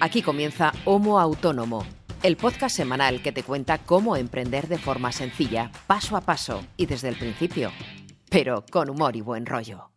Aquí 0.00 0.22
comienza 0.22 0.72
Homo 0.84 1.18
Autónomo, 1.18 1.84
el 2.22 2.36
podcast 2.36 2.76
semanal 2.76 3.22
que 3.22 3.32
te 3.32 3.42
cuenta 3.42 3.78
cómo 3.78 4.16
emprender 4.16 4.68
de 4.68 4.78
forma 4.78 5.12
sencilla, 5.12 5.70
paso 5.86 6.16
a 6.16 6.20
paso 6.20 6.64
y 6.76 6.86
desde 6.86 7.08
el 7.08 7.16
principio, 7.16 7.70
pero 8.30 8.64
con 8.70 8.90
humor 8.90 9.16
y 9.16 9.20
buen 9.20 9.46
rollo. 9.46 9.90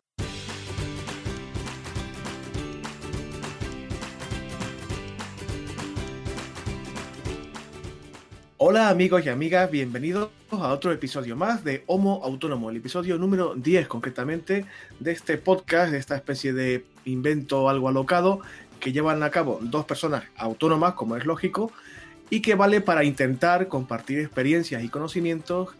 Hola 8.60 8.88
amigos 8.88 9.24
y 9.24 9.28
amigas, 9.28 9.70
bienvenidos 9.70 10.30
a 10.50 10.72
otro 10.72 10.90
episodio 10.90 11.36
más 11.36 11.62
de 11.62 11.84
Homo 11.86 12.22
Autónomo, 12.24 12.70
el 12.70 12.76
episodio 12.78 13.16
número 13.16 13.54
10 13.54 13.86
concretamente 13.86 14.64
de 14.98 15.12
este 15.12 15.38
podcast, 15.38 15.92
de 15.92 15.98
esta 15.98 16.16
especie 16.16 16.52
de 16.52 16.84
invento 17.04 17.68
algo 17.68 17.88
alocado 17.88 18.40
que 18.78 18.92
llevan 18.92 19.22
a 19.22 19.30
cabo 19.30 19.58
dos 19.62 19.84
personas 19.84 20.24
autónomas, 20.36 20.94
como 20.94 21.16
es 21.16 21.24
lógico, 21.24 21.72
y 22.30 22.40
que 22.40 22.54
vale 22.54 22.80
para 22.80 23.04
intentar 23.04 23.68
compartir 23.68 24.20
experiencias 24.20 24.82
y 24.82 24.88
conocimientos 24.88 25.70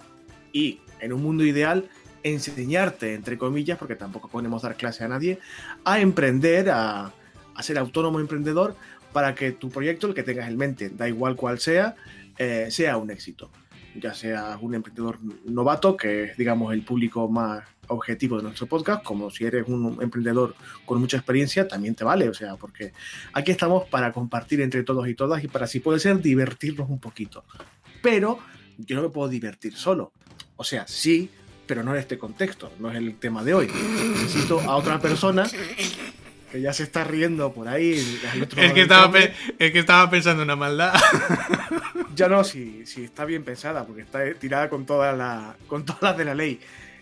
y, 0.53 0.81
en 1.01 1.13
un 1.13 1.23
mundo 1.23 1.45
ideal, 1.45 1.89
enseñarte, 2.23 3.15
entre 3.15 3.39
comillas, 3.39 3.79
porque 3.79 3.97
tampoco 3.97 4.29
podemos 4.29 4.63
dar 4.63 4.77
clase 4.77 5.05
a 5.05 5.09
nadie, 5.09 5.39
a 5.85 6.01
emprender, 6.01 6.71
a, 6.71 7.13
a 7.55 7.63
ser 7.63 7.79
autónomo 7.79 8.21
emprendedor, 8.21 8.75
para 9.13 9.35
que 9.35 9.53
tu 9.53 9.71
proyecto, 9.71 10.07
el 10.07 10.15
que 10.15 10.23
tengas 10.23 10.49
en 10.49 10.57
mente, 10.57 10.91
da 10.91 11.09
igual 11.09 11.37
cual 11.37 11.59
sea, 11.59 11.97
eh, 12.39 12.69
sea 12.71 12.97
un 12.97 13.11
éxito. 13.11 13.51
Ya 13.95 14.15
sea 14.15 14.59
un 14.61 14.75
emprendedor 14.75 15.19
novato, 15.45 15.97
que 15.97 16.25
es, 16.25 16.37
digamos, 16.37 16.73
el 16.73 16.83
público 16.83 17.29
más 17.29 17.65
objetivo 17.89 18.37
de 18.37 18.45
nuestro 18.45 18.67
podcast, 18.67 19.03
como 19.03 19.31
si 19.31 19.45
eres 19.45 19.67
un 19.67 19.99
emprendedor 20.01 20.55
con 20.85 21.01
mucha 21.01 21.17
experiencia, 21.17 21.67
también 21.67 21.95
te 21.95 22.05
vale. 22.05 22.29
O 22.29 22.35
sea, 22.35 22.57
porque 22.57 22.93
aquí 23.33 23.51
estamos 23.51 23.87
para 23.89 24.13
compartir 24.13 24.61
entre 24.61 24.83
todos 24.83 25.09
y 25.09 25.15
todas 25.15 25.43
y 25.43 25.49
para, 25.49 25.67
si 25.67 25.81
puede 25.81 25.99
ser, 25.99 26.21
divertirnos 26.21 26.89
un 26.89 27.01
poquito. 27.01 27.45
Pero 28.03 28.39
yo 28.79 28.97
no 28.97 29.03
me 29.03 29.09
puedo 29.09 29.29
divertir 29.29 29.75
solo. 29.75 30.13
O 30.57 30.65
sea, 30.65 30.87
sí, 30.87 31.31
pero 31.67 31.83
no 31.83 31.93
en 31.93 32.01
este 32.01 32.19
contexto, 32.19 32.73
no 32.79 32.91
es 32.91 32.97
el 32.97 33.17
tema 33.19 33.45
de 33.45 33.55
hoy. 33.55 33.69
Necesito 34.13 34.61
a 34.61 34.77
otra 34.77 34.99
persona 34.99 35.47
que 36.51 36.61
ya 36.61 36.73
se 36.73 36.83
está 36.83 37.05
riendo 37.05 37.53
por 37.53 37.69
ahí. 37.69 37.93
Es 38.57 38.73
que, 38.73 38.83
estaba 38.83 39.19
es 39.19 39.73
que 39.73 39.79
estaba 39.79 40.11
pensando 40.11 40.43
una 40.43 40.57
maldad. 40.57 40.95
Ya 42.15 42.29
no, 42.29 42.43
si, 42.43 42.85
si 42.85 43.05
está 43.05 43.25
bien 43.25 43.45
pensada, 43.45 43.87
porque 43.87 44.03
está 44.03 44.35
tirada 44.35 44.69
con, 44.69 44.87
todas 44.87 45.17
la, 45.17 45.57
con 45.69 45.85
todas 45.85 46.03
las 46.03 46.17
de 46.17 46.25
la 46.25 46.35
ley. 46.35 46.59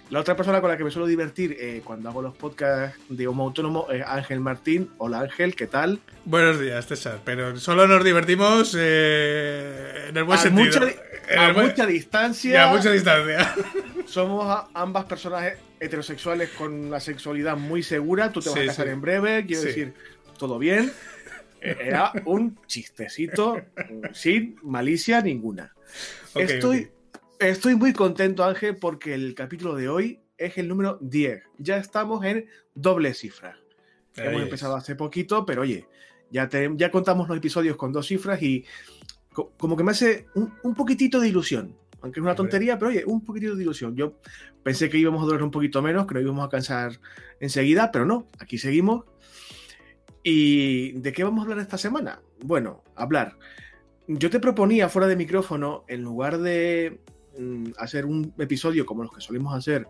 La 0.09 0.21
otra 0.21 0.37
persona 0.37 0.61
con 0.61 0.71
la 0.71 0.77
que 0.77 0.85
me 0.85 0.93
suelo 0.93 1.09
divertir 1.09 1.57
eh, 1.59 1.83
cuando 1.83 2.09
hago 2.09 2.23
los 2.23 2.37
podcasts 2.37 2.97
de 3.09 3.27
Homo 3.27 3.43
Autónomo 3.43 3.89
es 3.91 4.05
Ángel 4.07 4.39
Martín. 4.39 4.89
Hola 4.99 5.19
Ángel, 5.19 5.57
¿qué 5.57 5.67
tal? 5.67 5.99
Buenos 6.25 6.61
días, 6.61 6.87
César. 6.87 7.21
Pero 7.25 7.57
solo 7.57 7.89
nos 7.89 8.05
divertimos 8.05 8.77
eh, 8.79 10.07
en 10.09 10.17
el 10.17 10.23
buen 10.23 10.39
a 10.39 10.43
sentido. 10.43 10.81
Mucha, 10.81 11.49
a 11.49 11.53
mucha 11.53 11.87
distancia. 11.87 12.53
Y 12.53 12.57
a 12.57 12.69
mucha 12.69 12.93
distancia. 12.93 13.53
Somos 14.07 14.67
ambas 14.75 15.07
personas 15.07 15.55
heterosexuales 15.81 16.51
con 16.51 16.89
la 16.89 17.01
sexualidad 17.01 17.57
muy 17.57 17.83
segura. 17.83 18.31
Tú 18.31 18.41
te 18.41 18.51
vas 18.51 18.61
a 18.61 18.67
casar 18.67 18.87
en 18.87 19.01
breve, 19.01 19.45
quiero 19.45 19.63
decir, 19.63 19.93
todo 20.39 20.61
bien. 20.61 20.93
Eh, 21.61 21.77
era 21.81 22.13
un 22.27 22.57
chistecito 22.69 23.61
sin 24.13 24.57
malicia 24.63 25.21
ninguna. 25.21 25.75
estoy, 26.37 26.91
estoy 27.39 27.77
muy 27.77 27.93
contento, 27.93 28.45
Ángel, 28.45 28.77
porque 28.77 29.15
el 29.15 29.35
capítulo 29.35 29.75
de 29.75 29.89
hoy 29.89 30.21
es 30.39 30.59
el 30.59 30.69
número 30.69 30.99
10. 31.01 31.43
Ya 31.59 31.77
estamos 31.77 32.25
en 32.25 32.47
doble 32.75 33.15
cifra. 33.15 33.59
Hemos 34.17 34.43
empezado 34.43 34.77
hace 34.77 34.95
poquito, 34.95 35.45
pero 35.45 35.63
oye, 35.63 35.87
ya, 36.31 36.49
ya 36.75 36.91
contamos 36.91 37.29
los 37.29 37.37
episodios 37.37 37.77
con 37.77 37.93
dos 37.93 38.07
cifras 38.07 38.43
y 38.43 38.65
como 39.59 39.77
que 39.77 39.85
me 39.85 39.91
hace 39.91 40.27
un, 40.35 40.75
poquitito 40.75 41.21
de 41.21 41.29
ilusión. 41.29 41.77
Aunque 42.01 42.21
es 42.21 42.25
una 42.25 42.35
tontería, 42.35 42.79
pero 42.79 42.91
oye, 42.91 43.05
un 43.05 43.25
poquitito 43.25 43.55
de 43.55 43.63
ilusión. 43.63 43.95
Yo 43.95 44.19
pensé 44.63 44.89
que 44.89 44.99
íbamos 44.99 45.23
a 45.23 45.27
durar 45.27 45.43
un 45.43 45.51
poquito 45.51 45.83
menos, 45.83 46.07
que 46.07 46.15
no 46.15 46.21
íbamos 46.21 46.47
a 46.47 46.49
cansar 46.49 46.99
enseguida, 47.41 47.91
pero 47.93 48.07
no, 48.07 48.29
aquí 48.39 48.59
seguimos 48.59 49.05
¿Y 50.29 50.91
de 50.91 51.13
qué 51.13 51.23
vamos 51.23 51.39
a 51.39 51.43
hablar 51.43 51.61
esta 51.61 51.79
semana? 51.79 52.21
Bueno, 52.43 52.83
hablar. 52.97 53.39
Yo 54.09 54.29
te 54.29 54.41
proponía 54.41 54.89
fuera 54.89 55.07
de 55.07 55.15
micrófono, 55.15 55.85
en 55.87 56.03
lugar 56.03 56.39
de 56.39 56.99
hacer 57.79 58.07
un 58.07 58.35
episodio 58.39 58.87
como 58.87 59.03
los 59.03 59.13
que 59.13 59.21
solemos 59.21 59.55
hacer, 59.55 59.87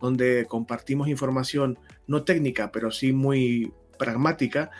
donde 0.00 0.46
compartimos 0.46 1.08
información 1.08 1.78
no 2.06 2.24
técnica, 2.24 2.70
pero 2.72 2.90
sí 2.90 3.12
muy 3.12 3.72
pragmática, 3.98 4.70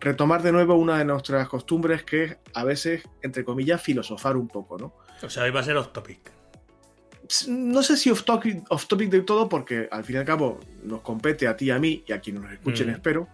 retomar 0.00 0.42
de 0.42 0.52
nuevo 0.52 0.74
una 0.76 0.98
de 0.98 1.04
nuestras 1.04 1.48
costumbres 1.48 2.04
que 2.04 2.24
es 2.24 2.36
a 2.54 2.64
veces, 2.64 3.02
entre 3.22 3.44
comillas, 3.44 3.82
filosofar 3.82 4.36
un 4.36 4.48
poco, 4.48 4.78
¿no? 4.78 4.94
O 5.22 5.30
sea, 5.30 5.44
hoy 5.44 5.50
va 5.50 5.60
a 5.60 5.64
ser 5.64 5.76
off 5.76 5.92
topic. 5.92 6.32
No 7.48 7.82
sé 7.82 7.96
si 7.96 8.10
off 8.10 8.24
topic, 8.24 8.64
off 8.70 8.86
topic 8.86 9.10
de 9.10 9.20
todo, 9.22 9.48
porque 9.48 9.88
al 9.90 10.04
fin 10.04 10.16
y 10.16 10.18
al 10.20 10.24
cabo 10.24 10.60
nos 10.84 11.00
compete 11.00 11.46
a 11.46 11.56
ti 11.56 11.66
y 11.66 11.70
a 11.70 11.78
mí 11.78 12.04
y 12.06 12.12
a 12.12 12.20
quienes 12.20 12.42
nos 12.42 12.52
escuchen, 12.52 12.88
mm. 12.88 12.90
espero 12.90 13.28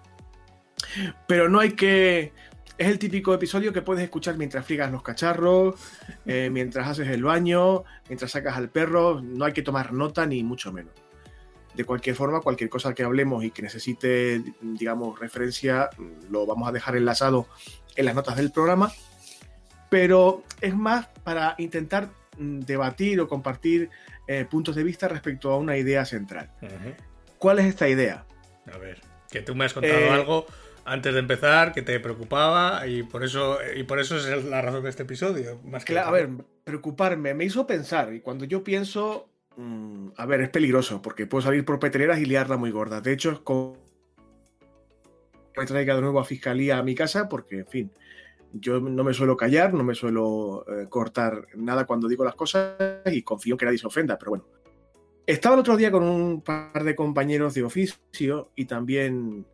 pero 1.26 1.48
no 1.48 1.60
hay 1.60 1.72
que... 1.72 2.32
Es 2.76 2.88
el 2.88 2.98
típico 2.98 3.32
episodio 3.32 3.72
que 3.72 3.82
puedes 3.82 4.02
escuchar 4.02 4.36
mientras 4.36 4.66
friegas 4.66 4.90
los 4.90 5.02
cacharros, 5.02 5.76
eh, 6.26 6.48
mientras 6.52 6.88
haces 6.88 7.08
el 7.08 7.22
baño, 7.22 7.84
mientras 8.08 8.32
sacas 8.32 8.56
al 8.56 8.68
perro. 8.68 9.20
No 9.22 9.44
hay 9.44 9.52
que 9.52 9.62
tomar 9.62 9.92
nota 9.92 10.26
ni 10.26 10.42
mucho 10.42 10.72
menos. 10.72 10.92
De 11.74 11.84
cualquier 11.84 12.16
forma, 12.16 12.40
cualquier 12.40 12.70
cosa 12.70 12.94
que 12.94 13.02
hablemos 13.02 13.44
y 13.44 13.50
que 13.50 13.62
necesite, 13.62 14.42
digamos, 14.60 15.18
referencia, 15.18 15.90
lo 16.30 16.46
vamos 16.46 16.68
a 16.68 16.72
dejar 16.72 16.96
enlazado 16.96 17.48
en 17.96 18.06
las 18.06 18.14
notas 18.14 18.36
del 18.36 18.50
programa. 18.50 18.92
Pero 19.88 20.42
es 20.60 20.74
más 20.74 21.06
para 21.22 21.54
intentar 21.58 22.10
mm, 22.38 22.60
debatir 22.60 23.20
o 23.20 23.28
compartir 23.28 23.90
eh, 24.26 24.46
puntos 24.48 24.74
de 24.74 24.82
vista 24.82 25.06
respecto 25.06 25.50
a 25.52 25.58
una 25.58 25.76
idea 25.76 26.04
central. 26.04 26.50
¿Cuál 27.38 27.60
es 27.60 27.66
esta 27.66 27.88
idea? 27.88 28.24
A 28.72 28.78
ver, 28.78 29.00
que 29.30 29.42
tú 29.42 29.54
me 29.54 29.64
has 29.64 29.72
contado 29.72 29.98
eh, 29.98 30.10
algo 30.10 30.46
antes 30.84 31.14
de 31.14 31.20
empezar 31.20 31.72
que 31.72 31.82
te 31.82 31.98
preocupaba 32.00 32.86
y 32.86 33.02
por 33.02 33.24
eso 33.24 33.58
y 33.74 33.84
por 33.84 33.98
eso 33.98 34.16
es 34.16 34.44
la 34.44 34.60
razón 34.60 34.82
de 34.84 34.90
este 34.90 35.04
episodio. 35.04 35.60
Más 35.64 35.84
que 35.84 35.98
a 35.98 36.10
ver, 36.10 36.30
preocuparme 36.64 37.34
me 37.34 37.44
hizo 37.44 37.66
pensar 37.66 38.12
y 38.12 38.20
cuando 38.20 38.44
yo 38.44 38.62
pienso, 38.62 39.28
mm, 39.56 40.08
a 40.16 40.26
ver, 40.26 40.42
es 40.42 40.50
peligroso 40.50 41.00
porque 41.00 41.26
puedo 41.26 41.42
salir 41.42 41.64
por 41.64 41.78
petreras 41.78 42.18
y 42.18 42.26
liarla 42.26 42.56
muy 42.56 42.70
gorda. 42.70 43.00
De 43.00 43.12
hecho, 43.12 43.30
es 43.32 43.38
como 43.40 43.76
me 45.56 45.66
traiga 45.66 45.94
de 45.94 46.00
nuevo 46.00 46.20
a 46.20 46.24
fiscalía 46.24 46.78
a 46.78 46.82
mi 46.82 46.94
casa 46.94 47.28
porque, 47.28 47.60
en 47.60 47.66
fin, 47.66 47.92
yo 48.52 48.80
no 48.80 49.04
me 49.04 49.14
suelo 49.14 49.36
callar, 49.36 49.72
no 49.74 49.84
me 49.84 49.94
suelo 49.94 50.64
eh, 50.68 50.86
cortar 50.88 51.46
nada 51.54 51.86
cuando 51.86 52.08
digo 52.08 52.24
las 52.24 52.34
cosas 52.34 52.76
y 53.06 53.22
confío 53.22 53.56
que 53.56 53.64
nadie 53.64 53.78
se 53.78 53.86
ofenda, 53.86 54.18
pero 54.18 54.30
bueno. 54.30 54.46
Estaba 55.26 55.54
el 55.54 55.60
otro 55.60 55.76
día 55.76 55.90
con 55.90 56.02
un 56.02 56.42
par 56.42 56.84
de 56.84 56.94
compañeros 56.94 57.54
de 57.54 57.62
oficio 57.62 58.50
y 58.54 58.66
también 58.66 59.46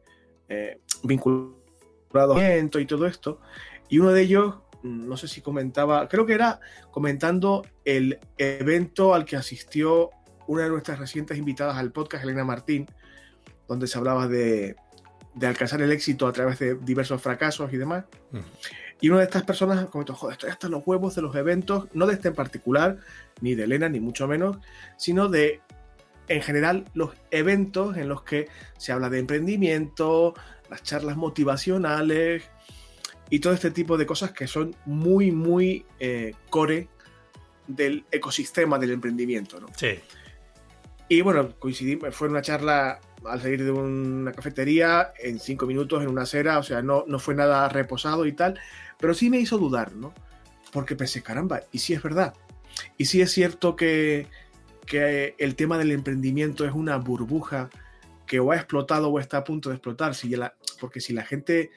eh, 0.48 0.80
vinculado 1.03 2.37
a 2.37 2.81
y 2.81 2.87
todo 2.87 3.06
esto. 3.06 3.41
Y 3.88 3.99
uno 3.99 4.12
de 4.12 4.22
ellos, 4.22 4.56
no 4.83 5.16
sé 5.16 5.28
si 5.28 5.41
comentaba, 5.41 6.09
creo 6.09 6.27
que 6.27 6.34
era 6.34 6.61
comentando 6.91 7.65
el 7.84 8.19
evento 8.38 9.15
al 9.15 9.25
que 9.25 9.37
asistió 9.37 10.10
una 10.47 10.65
de 10.65 10.71
nuestras 10.71 10.99
recientes 10.99 11.39
invitadas 11.39 11.77
al 11.77 11.93
podcast, 11.93 12.25
Elena 12.25 12.44
Martín, 12.44 12.87
donde 13.69 13.87
se 13.87 13.99
hablaba 13.99 14.27
de, 14.27 14.77
de 15.34 15.47
alcanzar 15.47 15.81
el 15.83 15.93
éxito 15.93 16.27
a 16.27 16.33
través 16.33 16.59
de 16.59 16.75
diversos 16.75 17.22
fracasos 17.22 17.72
y 17.72 17.77
demás. 17.77 18.05
Y 19.00 19.09
una 19.09 19.19
de 19.19 19.25
estas 19.25 19.44
personas 19.44 19.87
comentó, 19.87 20.15
joder, 20.15 20.34
estoy 20.34 20.50
hasta 20.50 20.69
los 20.69 20.83
huevos 20.84 21.15
de 21.15 21.22
los 21.22 21.34
eventos, 21.34 21.89
no 21.94 22.06
de 22.06 22.15
este 22.15 22.28
en 22.28 22.34
particular, 22.34 22.99
ni 23.41 23.55
de 23.55 23.65
Elena, 23.65 23.89
ni 23.89 24.00
mucho 24.00 24.28
menos, 24.28 24.59
sino 24.99 25.28
de, 25.28 25.60
en 26.28 26.43
general, 26.43 26.84
los 26.94 27.12
eventos 27.31 27.97
en 27.97 28.09
los 28.09 28.22
que 28.22 28.49
se 28.77 28.93
habla 28.93 29.09
de 29.09 29.21
emprendimiento, 29.21 30.34
las 30.70 30.82
charlas 30.82 31.16
motivacionales 31.16 32.44
y 33.28 33.41
todo 33.41 33.53
este 33.53 33.71
tipo 33.71 33.97
de 33.97 34.06
cosas 34.06 34.33
que 34.33 34.47
son 34.47 34.74
muy, 34.86 35.30
muy 35.30 35.84
eh, 35.98 36.34
core 36.48 36.89
del 37.66 38.04
ecosistema 38.10 38.78
del 38.78 38.92
emprendimiento, 38.92 39.60
¿no? 39.60 39.68
Sí. 39.77 39.98
Y 41.09 41.22
bueno, 41.22 41.50
coincidimos, 41.59 42.15
fue 42.15 42.28
una 42.28 42.42
charla 42.42 43.00
al 43.24 43.41
salir 43.41 43.65
de 43.65 43.71
una 43.71 44.33
cafetería 44.33 45.12
en 45.18 45.41
cinco 45.41 45.66
minutos 45.66 46.03
en 46.03 46.09
una 46.09 46.22
acera, 46.22 46.59
o 46.59 46.62
sea, 46.62 46.83
no, 46.83 47.04
no 47.06 47.18
fue 47.18 47.34
nada 47.34 47.68
reposado 47.68 48.27
y 48.27 48.33
tal, 48.33 48.59
pero 48.98 49.15
sí 49.15 49.28
me 49.28 49.39
hizo 49.39 49.59
dudar, 49.59 49.92
¿no? 49.95 50.15
Porque 50.72 50.97
pensé, 50.97 51.22
caramba, 51.22 51.62
y 51.72 51.80
si 51.80 51.95
es 51.95 52.03
verdad, 52.03 52.34
y 52.97 53.06
si 53.06 53.21
es 53.21 53.33
cierto 53.33 53.77
que, 53.77 54.28
que 54.86 55.34
el 55.39 55.56
tema 55.56 55.78
del 55.78 55.91
emprendimiento 55.91 56.65
es 56.65 56.72
una 56.72 56.97
burbuja 56.97 57.71
que 58.27 58.39
o 58.39 58.53
ha 58.53 58.56
explotado 58.56 59.09
o 59.09 59.18
está 59.18 59.39
a 59.39 59.45
punto 59.45 59.71
de 59.71 59.74
explotar, 59.74 60.15
si 60.15 60.28
la, 60.36 60.54
porque 60.80 61.00
si 61.00 61.12
la 61.12 61.24
gente 61.24 61.71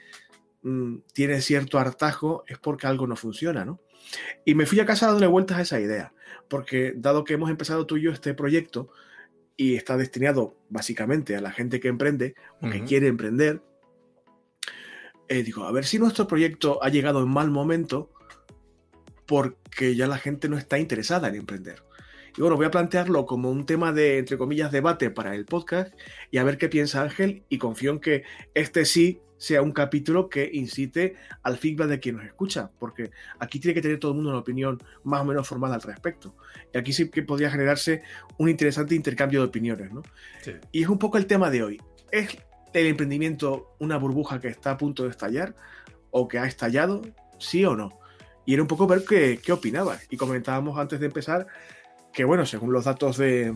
mm, 0.63 0.97
tiene 1.13 1.41
cierto 1.41 1.77
hartajo 1.77 2.44
es 2.47 2.57
porque 2.57 2.88
algo 2.88 3.05
no 3.05 3.15
funciona, 3.15 3.65
¿no? 3.65 3.79
Y 4.45 4.55
me 4.55 4.65
fui 4.65 4.79
a 4.79 4.85
casa 4.85 5.07
dándole 5.07 5.27
vueltas 5.27 5.57
a 5.57 5.61
esa 5.61 5.79
idea, 5.79 6.13
porque 6.47 6.94
dado 6.95 7.23
que 7.23 7.33
hemos 7.33 7.50
empezado 7.50 7.85
tú 7.85 7.97
y 7.97 8.03
yo 8.03 8.11
este 8.11 8.33
proyecto 8.33 8.89
y 9.55 9.75
está 9.75 9.97
destinado 9.97 10.57
básicamente 10.69 11.35
a 11.35 11.41
la 11.41 11.51
gente 11.51 11.79
que 11.79 11.88
emprende 11.88 12.35
o 12.61 12.69
que 12.69 12.83
quiere 12.83 13.07
emprender, 13.07 13.61
eh, 15.27 15.44
digo, 15.44 15.65
a 15.65 15.71
ver 15.71 15.85
si 15.85 15.99
nuestro 15.99 16.27
proyecto 16.27 16.83
ha 16.83 16.89
llegado 16.89 17.21
en 17.21 17.29
mal 17.29 17.51
momento 17.51 18.11
porque 19.25 19.95
ya 19.95 20.07
la 20.07 20.17
gente 20.17 20.49
no 20.49 20.57
está 20.57 20.79
interesada 20.79 21.27
en 21.29 21.35
emprender. 21.35 21.83
Y 22.35 22.41
bueno, 22.41 22.56
voy 22.56 22.65
a 22.65 22.71
plantearlo 22.71 23.25
como 23.25 23.51
un 23.51 23.65
tema 23.65 23.91
de, 23.91 24.18
entre 24.18 24.38
comillas, 24.38 24.71
debate 24.71 25.12
para 25.12 25.35
el 25.35 25.45
podcast 25.45 25.94
y 26.31 26.39
a 26.39 26.44
ver 26.44 26.57
qué 26.57 26.68
piensa 26.68 27.01
Ángel 27.01 27.44
y 27.47 27.59
confío 27.59 27.91
en 27.91 28.00
que 28.00 28.24
este 28.56 28.85
sí 28.85 29.21
sea 29.38 29.62
un 29.62 29.71
capítulo 29.71 30.30
que 30.30 30.50
incite 30.53 31.15
al 31.44 31.57
feedback 31.57 31.89
de 31.89 32.00
quien 32.00 32.15
nos 32.15 32.25
escucha, 32.25 32.71
porque 32.80 33.12
aquí 33.39 33.59
tiene 33.59 33.75
que 33.75 33.81
tener 33.81 34.00
todo 34.00 34.12
el 34.12 34.15
mundo 34.15 34.30
una 34.30 34.39
opinión 34.39 34.81
más 35.03 35.21
o 35.21 35.25
menos 35.25 35.47
formada 35.47 35.75
al 35.75 35.81
respecto. 35.81 36.33
Y 36.74 36.77
aquí 36.77 36.94
sí 36.94 37.09
que 37.09 37.24
podría 37.24 37.51
generarse 37.51 38.03
un 38.38 38.50
interesante 38.50 38.95
intercambio 38.95 39.41
de 39.41 39.47
opiniones, 39.47 39.91
¿no? 39.91 40.01
Y 40.71 40.83
es 40.83 40.88
un 40.88 40.97
poco 40.97 41.18
el 41.18 41.27
tema 41.27 41.51
de 41.51 41.62
hoy. 41.62 41.81
¿Es 42.09 42.38
el 42.74 42.88
emprendimiento 42.88 43.75
una 43.80 43.97
burbuja 43.97 44.39
que 44.39 44.47
está 44.47 44.71
a 44.71 44.77
punto 44.77 45.03
de 45.03 45.09
estallar 45.09 45.56
o 46.09 46.27
que 46.27 46.39
ha 46.39 46.45
estallado? 46.45 47.01
¿Sí 47.38 47.65
o 47.65 47.75
no? 47.75 48.00
Y 48.45 48.53
era 48.53 48.62
un 48.62 48.68
poco 48.69 48.88
ver 48.88 49.03
qué, 49.03 49.39
qué 49.44 49.51
opinabas. 49.51 50.07
Y 50.09 50.15
comentábamos 50.15 50.80
antes 50.80 51.01
de 51.01 51.07
empezar 51.07 51.47
que, 52.13 52.24
bueno, 52.24 52.45
según 52.45 52.71
los 52.71 52.86
datos 52.86 53.18
de, 53.18 53.54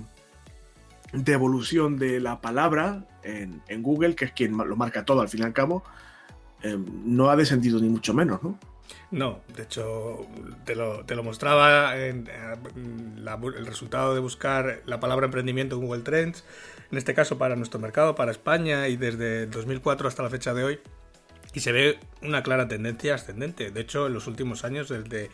de 1.13 1.33
evolución 1.33 1.97
de 1.97 2.19
la 2.19 2.41
palabra 2.41 3.05
en, 3.23 3.83
Google, 3.83 4.15
que 4.15 4.25
es 4.25 4.31
quien 4.31 4.57
lo 4.57 4.75
marca 4.75 5.05
todo 5.05 5.21
al 5.21 5.29
fin 5.29 5.41
y 5.41 5.43
al 5.43 5.53
cabo, 5.53 5.83
em, 6.63 6.85
no 7.05 7.29
ha 7.29 7.35
descendido 7.35 7.79
ni 7.79 7.89
mucho 7.89 8.13
menos, 8.13 8.41
¿no? 8.41 8.57
No, 9.11 9.41
de 9.55 9.63
hecho, 9.63 10.27
te 10.65 10.75
lo, 10.75 11.23
mostraba 11.23 11.97
en, 11.97 12.27
el 12.27 13.65
resultado 13.65 14.13
de 14.13 14.19
buscar 14.19 14.81
la 14.85 14.99
palabra 14.99 15.25
emprendimiento 15.25 15.75
en 15.75 15.85
Google 15.85 16.03
Trends, 16.03 16.43
en 16.91 16.97
este 16.97 17.13
caso 17.13 17.37
para 17.37 17.55
nuestro 17.55 17.79
mercado, 17.79 18.15
para 18.15 18.31
España, 18.31 18.87
y 18.87 18.97
desde 18.97 19.45
2004 19.47 20.07
hasta 20.07 20.23
la 20.23 20.29
fecha 20.29 20.53
de 20.53 20.63
hoy, 20.63 20.79
y 21.53 21.59
se 21.59 21.71
ve 21.71 21.99
una 22.21 22.43
clara 22.43 22.67
tendencia 22.67 23.15
ascendente. 23.15 23.71
De 23.71 23.81
hecho, 23.81 24.07
en 24.07 24.13
los 24.13 24.27
últimos 24.27 24.63
años, 24.63 24.89
desde 24.89 25.29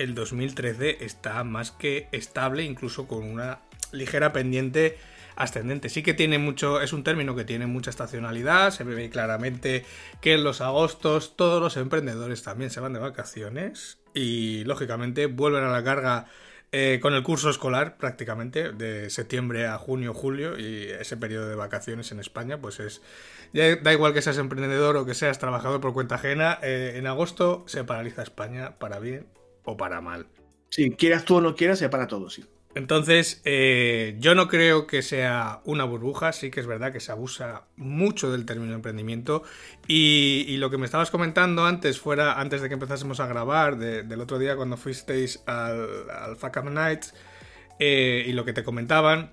el 0.00 0.14
2013, 0.14 1.04
está 1.04 1.44
más 1.44 1.70
que 1.72 2.08
estable, 2.10 2.64
incluso 2.64 3.06
con 3.06 3.22
una 3.22 3.60
ligera 3.92 4.32
pendiente 4.32 4.96
ascendente. 5.36 5.90
Sí 5.90 6.02
que 6.02 6.14
tiene 6.14 6.38
mucho, 6.38 6.80
es 6.80 6.92
un 6.92 7.04
término 7.04 7.36
que 7.36 7.44
tiene 7.44 7.66
mucha 7.66 7.90
estacionalidad, 7.90 8.70
se 8.70 8.84
ve 8.84 9.10
claramente 9.10 9.84
que 10.20 10.34
en 10.34 10.44
los 10.44 10.60
agostos 10.62 11.36
todos 11.36 11.60
los 11.60 11.76
emprendedores 11.76 12.42
también 12.42 12.70
se 12.70 12.80
van 12.80 12.94
de 12.94 12.98
vacaciones 12.98 13.98
y 14.14 14.64
lógicamente 14.64 15.26
vuelven 15.26 15.64
a 15.64 15.70
la 15.70 15.84
carga 15.84 16.26
eh, 16.72 16.98
con 17.02 17.14
el 17.14 17.22
curso 17.22 17.50
escolar 17.50 17.96
prácticamente 17.98 18.72
de 18.72 19.10
septiembre 19.10 19.66
a 19.66 19.76
junio, 19.76 20.14
julio 20.14 20.58
y 20.58 20.84
ese 20.84 21.16
periodo 21.16 21.48
de 21.48 21.56
vacaciones 21.56 22.12
en 22.12 22.20
España 22.20 22.60
pues 22.60 22.80
es, 22.80 23.02
da 23.52 23.92
igual 23.92 24.14
que 24.14 24.22
seas 24.22 24.38
emprendedor 24.38 24.96
o 24.96 25.04
que 25.04 25.14
seas 25.14 25.38
trabajador 25.38 25.80
por 25.80 25.92
cuenta 25.92 26.14
ajena, 26.14 26.58
eh, 26.62 26.94
en 26.96 27.06
agosto 27.06 27.64
se 27.66 27.82
paraliza 27.84 28.22
España 28.22 28.78
para 28.78 28.98
bien 29.00 29.26
o 29.64 29.76
para 29.76 30.00
mal. 30.00 30.26
Si 30.68 30.90
quieras 30.92 31.24
tú 31.24 31.36
o 31.36 31.40
no 31.40 31.54
quieras, 31.54 31.78
se 31.78 31.88
para 31.88 32.06
todo, 32.06 32.30
sí. 32.30 32.44
Entonces, 32.74 33.42
eh, 33.44 34.16
yo 34.20 34.36
no 34.36 34.46
creo 34.46 34.86
que 34.86 35.02
sea 35.02 35.60
una 35.64 35.82
burbuja, 35.82 36.32
sí 36.32 36.52
que 36.52 36.60
es 36.60 36.68
verdad 36.68 36.92
que 36.92 37.00
se 37.00 37.10
abusa 37.10 37.64
mucho 37.76 38.30
del 38.30 38.46
término 38.46 38.74
emprendimiento 38.74 39.42
y, 39.88 40.56
lo 40.58 40.70
que 40.70 40.78
me 40.78 40.84
estabas 40.84 41.10
comentando 41.10 41.66
antes, 41.66 41.98
fuera 41.98 42.40
antes 42.40 42.62
de 42.62 42.68
que 42.68 42.74
empezásemos 42.74 43.18
a 43.18 43.26
grabar, 43.26 43.76
del 43.76 44.20
otro 44.20 44.38
día 44.38 44.54
cuando 44.54 44.76
fuisteis 44.76 45.42
al, 45.46 46.08
al 46.10 46.36
Fuck 46.36 46.58
Up 46.58 46.70
Nights 46.70 47.12
eh, 47.80 48.24
y 48.28 48.32
lo 48.34 48.44
que 48.44 48.52
te 48.52 48.62
comentaban, 48.62 49.32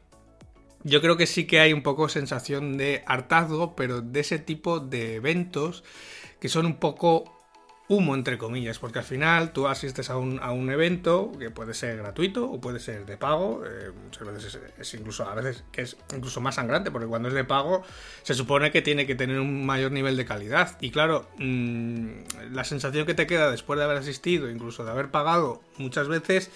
yo 0.84 1.00
creo 1.02 1.16
que 1.16 1.28
sí 1.28 1.46
que 1.46 1.60
hay 1.60 1.74
un 1.74 1.84
poco 1.84 2.10
sensación 2.10 2.76
de 2.78 3.04
hartazgo, 3.06 3.76
pero 3.76 4.02
de 4.02 4.20
ese 4.22 4.40
tipo 4.40 4.80
de 4.80 5.16
eventos 5.16 5.84
que 6.40 6.50
son 6.50 6.66
un 6.66 6.78
poco 6.78 7.37
humo, 7.90 8.16
entre 8.16 8.38
comillas, 8.38 8.80
porque 8.80 9.00
al 9.00 9.06
final 9.06 9.54
tú 9.54 9.68
asistes 9.68 10.10
a 10.10 10.18
un, 10.18 10.40
a 10.42 10.52
un 10.52 10.70
evento 10.70 11.32
que 11.40 11.50
puede 11.50 11.74
ser 11.74 11.98
gratuito 11.98 12.50
o 12.50 12.60
puede 12.60 12.80
ser 12.80 13.06
de 13.06 13.16
pago, 13.16 13.64
eh, 13.66 13.92
muchas 14.04 14.28
veces 14.28 14.60
es, 14.78 14.94
incluso 14.94 15.26
a 15.26 15.34
veces 15.36 15.64
que 15.72 15.84
es 15.84 15.96
incluso 16.14 16.42
más 16.42 16.56
sangrante, 16.56 16.92
porque 16.92 17.08
cuando 17.08 17.30
es 17.30 17.34
de 17.34 17.46
pago 17.46 17.84
se 18.24 18.34
supone 18.34 18.72
que 18.72 18.82
tiene 18.82 19.06
que 19.06 19.16
tener 19.16 19.40
un 19.40 19.66
mayor 19.66 19.94
nivel 19.94 20.18
de 20.18 20.26
calidad. 20.26 20.78
Y 20.82 20.92
claro, 20.92 21.30
mm, 21.38 22.08
la 22.52 22.66
sensación 22.66 23.06
que 23.06 23.14
te 23.14 23.26
queda 23.26 23.50
después 23.50 23.78
de 23.78 23.86
haber 23.86 23.98
asistido, 23.98 24.50
incluso 24.50 24.84
de 24.84 24.92
haber 24.92 25.10
pagado 25.10 25.62
muchas 25.78 26.10
veces, 26.10 26.52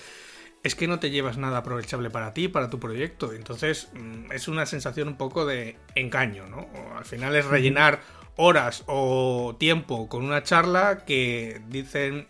es 0.63 0.75
que 0.75 0.87
no 0.87 0.99
te 0.99 1.11
llevas 1.11 1.37
nada 1.37 1.59
aprovechable 1.59 2.09
para 2.09 2.33
ti, 2.33 2.49
para 2.49 2.69
tu 2.69 2.79
proyecto. 2.79 3.31
Entonces 3.31 3.87
mm, 3.93 4.33
es 4.33 4.49
una 4.49 4.65
sensación 4.65 5.07
un 5.07 5.15
poco 5.15 5.45
de 5.45 5.77
engaño, 5.95 6.45
¿no? 6.47 6.67
al 6.97 7.05
final 7.05 7.37
es 7.37 7.45
rellenar 7.45 8.01
horas 8.41 8.83
o 8.87 9.55
tiempo 9.59 10.09
con 10.09 10.25
una 10.25 10.41
charla 10.41 11.05
que 11.05 11.61
dicen 11.69 12.27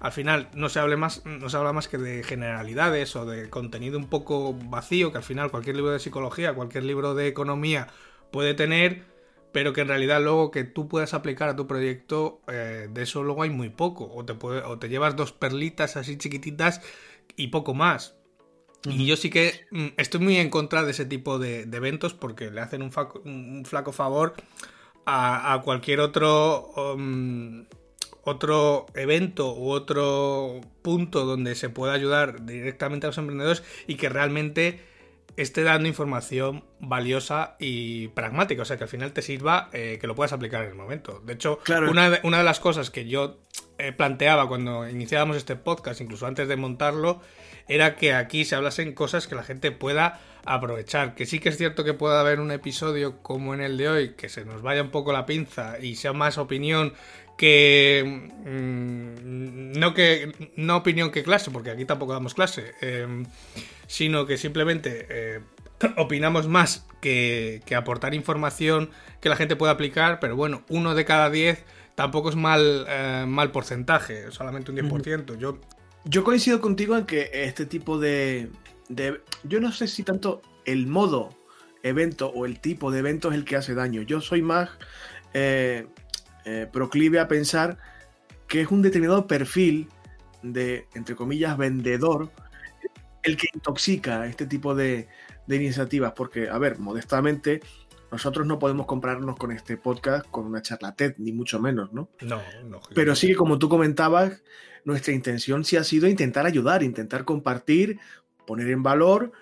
al 0.00 0.12
final 0.12 0.48
no 0.54 0.68
se, 0.68 0.78
hable 0.78 0.96
más, 0.96 1.24
no 1.24 1.48
se 1.48 1.56
habla 1.56 1.72
más 1.72 1.88
que 1.88 1.98
de 1.98 2.22
generalidades 2.22 3.16
o 3.16 3.24
de 3.24 3.48
contenido 3.48 3.98
un 3.98 4.08
poco 4.08 4.54
vacío 4.54 5.10
que 5.10 5.18
al 5.18 5.24
final 5.24 5.50
cualquier 5.50 5.76
libro 5.76 5.90
de 5.90 5.98
psicología, 5.98 6.54
cualquier 6.54 6.84
libro 6.84 7.14
de 7.14 7.26
economía 7.26 7.88
puede 8.30 8.52
tener, 8.52 9.04
pero 9.50 9.72
que 9.72 9.80
en 9.80 9.88
realidad 9.88 10.22
luego 10.22 10.50
que 10.50 10.64
tú 10.64 10.86
puedas 10.86 11.14
aplicar 11.14 11.48
a 11.48 11.56
tu 11.56 11.66
proyecto, 11.66 12.42
eh, 12.46 12.88
de 12.90 13.02
eso 13.02 13.22
luego 13.22 13.42
hay 13.42 13.50
muy 13.50 13.70
poco. 13.70 14.08
O 14.12 14.24
te, 14.24 14.34
puede, 14.34 14.62
o 14.62 14.78
te 14.78 14.88
llevas 14.88 15.16
dos 15.16 15.32
perlitas 15.32 15.96
así 15.96 16.18
chiquititas 16.18 16.82
y 17.36 17.48
poco 17.48 17.74
más. 17.74 18.14
Y 18.84 19.06
yo 19.06 19.16
sí 19.16 19.30
que 19.30 19.66
mm, 19.70 19.86
estoy 19.96 20.20
muy 20.20 20.36
en 20.36 20.50
contra 20.50 20.84
de 20.84 20.92
ese 20.92 21.06
tipo 21.06 21.38
de, 21.38 21.62
eventos 21.62 22.14
porque 22.14 22.50
le 22.50 22.60
hacen 22.60 22.82
un, 22.82 22.92
un 23.24 23.64
flaco 23.64 23.92
favor 23.92 24.34
a, 25.08 25.62
cualquier 25.64 26.00
otro, 26.00 26.70
um, 26.76 27.64
otro 28.24 28.86
evento 28.94 29.54
u 29.54 29.70
otro 29.70 30.60
punto 30.82 31.24
donde 31.24 31.54
se 31.54 31.70
pueda 31.70 31.94
ayudar 31.94 32.44
directamente 32.44 33.06
a 33.06 33.08
los 33.08 33.18
emprendedores 33.18 33.62
y 33.86 33.94
que 33.94 34.08
realmente 34.08 34.80
esté 35.36 35.62
dando 35.62 35.88
información 35.88 36.64
valiosa 36.80 37.56
y 37.58 38.08
pragmática, 38.08 38.62
o 38.62 38.64
sea, 38.64 38.76
que 38.76 38.84
al 38.84 38.90
final 38.90 39.12
te 39.12 39.22
sirva 39.22 39.70
eh, 39.72 39.98
que 40.00 40.06
lo 40.06 40.14
puedas 40.14 40.32
aplicar 40.32 40.64
en 40.64 40.70
el 40.70 40.74
momento. 40.74 41.22
De 41.24 41.34
hecho, 41.34 41.60
una, 41.88 42.10
de, 42.10 42.20
una 42.24 42.38
de 42.38 42.44
las 42.44 42.58
cosas 42.60 42.90
que 42.90 43.06
yo 43.06 43.38
eh, 43.78 43.92
planteaba 43.92 44.48
cuando 44.48 44.88
iniciábamos 44.88 45.36
este 45.36 45.54
podcast, 45.54 46.00
incluso 46.00 46.26
antes 46.26 46.48
de 46.48 46.56
montarlo, 46.56 47.20
era 47.68 47.94
que 47.96 48.14
aquí 48.14 48.44
se 48.44 48.56
hablasen 48.56 48.94
cosas 48.94 49.28
que 49.28 49.36
la 49.36 49.44
gente 49.44 49.70
pueda 49.70 50.20
aprovechar. 50.54 51.14
Que 51.14 51.26
sí 51.26 51.38
que 51.38 51.50
es 51.50 51.56
cierto 51.56 51.84
que 51.84 51.94
pueda 51.94 52.20
haber 52.20 52.40
un 52.40 52.50
episodio 52.50 53.22
como 53.22 53.54
en 53.54 53.60
el 53.60 53.76
de 53.76 53.88
hoy, 53.88 54.08
que 54.10 54.28
se 54.28 54.44
nos 54.44 54.62
vaya 54.62 54.82
un 54.82 54.90
poco 54.90 55.12
la 55.12 55.26
pinza 55.26 55.78
y 55.78 55.96
sea 55.96 56.12
más 56.12 56.38
opinión 56.38 56.94
que 57.36 58.30
mm, 58.44 59.78
no 59.78 59.94
que 59.94 60.50
no 60.56 60.76
opinión 60.76 61.12
que 61.12 61.22
clase 61.22 61.52
porque 61.52 61.70
aquí 61.70 61.84
tampoco 61.84 62.12
damos 62.12 62.34
clase 62.34 62.72
em, 62.80 63.26
sino 63.86 64.26
que 64.26 64.36
simplemente 64.36 65.06
eh, 65.08 65.40
opinamos 65.96 66.48
más 66.48 66.84
que, 67.00 67.62
aportar 67.76 68.12
información 68.12 68.90
que 69.20 69.28
la 69.28 69.36
gente 69.36 69.54
pueda 69.54 69.70
aplicar 69.70 70.18
pero 70.18 70.34
bueno 70.34 70.64
uno 70.68 70.96
de 70.96 71.04
cada 71.04 71.30
diez 71.30 71.62
tampoco 71.94 72.28
es 72.28 72.34
mal 72.34 72.86
eh, 72.88 73.24
mal 73.28 73.52
porcentaje 73.52 74.32
solamente 74.32 74.72
un 74.72 74.78
10% 74.78 75.38
yo 75.38 75.60
yo 76.04 76.24
coincido 76.24 76.60
contigo 76.60 76.96
en 76.96 77.06
que 77.06 77.30
este 77.32 77.66
tipo 77.66 77.98
de, 78.00 78.48
Yo 79.44 79.60
no 79.60 79.72
sé 79.72 79.86
si 79.86 80.02
tanto 80.02 80.42
el 80.64 80.86
modo 80.86 81.30
evento 81.82 82.28
o 82.28 82.46
el 82.46 82.60
tipo 82.60 82.90
de 82.90 83.00
evento 83.00 83.30
es 83.30 83.36
el 83.36 83.44
que 83.44 83.56
hace 83.56 83.74
daño. 83.74 84.02
Yo 84.02 84.20
soy 84.20 84.42
más 84.42 84.70
eh, 85.34 85.86
eh, 86.44 86.66
proclive 86.72 87.20
a 87.20 87.28
pensar 87.28 87.78
que 88.46 88.62
es 88.62 88.70
un 88.70 88.82
determinado 88.82 89.26
perfil 89.26 89.88
de, 90.42 90.86
entre 90.94 91.14
comillas, 91.14 91.56
vendedor 91.58 92.30
el 93.22 93.36
que 93.36 93.48
intoxica 93.52 94.26
este 94.26 94.46
tipo 94.46 94.74
de, 94.74 95.08
de 95.46 95.56
iniciativas. 95.56 96.12
Porque, 96.12 96.48
a 96.48 96.56
ver, 96.58 96.78
modestamente, 96.78 97.60
nosotros 98.10 98.46
no 98.46 98.58
podemos 98.58 98.86
comprarnos 98.86 99.36
con 99.36 99.52
este 99.52 99.76
podcast 99.76 100.26
con 100.30 100.46
una 100.46 100.62
charla 100.62 100.94
TED, 100.94 101.14
ni 101.18 101.32
mucho 101.32 101.60
menos, 101.60 101.92
¿no? 101.92 102.08
No, 102.22 102.40
no. 102.64 102.80
Pero 102.94 103.14
sí, 103.14 103.34
como 103.34 103.58
tú 103.58 103.68
comentabas, 103.68 104.42
nuestra 104.84 105.12
intención 105.12 105.64
sí 105.64 105.76
ha 105.76 105.84
sido 105.84 106.08
intentar 106.08 106.46
ayudar, 106.46 106.82
intentar 106.82 107.24
compartir, 107.26 107.98
poner 108.48 108.70
en 108.70 108.82
valor 108.82 109.32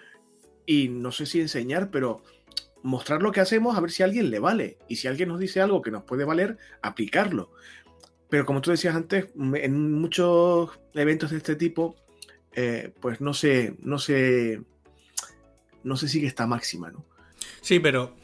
y 0.67 0.89
no 0.89 1.13
sé 1.13 1.27
si 1.27 1.41
enseñar, 1.41 1.93
pero 1.93 2.25
mostrar 2.83 3.23
lo 3.23 3.31
que 3.31 3.41
hacemos 3.41 3.77
a 3.77 3.81
ver 3.81 3.93
si 3.93 4.03
a 4.03 4.07
alguien 4.07 4.31
le 4.31 4.41
vale. 4.41 4.79
Y 4.89 4.97
si 4.97 5.07
alguien 5.07 5.29
nos 5.29 5.39
dice 5.39 5.61
algo 5.61 5.81
que 5.81 5.93
nos 5.93 6.03
puede 6.03 6.25
valer, 6.25 6.59
aplicarlo. 6.83 7.53
Pero 8.29 8.45
como 8.45 8.61
tú 8.61 8.73
decías 8.73 8.97
antes, 8.97 9.29
en 9.37 9.93
muchos 9.93 10.71
eventos 10.93 11.31
de 11.31 11.37
este 11.37 11.55
tipo, 11.55 11.95
eh, 12.53 12.93
pues 13.01 13.21
no 13.21 13.33
se, 13.33 13.77
no 13.79 14.01
se, 14.01 14.61
no 15.85 15.97
se 15.97 16.09
sigue 16.09 16.27
esta 16.27 16.49
máxima, 16.49 16.91
¿no? 16.91 17.07
Sí, 17.61 17.79
pero 17.79 18.17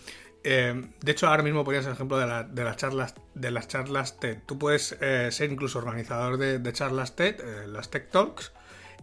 eh, 0.42 0.90
de 1.00 1.12
hecho, 1.12 1.28
ahora 1.28 1.44
mismo 1.44 1.62
ponías 1.62 1.86
el 1.86 1.92
ejemplo 1.92 2.18
de, 2.18 2.64
las 2.64 2.76
charlas 2.76 3.14
de 3.34 3.52
las 3.52 3.68
charlas 3.68 4.18
TED. 4.18 4.38
Tú 4.46 4.58
puedes 4.58 4.96
eh, 5.00 5.28
ser 5.30 5.52
incluso 5.52 5.78
organizador 5.78 6.38
de, 6.38 6.72
charlas 6.72 7.14
TED, 7.14 7.36
las 7.68 7.88
Tech 7.88 8.10
Talks, 8.10 8.52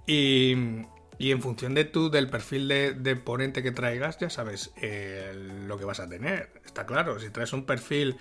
y, 0.05 0.83
en 1.19 1.41
función 1.41 1.73
de 1.73 1.85
tú, 1.85 2.09
del 2.09 2.29
perfil 2.29 2.67
de, 2.67 3.15
ponente 3.15 3.61
que 3.61 3.71
traigas, 3.71 4.17
ya 4.19 4.29
sabes 4.29 4.71
lo 5.67 5.77
que 5.77 5.85
vas 5.85 5.99
a 5.99 6.07
tener. 6.07 6.49
Está 6.65 6.85
claro, 6.85 7.19
si 7.19 7.29
traes 7.29 7.51
un 7.53 7.65
perfil 7.65 8.17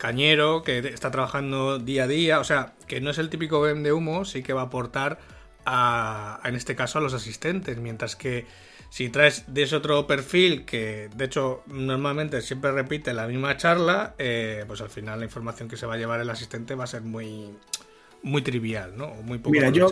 cañero, 0.00 0.62
que 0.62 0.78
está 0.78 1.10
trabajando 1.10 1.78
día 1.78 2.04
a 2.04 2.06
día, 2.06 2.40
o 2.40 2.44
sea, 2.44 2.72
que 2.86 3.00
no 3.02 3.10
es 3.10 3.18
el 3.18 3.28
típico 3.28 3.60
BEM 3.60 3.82
de 3.82 3.92
humo, 3.92 4.24
sí 4.24 4.42
que 4.42 4.54
va 4.54 4.62
a 4.62 4.64
aportar 4.64 5.18
a, 5.66 6.40
en 6.44 6.54
este 6.54 6.74
caso 6.74 6.98
a 6.98 7.02
los 7.02 7.12
asistentes, 7.12 7.76
mientras 7.78 8.16
que 8.16 8.46
si 8.88 9.08
traes 9.10 9.44
de 9.46 9.62
ese 9.62 9.76
otro 9.76 10.06
perfil 10.06 10.64
que 10.64 11.10
de 11.14 11.24
hecho 11.26 11.62
normalmente 11.66 12.40
siempre 12.40 12.72
repite 12.72 13.12
la 13.12 13.26
misma 13.26 13.56
charla, 13.56 14.14
eh, 14.18 14.64
pues 14.66 14.80
al 14.80 14.90
final 14.90 15.20
la 15.20 15.26
información 15.26 15.68
que 15.68 15.76
se 15.76 15.86
va 15.86 15.94
a 15.94 15.96
llevar 15.98 16.20
el 16.20 16.30
asistente 16.30 16.74
va 16.74 16.84
a 16.84 16.88
ser 16.88 17.02
muy, 17.02 17.54
muy 18.22 18.42
trivial, 18.42 18.96
¿no? 18.96 19.08
Muy 19.22 19.38
poco 19.38 19.52
Mira, 19.52 19.68
yo 19.68 19.90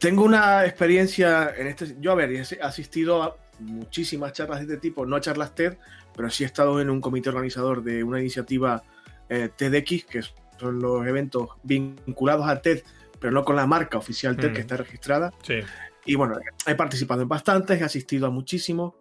tengo 0.00 0.24
una 0.24 0.64
experiencia 0.64 1.54
en 1.56 1.68
este. 1.68 1.94
Yo, 2.00 2.12
a 2.12 2.14
ver, 2.14 2.32
he 2.32 2.40
asistido 2.62 3.22
a 3.22 3.36
muchísimas 3.60 4.32
charlas 4.32 4.58
de 4.58 4.64
este 4.64 4.78
tipo, 4.78 5.04
no 5.04 5.14
a 5.14 5.20
charlas 5.20 5.54
TED, 5.54 5.76
pero 6.16 6.30
sí 6.30 6.42
he 6.42 6.46
estado 6.46 6.80
en 6.80 6.88
un 6.88 7.00
comité 7.02 7.28
organizador 7.28 7.84
de 7.84 8.02
una 8.02 8.18
iniciativa 8.18 8.82
eh, 9.28 9.50
TEDx, 9.54 10.06
que 10.06 10.22
son 10.58 10.80
los 10.80 11.06
eventos 11.06 11.50
vinculados 11.62 12.48
a 12.48 12.62
TED, 12.62 12.82
pero 13.20 13.30
no 13.30 13.44
con 13.44 13.56
la 13.56 13.66
marca 13.66 13.98
oficial 13.98 14.36
TED 14.36 14.52
que 14.52 14.58
mm. 14.58 14.62
está 14.62 14.76
registrada. 14.78 15.34
Sí. 15.42 15.60
Y 16.06 16.14
bueno, 16.14 16.38
he 16.66 16.74
participado 16.74 17.20
en 17.20 17.28
bastantes, 17.28 17.78
he 17.78 17.84
asistido 17.84 18.26
a 18.26 18.30
muchísimos. 18.30 18.94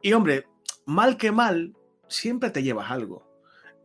Y 0.00 0.12
hombre, 0.12 0.46
mal 0.84 1.16
que 1.16 1.32
mal, 1.32 1.74
siempre 2.06 2.50
te 2.50 2.62
llevas 2.62 2.92
algo. 2.92 3.26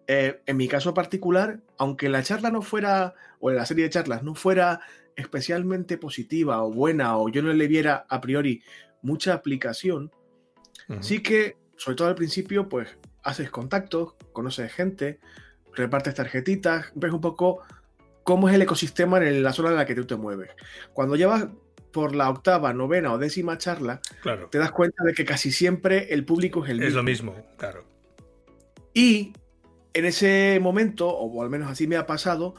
Eh, 0.05 0.39
en 0.45 0.57
mi 0.57 0.67
caso 0.67 0.93
particular, 0.93 1.61
aunque 1.79 2.09
la 2.09 2.21
charla 2.21 2.51
no 2.51 2.61
fuera, 2.61 3.15
o 3.39 3.49
la 3.49 3.65
serie 3.65 3.85
de 3.85 3.89
charlas 3.89 4.21
no 4.21 4.35
fuera 4.35 4.81
especialmente 5.15 5.97
positiva 5.97 6.63
o 6.63 6.71
buena, 6.71 7.17
o 7.17 7.29
yo 7.29 7.41
no 7.41 7.53
le 7.53 7.67
viera 7.67 8.05
a 8.09 8.21
priori 8.21 8.63
mucha 9.01 9.33
aplicación, 9.33 10.11
sí 10.99 11.21
que, 11.23 11.57
sobre 11.77 11.95
todo 11.95 12.07
al 12.09 12.15
principio, 12.15 12.67
pues 12.67 12.97
haces 13.23 13.49
contactos, 13.49 14.15
conoces 14.33 14.71
gente, 14.73 15.19
repartes 15.73 16.15
tarjetitas, 16.15 16.91
ves 16.95 17.13
un 17.13 17.21
poco 17.21 17.61
cómo 18.23 18.49
es 18.49 18.55
el 18.55 18.61
ecosistema 18.61 19.17
en 19.17 19.43
la 19.43 19.53
zona 19.53 19.69
en 19.69 19.75
la 19.75 19.85
que 19.85 19.95
tú 19.95 20.05
te 20.05 20.15
mueves. 20.15 20.49
Cuando 20.93 21.15
llevas 21.15 21.47
por 21.91 22.15
la 22.15 22.29
octava, 22.29 22.73
novena 22.73 23.13
o 23.13 23.17
décima 23.17 23.57
charla, 23.57 24.01
claro. 24.21 24.47
te 24.49 24.57
das 24.57 24.71
cuenta 24.71 25.03
de 25.03 25.13
que 25.13 25.25
casi 25.25 25.51
siempre 25.51 26.13
el 26.13 26.25
público 26.25 26.63
es 26.63 26.71
el 26.71 26.77
mismo. 26.77 26.87
Es 26.87 26.93
lo 26.95 27.03
mismo, 27.03 27.35
claro. 27.57 27.85
Y 28.93 29.33
en 29.93 30.05
ese 30.05 30.59
momento, 30.61 31.09
o 31.09 31.41
al 31.43 31.49
menos 31.49 31.69
así 31.69 31.87
me 31.87 31.97
ha 31.97 32.05
pasado, 32.05 32.55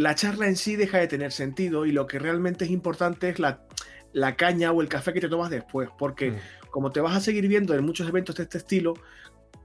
la 0.00 0.14
charla 0.14 0.46
en 0.46 0.56
sí 0.56 0.76
deja 0.76 0.96
de 0.96 1.08
tener 1.08 1.30
sentido 1.30 1.84
y 1.84 1.92
lo 1.92 2.06
que 2.06 2.18
realmente 2.18 2.64
es 2.64 2.70
importante 2.70 3.28
es 3.28 3.38
la, 3.38 3.66
la 4.14 4.34
caña 4.34 4.72
o 4.72 4.80
el 4.80 4.88
café 4.88 5.12
que 5.12 5.20
te 5.20 5.28
tomas 5.28 5.50
después, 5.50 5.90
porque 5.98 6.30
mm. 6.30 6.36
como 6.70 6.90
te 6.90 7.02
vas 7.02 7.14
a 7.14 7.20
seguir 7.20 7.46
viendo 7.48 7.74
en 7.74 7.84
muchos 7.84 8.08
eventos 8.08 8.36
de 8.36 8.44
este 8.44 8.56
estilo, 8.56 8.94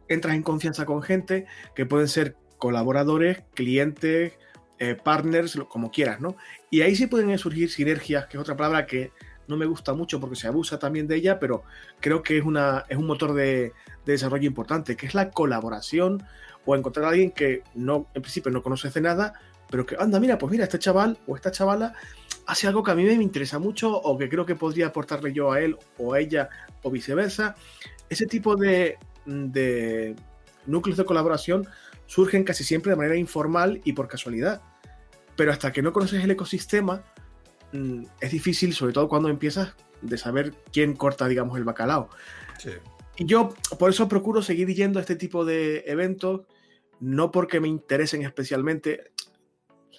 entras 0.10 0.36
en 0.36 0.44
confianza 0.44 0.86
con 0.86 1.02
gente 1.02 1.46
que 1.74 1.86
pueden 1.86 2.10
ser 2.10 2.36
colaboradores, 2.58 3.44
clientes, 3.54 4.34
eh, 4.78 4.98
partners, 5.02 5.58
como 5.70 5.90
quieras, 5.90 6.20
¿no? 6.20 6.36
Y 6.70 6.82
ahí 6.82 6.98
sí 6.98 7.08
pueden 7.08 7.38
surgir 7.38 7.72
sinergias, 7.72 8.26
que 8.26 8.36
es 8.36 8.42
otra 8.42 8.58
palabra 8.58 8.86
que 8.86 9.14
no 9.48 9.56
me 9.56 9.66
gusta 9.66 9.94
mucho 9.94 10.20
porque 10.20 10.36
se 10.36 10.48
abusa 10.48 10.80
también 10.80 11.08
de 11.08 11.16
ella, 11.16 11.40
pero 11.40 11.64
creo 12.02 12.24
que 12.24 12.38
es, 12.38 12.44
una, 12.44 12.84
es 12.90 12.98
un 12.98 13.08
motor 13.08 13.34
de, 13.36 13.72
desarrollo 14.06 14.48
importante, 14.48 14.98
que 14.98 15.06
es 15.06 15.16
la 15.16 15.32
colaboración 15.32 16.24
o 16.66 16.76
encontrar 16.76 17.06
a 17.06 17.10
alguien 17.10 17.32
que 17.32 17.64
no, 17.74 18.08
en 18.14 18.22
principio 18.22 18.52
no 18.52 18.62
conoces 18.62 18.94
de 18.94 19.02
nada, 19.02 19.34
pero 19.70 19.86
que, 19.86 19.96
anda, 19.98 20.20
mira, 20.20 20.38
pues 20.38 20.52
mira, 20.52 20.64
este 20.64 20.80
chaval 20.80 21.18
o 21.28 21.36
esta 21.36 21.52
chavala 21.52 21.94
hace 22.48 22.68
algo 22.68 22.84
que 22.84 22.92
a 22.92 22.96
mí 22.96 23.04
me 23.04 23.14
interesa 23.14 23.60
mucho 23.60 23.92
o 23.92 24.18
que 24.18 24.30
creo 24.30 24.46
que 24.46 24.56
podría 24.56 24.88
aportarle 24.88 25.34
yo 25.34 25.52
a 25.52 25.62
él 25.62 25.78
o 25.98 26.14
a 26.14 26.20
ella 26.20 26.50
o 26.84 26.92
viceversa. 26.92 27.56
Ese 28.10 28.26
tipo 28.28 28.56
de, 28.56 28.98
de 29.26 30.16
núcleos 30.66 30.98
de 30.98 31.06
colaboración 31.06 31.68
surgen 32.06 32.44
casi 32.44 32.64
siempre 32.64 32.92
de 32.92 32.98
manera 32.98 33.16
informal 33.16 33.82
y 33.84 33.94
por 33.94 34.08
casualidad. 34.08 34.62
Pero 35.36 35.52
hasta 35.52 35.72
que 35.72 35.82
no 35.82 35.92
conoces 35.92 36.24
el 36.24 36.32
ecosistema, 36.32 37.04
mm, 37.72 38.04
es 38.22 38.32
difícil, 38.32 38.74
sobre 38.74 38.94
todo 38.94 39.08
cuando 39.08 39.30
empiezas, 39.30 39.74
de 40.02 40.18
saber 40.18 40.54
quién 40.72 40.96
corta, 40.96 41.28
digamos, 41.28 41.58
el 41.58 41.64
bacalao. 41.64 42.10
Y 43.18 43.26
yo 43.26 43.50
por 43.80 43.90
eso 43.90 44.08
procuro 44.08 44.42
seguir 44.42 44.74
yendo 44.74 45.00
a 45.00 45.02
este 45.02 45.16
tipo 45.16 45.46
de 45.46 45.84
eventos, 45.88 46.42
no 47.00 47.32
porque 47.32 47.60
me 47.60 47.68
interesen 47.68 48.22
especialmente, 48.24 49.12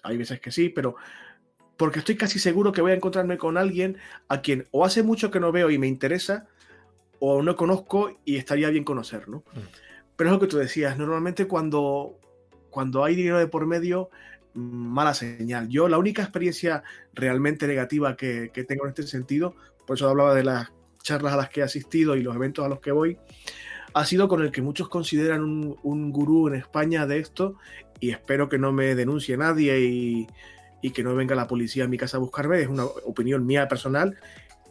hay 0.02 0.16
veces 0.16 0.40
que 0.40 0.50
sí, 0.50 0.68
pero 0.68 0.96
porque 1.76 1.98
estoy 1.98 2.16
casi 2.16 2.38
seguro 2.38 2.72
que 2.72 2.80
voy 2.80 2.92
a 2.92 2.96
encontrarme 2.96 3.38
con 3.38 3.58
alguien 3.58 3.98
a 4.28 4.40
quien 4.40 4.66
o 4.70 4.84
hace 4.84 5.02
mucho 5.02 5.30
que 5.30 5.40
no 5.40 5.52
veo 5.52 5.70
y 5.70 5.78
me 5.78 5.86
interesa, 5.86 6.46
o 7.18 7.42
no 7.42 7.56
conozco 7.56 8.18
y 8.24 8.36
estaría 8.36 8.70
bien 8.70 8.84
conocer, 8.84 9.28
¿no? 9.28 9.38
Mm. 9.38 9.60
Pero 10.16 10.30
es 10.30 10.34
lo 10.34 10.40
que 10.40 10.46
tú 10.46 10.56
decías, 10.56 10.96
normalmente 10.98 11.46
cuando, 11.46 12.18
cuando 12.70 13.04
hay 13.04 13.14
dinero 13.14 13.38
de 13.38 13.46
por 13.46 13.66
medio, 13.66 14.10
mala 14.54 15.12
señal. 15.14 15.68
Yo 15.68 15.88
la 15.88 15.98
única 15.98 16.22
experiencia 16.22 16.82
realmente 17.12 17.66
negativa 17.66 18.16
que, 18.16 18.50
tengo 18.66 18.84
en 18.84 18.90
este 18.90 19.02
sentido, 19.02 19.54
por 19.86 19.96
eso 19.96 20.08
hablaba 20.08 20.34
de 20.34 20.44
las 20.44 20.72
charlas 21.02 21.34
a 21.34 21.36
las 21.36 21.50
que 21.50 21.60
he 21.60 21.62
asistido 21.62 22.16
y 22.16 22.22
los 22.22 22.34
eventos 22.34 22.64
a 22.64 22.68
los 22.68 22.80
que 22.80 22.92
voy, 22.92 23.18
ha 23.94 24.04
sido 24.04 24.28
con 24.28 24.42
el 24.42 24.50
que 24.50 24.62
muchos 24.62 24.88
consideran 24.88 25.42
un, 25.42 25.76
un 25.82 26.12
gurú 26.12 26.48
en 26.48 26.54
España 26.54 27.06
de 27.06 27.18
esto 27.18 27.56
y 28.00 28.10
espero 28.10 28.48
que 28.48 28.58
no 28.58 28.72
me 28.72 28.94
denuncie 28.94 29.36
nadie 29.36 29.80
y, 29.80 30.26
y, 30.82 30.90
que 30.90 31.02
no 31.02 31.14
venga 31.14 31.34
la 31.34 31.46
policía 31.46 31.84
a 31.84 31.88
mi 31.88 31.96
casa 31.96 32.16
a 32.18 32.20
buscarme. 32.20 32.60
Es 32.60 32.68
una 32.68 32.84
opinión 32.84 33.46
mía 33.46 33.68
personal 33.68 34.16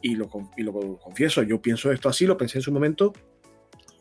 y 0.01 0.15
lo, 0.15 0.29
y 0.55 0.63
lo 0.63 0.97
confieso, 0.99 1.41
yo 1.41 1.61
pienso 1.61 1.91
esto 1.91 2.09
así, 2.09 2.27
lo 2.27 2.37
pensé 2.37 2.59
en 2.59 2.61
su 2.61 2.71
momento 2.71 3.13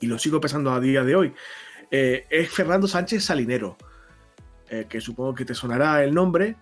y 0.00 0.06
lo 0.06 0.18
sigo 0.18 0.40
pensando 0.40 0.70
a 0.72 0.80
día 0.80 1.02
de 1.02 1.16
hoy, 1.16 1.32
eh, 1.90 2.26
es 2.28 2.50
Fernando 2.50 2.86
Sánchez 2.86 3.24
Salinero, 3.24 3.78
eh, 4.68 4.86
que 4.88 5.00
supongo 5.00 5.34
que 5.34 5.44
te 5.44 5.54
sonará 5.54 6.04
el 6.04 6.12
nombre, 6.12 6.56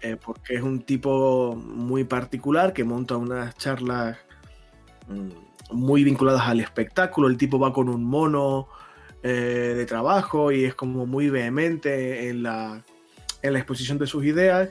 eh, 0.00 0.16
porque 0.22 0.56
es 0.56 0.62
un 0.62 0.82
tipo 0.82 1.54
muy 1.54 2.04
particular 2.04 2.72
que 2.72 2.82
monta 2.82 3.16
unas 3.16 3.56
charlas 3.56 4.18
mm, 5.06 5.30
muy 5.70 6.04
vinculadas 6.04 6.42
al 6.48 6.60
espectáculo. 6.60 7.28
El 7.28 7.36
tipo 7.36 7.58
va 7.58 7.72
con 7.72 7.88
un 7.88 8.04
mono 8.04 8.68
de 9.22 9.86
trabajo 9.86 10.50
y 10.50 10.64
es 10.64 10.74
como 10.74 11.06
muy 11.06 11.30
vehemente 11.30 12.28
en 12.28 12.42
la, 12.42 12.82
en 13.42 13.52
la 13.52 13.58
exposición 13.60 13.96
de 13.98 14.08
sus 14.08 14.24
ideas. 14.24 14.70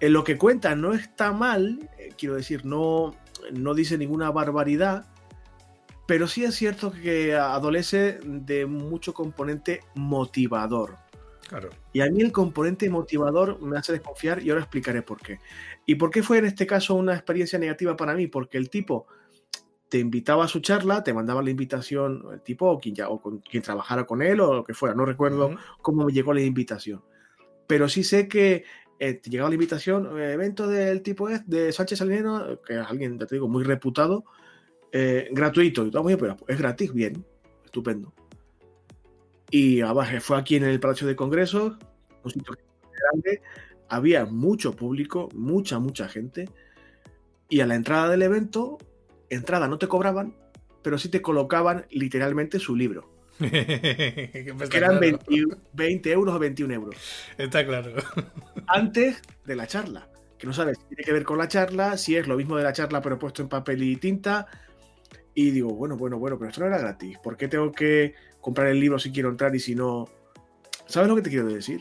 En 0.00 0.14
lo 0.14 0.24
que 0.24 0.38
cuenta 0.38 0.74
no 0.74 0.94
está 0.94 1.30
mal, 1.32 1.90
quiero 2.16 2.36
decir, 2.36 2.64
no, 2.64 3.14
no 3.52 3.74
dice 3.74 3.98
ninguna 3.98 4.30
barbaridad, 4.30 5.04
pero 6.06 6.26
sí 6.26 6.44
es 6.44 6.54
cierto 6.54 6.90
que 6.90 7.34
adolece 7.34 8.18
de 8.24 8.64
mucho 8.66 9.12
componente 9.12 9.80
motivador. 9.94 10.96
Claro. 11.46 11.70
Y 11.92 12.00
a 12.00 12.06
mí 12.06 12.22
el 12.22 12.32
componente 12.32 12.88
motivador 12.88 13.60
me 13.60 13.76
hace 13.76 13.92
desconfiar 13.92 14.42
y 14.42 14.50
ahora 14.50 14.62
explicaré 14.62 15.02
por 15.02 15.20
qué. 15.20 15.38
¿Y 15.84 15.96
por 15.96 16.10
qué 16.10 16.22
fue 16.22 16.38
en 16.38 16.46
este 16.46 16.66
caso 16.66 16.94
una 16.94 17.14
experiencia 17.14 17.58
negativa 17.58 17.96
para 17.96 18.14
mí? 18.14 18.26
Porque 18.28 18.56
el 18.56 18.70
tipo 18.70 19.06
te 19.90 19.98
invitaba 19.98 20.44
a 20.44 20.48
su 20.48 20.60
charla, 20.60 21.02
te 21.02 21.12
mandaba 21.12 21.42
la 21.42 21.50
invitación, 21.50 22.24
el 22.32 22.40
tipo 22.42 22.70
o 22.70 22.78
quien, 22.78 22.94
ya, 22.94 23.08
o 23.08 23.20
con, 23.20 23.40
quien 23.40 23.62
trabajara 23.62 24.06
con 24.06 24.22
él 24.22 24.40
o 24.40 24.54
lo 24.54 24.64
que 24.64 24.72
fuera, 24.72 24.94
no 24.94 25.04
recuerdo 25.04 25.56
cómo 25.82 26.06
me 26.06 26.12
llegó 26.12 26.32
la 26.32 26.42
invitación. 26.42 27.02
Pero 27.66 27.88
sí 27.88 28.04
sé 28.04 28.28
que 28.28 28.64
eh, 29.00 29.14
te 29.14 29.30
llegaba 29.30 29.50
la 29.50 29.56
invitación, 29.56 30.16
eh, 30.18 30.32
evento 30.32 30.68
del 30.68 31.02
tipo 31.02 31.28
de 31.28 31.72
Sánchez 31.72 31.98
Salinero, 31.98 32.62
que 32.62 32.74
es 32.74 32.86
alguien, 32.86 33.18
te 33.18 33.26
digo, 33.34 33.48
muy 33.48 33.64
reputado, 33.64 34.24
eh, 34.92 35.28
gratuito. 35.32 35.84
Y 35.84 35.90
todo, 35.90 36.04
pero 36.16 36.36
es 36.46 36.58
gratis, 36.58 36.92
bien, 36.92 37.24
estupendo. 37.64 38.12
Y 39.50 39.80
abajo 39.80 40.20
fue 40.20 40.38
aquí 40.38 40.54
en 40.54 40.64
el 40.64 40.78
Palacio 40.78 41.08
de 41.08 41.16
Congresos, 41.16 41.76
un 42.22 42.30
sitio 42.30 42.54
grande, 43.12 43.42
había 43.88 44.24
mucho 44.24 44.76
público, 44.76 45.28
mucha, 45.34 45.80
mucha 45.80 46.08
gente. 46.08 46.48
Y 47.48 47.60
a 47.60 47.66
la 47.66 47.74
entrada 47.74 48.08
del 48.10 48.22
evento, 48.22 48.78
entrada 49.30 49.68
no 49.68 49.78
te 49.78 49.88
cobraban, 49.88 50.34
pero 50.82 50.98
sí 50.98 51.08
te 51.08 51.22
colocaban 51.22 51.86
literalmente 51.90 52.58
su 52.58 52.76
libro. 52.76 53.10
que 53.40 54.54
eran 54.74 55.00
20, 55.00 56.12
euros 56.12 56.34
o 56.34 56.38
21 56.38 56.74
euros. 56.74 56.96
Está 57.38 57.64
claro. 57.64 57.94
Antes 58.66 59.22
de 59.46 59.56
la 59.56 59.66
charla. 59.66 60.08
Que 60.38 60.46
no 60.46 60.52
sabes 60.54 60.78
si 60.78 60.84
tiene 60.86 61.04
que 61.04 61.12
ver 61.12 61.24
con 61.24 61.36
la 61.36 61.48
charla, 61.48 61.98
si 61.98 62.16
es 62.16 62.26
lo 62.26 62.36
mismo 62.36 62.56
de 62.56 62.64
la 62.64 62.72
charla 62.72 63.02
pero 63.02 63.18
puesto 63.18 63.42
en 63.42 63.48
papel 63.48 63.82
y 63.82 63.96
tinta, 63.96 64.46
y 65.34 65.50
digo, 65.50 65.68
bueno, 65.74 65.96
bueno, 65.96 66.18
bueno, 66.18 66.38
pero 66.38 66.50
esto 66.50 66.62
no 66.62 66.66
era 66.66 66.78
gratis. 66.78 67.18
¿Por 67.18 67.36
qué 67.36 67.46
tengo 67.48 67.72
que 67.72 68.14
comprar 68.40 68.68
el 68.68 68.80
libro 68.80 68.98
si 68.98 69.12
quiero 69.12 69.28
entrar 69.28 69.54
y 69.54 69.60
si 69.60 69.74
no? 69.74 70.08
¿Sabes 70.86 71.08
lo 71.08 71.16
que 71.16 71.22
te 71.22 71.30
quiero 71.30 71.46
decir? 71.46 71.80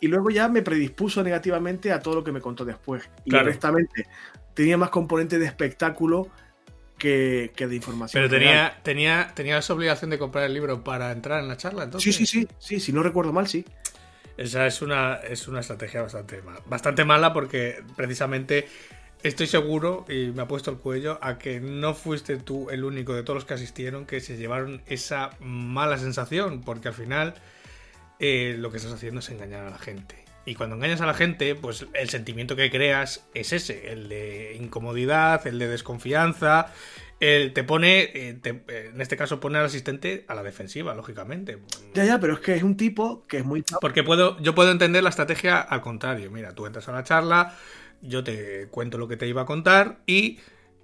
Y 0.00 0.06
luego 0.06 0.30
ya 0.30 0.48
me 0.48 0.62
predispuso 0.62 1.22
negativamente 1.22 1.92
a 1.92 2.00
todo 2.00 2.16
lo 2.16 2.24
que 2.24 2.32
me 2.32 2.40
contó 2.40 2.64
después. 2.64 3.08
Y 3.24 3.34
honestamente, 3.34 4.06
tenía 4.54 4.78
más 4.78 4.90
componente 4.90 5.38
de 5.38 5.46
espectáculo 5.46 6.28
que, 6.98 7.52
de 7.56 7.74
información. 7.74 8.22
Pero 8.22 8.28
tenía, 8.28 8.78
tenía, 8.82 9.32
tenía 9.34 9.58
esa 9.58 9.72
obligación 9.72 10.10
de 10.10 10.18
comprar 10.18 10.44
el 10.44 10.54
libro 10.54 10.84
para 10.84 11.12
entrar 11.12 11.40
en 11.40 11.48
la 11.48 11.56
charla, 11.56 11.84
entonces. 11.84 12.14
Sí, 12.14 12.26
sí, 12.26 12.40
sí, 12.40 12.48
sí, 12.58 12.80
si 12.80 12.92
no 12.92 13.02
recuerdo 13.02 13.32
mal, 13.32 13.48
sí. 13.48 13.64
Esa 14.36 14.66
es 14.66 14.82
una, 14.82 15.14
es 15.14 15.48
una 15.48 15.60
estrategia 15.60 16.02
bastante 16.02 16.42
mala. 16.42 16.60
Bastante 16.66 17.04
mala 17.04 17.32
porque 17.32 17.82
precisamente 17.96 18.68
estoy 19.22 19.46
seguro, 19.46 20.04
y 20.08 20.26
me 20.26 20.42
ha 20.42 20.48
puesto 20.48 20.70
el 20.70 20.78
cuello, 20.78 21.18
a 21.22 21.38
que 21.38 21.60
no 21.60 21.94
fuiste 21.94 22.36
tú 22.36 22.70
el 22.70 22.84
único 22.84 23.14
de 23.14 23.22
todos 23.22 23.38
los 23.38 23.44
que 23.44 23.54
asistieron 23.54 24.06
que 24.06 24.20
se 24.20 24.36
llevaron 24.36 24.82
esa 24.86 25.30
mala 25.40 25.98
sensación, 25.98 26.62
porque 26.62 26.88
al 26.88 26.94
final 26.94 27.34
eh, 28.20 28.54
lo 28.58 28.70
que 28.70 28.76
estás 28.76 28.92
haciendo 28.92 29.20
es 29.20 29.28
engañar 29.30 29.64
a 29.64 29.70
la 29.70 29.78
gente. 29.78 30.27
Y 30.48 30.54
cuando 30.54 30.76
engañas 30.76 31.02
a 31.02 31.06
la 31.06 31.12
gente, 31.12 31.54
pues 31.54 31.86
el 31.92 32.08
sentimiento 32.08 32.56
que 32.56 32.70
creas 32.70 33.26
es 33.34 33.52
ese, 33.52 33.92
el 33.92 34.08
de 34.08 34.56
incomodidad, 34.58 35.46
el 35.46 35.58
de 35.58 35.68
desconfianza, 35.68 36.72
el 37.20 37.52
te 37.52 37.64
pone, 37.64 38.10
eh, 38.14 38.40
en 38.44 39.00
este 39.00 39.18
caso 39.18 39.40
pone 39.40 39.58
al 39.58 39.66
asistente 39.66 40.24
a 40.26 40.34
la 40.34 40.42
defensiva, 40.42 40.94
lógicamente. 40.94 41.58
Ya, 41.92 42.06
ya, 42.06 42.18
pero 42.18 42.32
es 42.32 42.40
que 42.40 42.54
es 42.54 42.62
un 42.62 42.78
tipo 42.78 43.26
que 43.26 43.38
es 43.38 43.44
muy... 43.44 43.62
Porque 43.78 44.02
puedo, 44.02 44.40
yo 44.40 44.54
puedo 44.54 44.70
entender 44.70 45.02
la 45.02 45.10
estrategia 45.10 45.60
al 45.60 45.82
contrario. 45.82 46.30
Mira, 46.30 46.54
tú 46.54 46.64
entras 46.64 46.88
a 46.88 46.92
la 46.92 47.04
charla, 47.04 47.54
yo 48.00 48.24
te 48.24 48.68
cuento 48.70 48.96
lo 48.96 49.06
que 49.06 49.18
te 49.18 49.28
iba 49.28 49.42
a 49.42 49.46
contar 49.46 49.98
y 50.06 50.38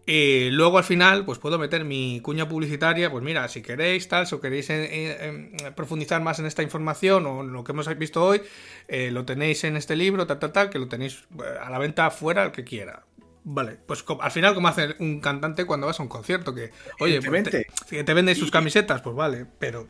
y 0.06 0.50
luego 0.50 0.76
al 0.76 0.84
final, 0.84 1.24
pues 1.24 1.38
puedo 1.38 1.58
meter 1.58 1.84
mi 1.84 2.20
cuña 2.20 2.46
publicitaria, 2.46 3.10
pues 3.10 3.24
mira, 3.24 3.48
si 3.48 3.62
queréis 3.62 4.06
tal, 4.06 4.26
si 4.26 4.38
queréis 4.38 4.68
eh, 4.68 4.88
eh, 4.92 5.72
profundizar 5.74 6.20
más 6.20 6.38
en 6.38 6.46
esta 6.46 6.62
información 6.62 7.24
o 7.26 7.40
en 7.40 7.52
lo 7.52 7.64
que 7.64 7.72
hemos 7.72 7.88
visto 7.96 8.22
hoy, 8.22 8.42
eh, 8.86 9.10
lo 9.10 9.24
tenéis 9.24 9.64
en 9.64 9.76
este 9.76 9.96
libro, 9.96 10.26
tal, 10.26 10.38
tal, 10.38 10.52
tal, 10.52 10.70
que 10.70 10.78
lo 10.78 10.88
tenéis 10.88 11.24
a 11.60 11.70
la 11.70 11.78
venta 11.78 12.10
fuera, 12.10 12.44
el 12.44 12.52
que 12.52 12.64
quiera. 12.64 13.04
Vale, 13.44 13.78
pues 13.86 14.04
al 14.20 14.30
final 14.30 14.54
como 14.54 14.68
hace 14.68 14.94
un 14.98 15.20
cantante 15.20 15.64
cuando 15.64 15.86
vas 15.86 15.98
a 16.00 16.02
un 16.02 16.08
concierto, 16.08 16.54
que, 16.54 16.70
oye, 17.00 17.22
pues 17.22 17.44
te, 17.44 17.66
que 17.88 18.04
te 18.04 18.14
vende 18.14 18.34
sus 18.34 18.50
camisetas, 18.50 19.00
pues 19.00 19.16
vale, 19.16 19.46
pero... 19.58 19.88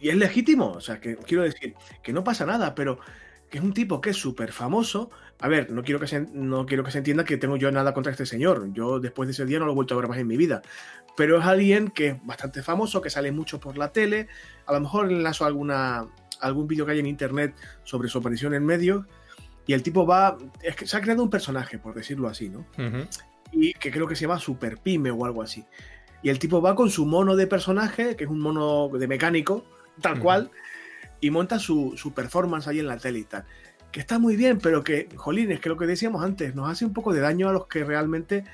Y 0.00 0.08
es 0.08 0.16
legítimo, 0.16 0.72
o 0.72 0.80
sea, 0.80 1.00
que 1.00 1.16
quiero 1.16 1.44
decir, 1.44 1.74
que 2.02 2.12
no 2.12 2.24
pasa 2.24 2.44
nada, 2.44 2.74
pero 2.74 2.98
que 3.52 3.58
es 3.58 3.64
un 3.64 3.74
tipo 3.74 4.00
que 4.00 4.10
es 4.10 4.16
súper 4.16 4.50
famoso. 4.50 5.10
A 5.42 5.48
ver, 5.48 5.72
no 5.72 5.82
quiero, 5.82 5.98
que 5.98 6.06
se, 6.06 6.20
no 6.20 6.66
quiero 6.66 6.84
que 6.84 6.92
se 6.92 6.98
entienda 6.98 7.24
que 7.24 7.36
tengo 7.36 7.56
yo 7.56 7.72
nada 7.72 7.92
contra 7.92 8.12
este 8.12 8.26
señor. 8.26 8.72
Yo 8.72 9.00
después 9.00 9.26
de 9.26 9.32
ese 9.32 9.44
día 9.44 9.58
no 9.58 9.66
lo 9.66 9.72
he 9.72 9.74
vuelto 9.74 9.94
a 9.94 9.96
ver 9.96 10.08
más 10.08 10.18
en 10.18 10.28
mi 10.28 10.36
vida. 10.36 10.62
Pero 11.16 11.40
es 11.40 11.44
alguien 11.44 11.88
que 11.88 12.08
es 12.08 12.24
bastante 12.24 12.62
famoso, 12.62 13.02
que 13.02 13.10
sale 13.10 13.32
mucho 13.32 13.58
por 13.58 13.76
la 13.76 13.90
tele. 13.90 14.28
A 14.66 14.72
lo 14.72 14.80
mejor 14.80 15.10
enlazo 15.10 15.44
alguna, 15.44 16.06
algún 16.40 16.68
vídeo 16.68 16.86
que 16.86 16.92
hay 16.92 17.00
en 17.00 17.06
internet 17.06 17.56
sobre 17.82 18.08
su 18.08 18.18
aparición 18.18 18.54
en 18.54 18.64
medios. 18.64 19.04
Y 19.66 19.72
el 19.72 19.82
tipo 19.82 20.06
va. 20.06 20.38
Es 20.62 20.76
que 20.76 20.86
se 20.86 20.96
ha 20.96 21.00
creado 21.00 21.24
un 21.24 21.30
personaje, 21.30 21.76
por 21.76 21.94
decirlo 21.94 22.28
así, 22.28 22.48
¿no? 22.48 22.64
Y 23.50 23.74
que 23.74 23.90
creo 23.90 24.06
que 24.06 24.14
se 24.14 24.22
llama 24.22 24.38
Super 24.38 24.78
Pyme 24.78 25.10
o 25.10 25.24
algo 25.24 25.42
así. 25.42 25.64
Y 26.22 26.30
el 26.30 26.38
tipo 26.38 26.62
va 26.62 26.76
con 26.76 26.88
su 26.88 27.04
mono 27.04 27.34
de 27.34 27.48
personaje, 27.48 28.14
que 28.14 28.24
es 28.24 28.30
un 28.30 28.38
mono 28.38 28.88
de 28.96 29.08
mecánico, 29.08 29.64
tal 30.00 30.20
cual 30.20 30.52
y 31.22 31.30
monta 31.30 31.60
su, 31.60 32.12
performance 32.14 32.66
ahí 32.66 32.80
en 32.80 32.88
la 32.88 32.98
tele 32.98 33.20
y 33.20 33.24
tal. 33.24 33.44
Que 33.92 34.00
está 34.00 34.18
muy 34.18 34.36
bien, 34.36 34.58
pero 34.58 34.82
que, 34.82 35.08
jolín, 35.16 35.52
es 35.52 35.60
que 35.60 35.68
lo 35.68 35.76
que 35.76 35.86
decíamos 35.86 36.24
antes, 36.24 36.54
nos 36.54 36.70
hace 36.70 36.84
un 36.84 36.94
poco 36.94 37.12
de 37.12 37.20
daño 37.20 37.48
a 37.48 37.52
los 37.52 37.66
que 37.66 37.84
realmente 37.84 38.44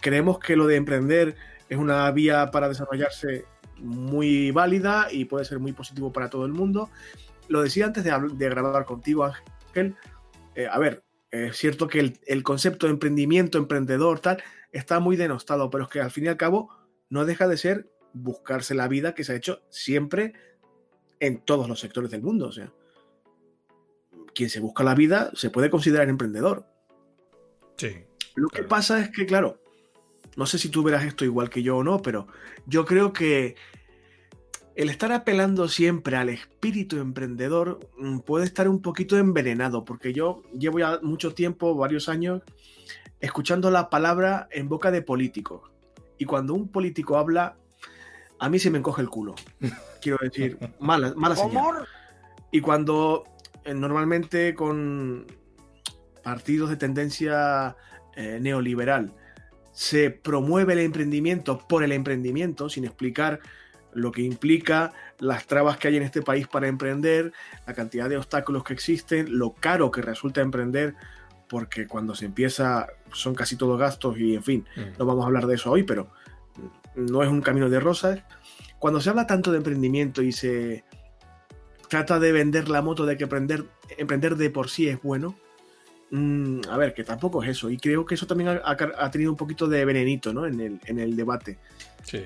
creemos 0.00 0.38
que 0.38 0.56
lo 0.56 0.66
de 0.66 0.76
emprender 0.76 1.36
es 1.68 1.76
una 1.76 2.10
vía 2.10 2.50
para 2.50 2.68
desarrollarse 2.68 3.44
muy 3.76 4.50
válida 4.50 5.08
y 5.10 5.26
puede 5.26 5.44
ser 5.44 5.58
muy 5.58 5.72
positivo 5.72 6.12
para 6.12 6.30
todo 6.30 6.46
el 6.46 6.52
mundo. 6.52 6.90
Lo 7.48 7.62
decía 7.62 7.86
antes 7.86 8.02
de, 8.02 8.48
grabar 8.48 8.84
contigo, 8.86 9.24
Ángel. 9.24 9.94
Eh, 10.54 10.66
a 10.66 10.78
ver, 10.78 11.04
es 11.30 11.56
cierto 11.56 11.86
que 11.86 12.00
el, 12.00 12.18
el, 12.26 12.42
concepto 12.42 12.86
de 12.86 12.92
emprendimiento, 12.92 13.58
emprendedor, 13.58 14.20
tal, 14.20 14.42
está 14.72 15.00
muy 15.00 15.16
denostado, 15.16 15.70
pero 15.70 15.84
es 15.84 15.90
que 15.90 16.00
al 16.00 16.10
fin 16.10 16.24
y 16.24 16.28
al 16.28 16.36
cabo 16.36 16.70
no 17.10 17.24
deja 17.24 17.46
de 17.46 17.56
ser 17.56 17.90
buscarse 18.12 18.74
la 18.74 18.88
vida 18.88 19.14
que 19.14 19.24
se 19.24 19.32
ha 19.32 19.36
hecho 19.36 19.62
siempre 19.68 20.32
en 21.20 21.40
todos 21.40 21.68
los 21.68 21.80
sectores 21.80 22.10
del 22.10 22.22
mundo. 22.22 22.48
O 22.48 22.52
sea, 22.52 22.72
quien 24.38 24.50
se 24.50 24.60
busca 24.60 24.84
la 24.84 24.94
vida 24.94 25.32
se 25.34 25.50
puede 25.50 25.68
considerar 25.68 26.08
emprendedor. 26.08 26.64
Sí. 27.76 28.04
Lo 28.36 28.48
que 28.48 28.62
pasa 28.62 29.00
es 29.00 29.10
que, 29.10 29.26
claro, 29.26 29.60
no 30.36 30.46
sé 30.46 30.58
si 30.58 30.68
tú 30.68 30.84
verás 30.84 31.04
esto 31.04 31.24
igual 31.24 31.50
que 31.50 31.64
yo 31.64 31.78
o 31.78 31.82
no, 31.82 32.00
pero 32.00 32.28
yo 32.64 32.84
creo 32.84 33.12
que 33.12 33.56
el 34.76 34.90
estar 34.90 35.10
apelando 35.10 35.66
siempre 35.66 36.16
al 36.16 36.28
espíritu 36.28 36.98
emprendedor 36.98 37.80
mm, 37.98 38.20
puede 38.20 38.44
estar 38.44 38.68
un 38.68 38.80
poquito 38.80 39.18
envenenado, 39.18 39.84
porque 39.84 40.12
yo 40.12 40.44
llevo 40.56 40.78
ya 40.78 41.00
mucho 41.02 41.34
tiempo, 41.34 41.74
varios 41.74 42.08
años, 42.08 42.42
escuchando 43.18 43.72
la 43.72 43.90
palabra 43.90 44.46
en 44.52 44.68
boca 44.68 44.92
de 44.92 45.02
políticos. 45.02 45.68
Y 46.16 46.26
cuando 46.26 46.54
un 46.54 46.68
político 46.68 47.16
habla, 47.16 47.56
a 48.38 48.48
mí 48.48 48.60
se 48.60 48.70
me 48.70 48.78
encoge 48.78 49.02
el 49.02 49.08
culo. 49.08 49.34
Quiero 50.00 50.18
decir, 50.22 50.56
mala, 50.78 51.12
mala 51.16 51.34
señal. 51.34 51.88
Y 52.52 52.60
cuando 52.60 53.24
normalmente 53.74 54.54
con 54.54 55.26
partidos 56.22 56.70
de 56.70 56.76
tendencia 56.76 57.76
eh, 58.16 58.38
neoliberal 58.40 59.14
se 59.72 60.10
promueve 60.10 60.72
el 60.72 60.80
emprendimiento 60.80 61.58
por 61.68 61.84
el 61.84 61.92
emprendimiento, 61.92 62.68
sin 62.68 62.84
explicar 62.84 63.38
lo 63.92 64.10
que 64.10 64.22
implica, 64.22 64.92
las 65.20 65.46
trabas 65.46 65.78
que 65.78 65.88
hay 65.88 65.96
en 65.96 66.02
este 66.02 66.20
país 66.20 66.48
para 66.48 66.68
emprender, 66.68 67.32
la 67.66 67.74
cantidad 67.74 68.08
de 68.08 68.16
obstáculos 68.16 68.64
que 68.64 68.72
existen, 68.72 69.38
lo 69.38 69.54
caro 69.54 69.90
que 69.90 70.02
resulta 70.02 70.40
emprender, 70.40 70.94
porque 71.48 71.86
cuando 71.86 72.14
se 72.14 72.26
empieza 72.26 72.88
son 73.12 73.34
casi 73.34 73.54
todos 73.56 73.78
gastos 73.78 74.18
y 74.18 74.34
en 74.34 74.42
fin, 74.42 74.66
mm. 74.76 74.98
no 74.98 75.06
vamos 75.06 75.22
a 75.22 75.26
hablar 75.26 75.46
de 75.46 75.54
eso 75.54 75.70
hoy, 75.70 75.84
pero 75.84 76.10
no 76.96 77.22
es 77.22 77.28
un 77.28 77.40
camino 77.40 77.70
de 77.70 77.80
rosas. 77.80 78.20
Cuando 78.78 79.00
se 79.00 79.10
habla 79.10 79.26
tanto 79.26 79.52
de 79.52 79.58
emprendimiento 79.58 80.22
y 80.22 80.32
se 80.32 80.84
trata 81.88 82.18
de 82.18 82.32
vender 82.32 82.68
la 82.68 82.82
moto 82.82 83.06
de 83.06 83.16
que 83.16 83.24
emprender, 83.24 83.64
emprender 83.96 84.36
de 84.36 84.50
por 84.50 84.70
sí 84.70 84.88
es 84.88 85.02
bueno, 85.02 85.34
mm, 86.10 86.60
a 86.70 86.76
ver, 86.76 86.94
que 86.94 87.04
tampoco 87.04 87.42
es 87.42 87.50
eso. 87.50 87.70
Y 87.70 87.78
creo 87.78 88.04
que 88.04 88.14
eso 88.14 88.26
también 88.26 88.60
ha, 88.62 89.10
tenido 89.10 89.30
un 89.30 89.36
poquito 89.36 89.66
de 89.66 89.84
venenito 89.84 90.32
¿no? 90.32 90.46
en, 90.46 90.60
el, 90.60 90.80
en 90.86 90.98
el 90.98 91.16
debate. 91.16 91.58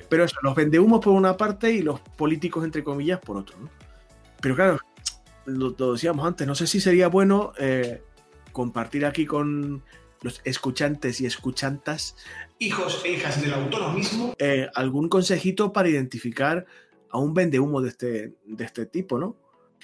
Pero 0.08 0.24
eso, 0.24 0.36
los 0.42 0.54
vendehumos 0.54 1.00
por 1.00 1.12
una 1.12 1.36
parte 1.36 1.72
y 1.72 1.82
los 1.82 2.00
políticos, 2.00 2.64
entre 2.64 2.84
comillas, 2.84 3.18
por 3.18 3.36
otro. 3.36 3.56
Pero 4.40 4.54
claro, 4.54 4.78
lo, 5.46 5.70
decíamos 5.92 6.26
antes, 6.26 6.46
no 6.46 6.54
sé 6.54 6.66
si 6.66 6.80
sería 6.80 7.08
bueno 7.08 7.52
eh, 7.58 8.02
compartir 8.52 9.04
aquí 9.06 9.26
con 9.26 9.82
los 10.20 10.40
escuchantes 10.44 11.20
y 11.20 11.26
escuchantas, 11.26 12.16
hijos 12.58 13.02
e 13.04 13.12
hijas 13.12 13.42
del 13.42 13.54
autonomismo, 13.54 14.34
eh, 14.38 14.68
algún 14.74 15.08
consejito 15.08 15.72
para 15.72 15.88
identificar 15.88 16.64
a 17.10 17.18
un 17.18 17.34
vendehumo 17.34 17.80
de 17.80 17.88
este, 17.88 18.34
de 18.44 18.64
este 18.64 18.86
tipo, 18.86 19.18
¿no? 19.18 19.36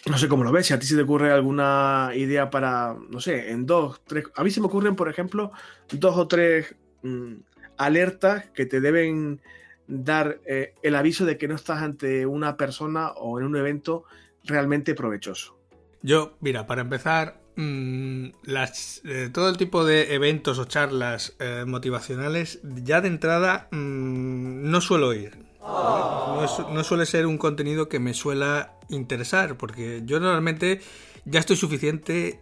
No 0.06 0.16
sé 0.16 0.28
cómo 0.28 0.44
lo 0.44 0.52
ves, 0.52 0.66
si 0.66 0.74
a 0.74 0.78
ti 0.78 0.86
se 0.86 0.96
te 0.96 1.02
ocurre 1.02 1.32
alguna 1.32 2.12
idea 2.14 2.50
para, 2.50 2.96
no 3.10 3.20
sé, 3.20 3.50
en 3.50 3.66
dos, 3.66 4.00
tres... 4.06 4.24
A 4.36 4.44
mí 4.44 4.50
se 4.50 4.60
me 4.60 4.66
ocurren, 4.66 4.96
por 4.96 5.08
ejemplo, 5.08 5.52
dos 5.90 6.16
o 6.16 6.28
tres 6.28 6.74
mm, 7.02 7.34
alertas 7.76 8.46
que 8.54 8.66
te 8.66 8.80
deben 8.80 9.40
dar 9.86 10.40
eh, 10.46 10.74
el 10.82 10.94
aviso 10.94 11.24
de 11.24 11.36
que 11.36 11.48
no 11.48 11.56
estás 11.56 11.82
ante 11.82 12.26
una 12.26 12.56
persona 12.56 13.08
o 13.10 13.38
en 13.40 13.46
un 13.46 13.56
evento 13.56 14.04
realmente 14.44 14.94
provechoso. 14.94 15.58
Yo, 16.02 16.36
mira, 16.40 16.66
para 16.66 16.82
empezar, 16.82 17.40
Mm, 17.60 18.34
las, 18.44 19.02
eh, 19.04 19.30
todo 19.32 19.48
el 19.48 19.56
tipo 19.56 19.84
de 19.84 20.14
eventos 20.14 20.60
o 20.60 20.66
charlas 20.66 21.34
eh, 21.40 21.64
motivacionales, 21.66 22.60
ya 22.62 23.00
de 23.00 23.08
entrada 23.08 23.66
mm, 23.72 24.70
no 24.70 24.80
suelo 24.80 25.12
ir. 25.12 25.47
No, 25.60 26.84
suele 26.84 27.06
ser 27.06 27.26
un 27.26 27.38
contenido 27.38 27.88
que 27.88 27.98
me 27.98 28.14
suela 28.14 28.74
interesar, 28.88 29.56
porque 29.56 30.02
yo 30.04 30.20
normalmente 30.20 30.80
ya 31.24 31.40
estoy 31.40 31.56
suficiente, 31.56 32.40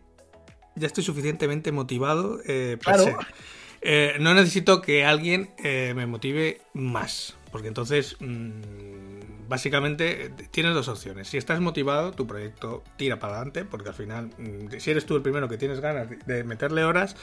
ya 0.75 0.87
estoy 0.87 1.03
suficientemente 1.03 1.73
motivado. 1.73 2.41
Eh, 2.47 4.17
no 4.21 4.35
necesito 4.35 4.81
que 4.81 5.05
alguien 5.05 5.51
me 5.63 6.07
motive 6.07 6.61
más, 6.75 7.37
porque 7.51 7.69
entonces 7.69 8.17
mm, 8.21 9.49
básicamente 9.49 10.31
tienes 10.51 10.75
dos 10.75 10.89
opciones. 10.89 11.29
Si 11.29 11.37
estás 11.37 11.61
motivado, 11.61 12.13
tu 12.13 12.27
proyecto 12.27 12.83
tira 12.97 13.19
para 13.19 13.37
adelante, 13.37 13.65
porque 13.65 13.89
al 13.89 13.95
final, 13.95 14.31
mm, 14.39 14.79
si 14.79 14.91
eres 14.91 15.07
tú 15.07 15.17
el 15.17 15.23
primero 15.23 15.49
que 15.49 15.59
tienes 15.59 15.81
ganas 15.81 16.09
de 16.27 16.45
meterle 16.45 16.85
horas, 16.85 17.17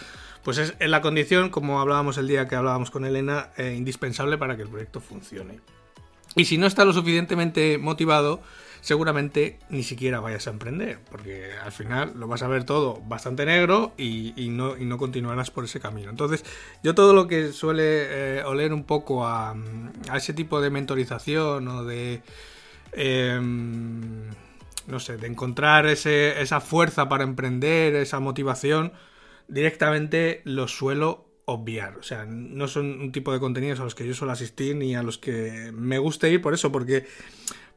pues 0.44 0.58
es 0.58 0.76
la 0.80 1.02
condición, 1.02 1.50
como 1.50 1.80
hablábamos 1.80 2.18
el 2.18 2.28
día 2.28 2.48
que 2.48 2.56
hablábamos 2.56 2.92
con 2.92 3.06
Elena, 3.06 3.52
eh, 3.58 3.74
indispensable 3.78 4.38
para 4.38 4.56
que 4.56 4.64
el 4.64 4.70
proyecto 4.70 5.00
funcione. 5.00 5.60
Y 6.36 6.46
si 6.46 6.58
no 6.58 6.68
estás 6.68 6.86
lo 6.86 6.94
suficientemente 6.94 7.78
motivado, 7.78 8.42
seguramente 8.82 9.60
ni 9.70 9.82
siquiera 9.84 10.20
vayas 10.20 10.48
a 10.48 10.50
emprender, 10.50 11.00
porque 11.10 11.52
al 11.64 11.72
final 11.72 12.14
lo 12.16 12.28
vas 12.28 12.44
a 12.44 12.48
ver 12.48 12.66
todo 12.66 13.02
bastante 13.08 13.46
negro 13.46 13.94
y, 13.98 14.34
no, 14.50 14.76
no, 14.76 14.98
continuarás 14.98 15.52
por 15.52 15.64
ese 15.64 15.80
camino. 15.80 16.10
Entonces, 16.10 16.44
yo 16.84 16.94
todo 16.94 17.14
lo 17.14 17.28
que 17.28 17.54
suele 17.54 18.40
eh, 18.40 18.44
oler 18.44 18.74
un 18.74 18.84
poco 18.84 19.26
a, 19.26 19.56
ese 20.14 20.34
tipo 20.34 20.62
de 20.62 20.70
mentorización 20.70 21.68
o 21.68 21.84
de... 21.86 22.22
Em, 22.92 24.30
no 24.86 25.00
sé, 25.00 25.16
de 25.16 25.28
encontrar 25.28 25.86
esa 25.86 26.60
fuerza 26.60 27.08
para 27.08 27.24
emprender, 27.24 27.96
esa 27.96 28.20
motivación, 28.20 28.92
directamente 29.48 30.42
lo 30.44 30.68
suelo 30.68 31.26
obviar. 31.46 31.98
O 31.98 32.04
sea, 32.04 32.26
no 32.26 32.68
son 32.68 33.02
un 33.02 33.12
tipo 33.12 33.34
de 33.34 33.40
contenidos 33.40 33.80
a 33.80 33.84
los 33.84 33.96
que 33.96 34.08
yo 34.08 34.14
suelo 34.14 34.32
asistir 34.32 34.76
ni 34.76 34.96
a 34.96 35.04
los 35.04 35.18
que 35.18 35.72
me 35.74 35.98
guste 35.98 36.32
ir 36.32 36.42
por 36.42 36.54
eso, 36.54 36.72
porque 36.72 37.06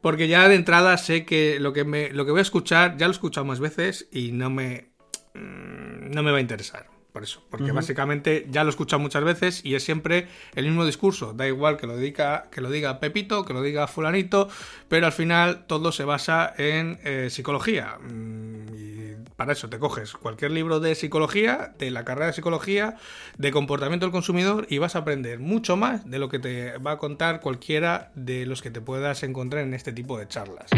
porque 0.00 0.28
ya 0.28 0.48
de 0.48 0.54
entrada 0.54 0.96
sé 0.98 1.24
que 1.24 1.58
lo 1.58 1.72
que, 1.72 1.84
me, 1.84 2.10
lo 2.10 2.24
que 2.24 2.30
voy 2.30 2.38
a 2.38 2.42
escuchar 2.42 2.96
ya 2.96 3.06
lo 3.06 3.12
he 3.12 3.14
escuchado 3.14 3.44
más 3.44 3.60
veces 3.60 4.08
y 4.12 4.30
no 4.32 4.50
me, 4.50 4.90
mm, 5.34 6.10
no 6.12 6.22
me 6.22 6.30
va 6.30 6.38
a 6.38 6.40
interesar. 6.40 6.88
por 7.12 7.22
eso, 7.22 7.42
porque 7.48 7.72
básicamente 7.72 8.46
ya 8.50 8.62
lo 8.62 8.68
he 8.68 8.70
escuchado 8.70 9.00
muchas 9.00 9.24
veces 9.24 9.64
y 9.64 9.74
es 9.74 9.82
siempre 9.82 10.28
el 10.54 10.66
mismo 10.66 10.84
discurso, 10.84 11.32
da 11.32 11.48
igual 11.48 11.78
que 11.78 11.86
lo, 11.86 11.96
diga, 11.96 12.50
que 12.52 12.60
lo 12.60 12.70
diga 12.70 13.00
Pepito, 13.00 13.46
que 13.46 13.54
lo 13.54 13.62
diga 13.62 13.86
fulanito, 13.86 14.50
pero 14.88 15.06
al 15.06 15.12
final 15.12 15.66
todo 15.66 15.92
se 15.92 16.04
basa 16.04 16.52
en 16.58 16.98
eh, 17.04 17.28
psicología. 17.30 17.96
Mm, 17.98 18.74
y 18.76 19.05
para 19.36 19.52
eso 19.52 19.68
te 19.68 19.78
coges 19.78 20.12
cualquier 20.12 20.50
libro 20.50 20.80
de 20.80 20.94
psicología, 20.94 21.74
de 21.78 21.90
la 21.90 22.04
carrera 22.04 22.28
de 22.28 22.32
psicología, 22.32 22.96
de 23.36 23.52
comportamiento 23.52 24.06
del 24.06 24.12
consumidor 24.12 24.66
y 24.70 24.78
vas 24.78 24.96
a 24.96 25.00
aprender 25.00 25.38
mucho 25.38 25.76
más 25.76 26.08
de 26.08 26.18
lo 26.18 26.28
que 26.28 26.38
te 26.38 26.78
va 26.78 26.92
a 26.92 26.98
contar 26.98 27.40
cualquiera 27.40 28.12
de 28.14 28.46
los 28.46 28.62
que 28.62 28.70
te 28.70 28.80
puedas 28.80 29.22
encontrar 29.22 29.62
en 29.62 29.74
este 29.74 29.92
tipo 29.92 30.18
de 30.18 30.26
charlas. 30.26 30.70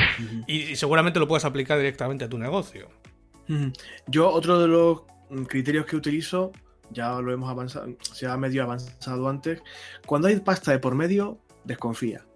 y, 0.47 0.77
seguramente 0.77 1.21
lo 1.21 1.29
puedes 1.29 1.45
aplicar 1.45 1.79
directamente 1.79 2.25
a 2.25 2.29
tu 2.29 2.39
negocio. 2.39 2.89
Yo, 4.07 4.29
otro 4.29 4.61
de 4.61 4.69
los 4.69 5.03
criterios 5.47 5.87
que 5.87 5.97
utilizo, 5.97 6.53
ya 6.91 7.21
lo 7.21 7.33
hemos 7.33 7.49
avanzado, 7.49 7.89
se 8.01 8.27
ha 8.27 8.37
medio 8.37 8.65
avanzado 8.65 9.29
antes, 9.29 9.63
cuando 10.05 10.29
hay 10.29 10.39
pasta 10.41 10.73
de 10.73 10.79
por 10.79 10.95
medio, 10.95 11.39
desconfía. 11.65 12.27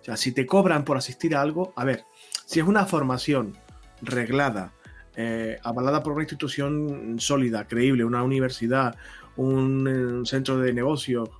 O 0.00 0.04
sea, 0.04 0.16
si 0.16 0.32
te 0.32 0.46
cobran 0.46 0.84
por 0.84 0.96
asistir 0.96 1.36
a 1.36 1.42
algo, 1.42 1.72
a 1.76 1.84
ver, 1.84 2.04
si 2.46 2.60
es 2.60 2.66
una 2.66 2.86
formación 2.86 3.56
reglada, 4.00 4.72
eh, 5.16 5.58
avalada 5.62 6.02
por 6.02 6.12
una 6.12 6.22
institución 6.22 7.16
sólida, 7.18 7.66
creíble, 7.66 8.04
una 8.04 8.22
universidad, 8.22 8.96
un, 9.36 10.24
centro 10.26 10.58
de 10.58 10.72
negocio 10.72 11.30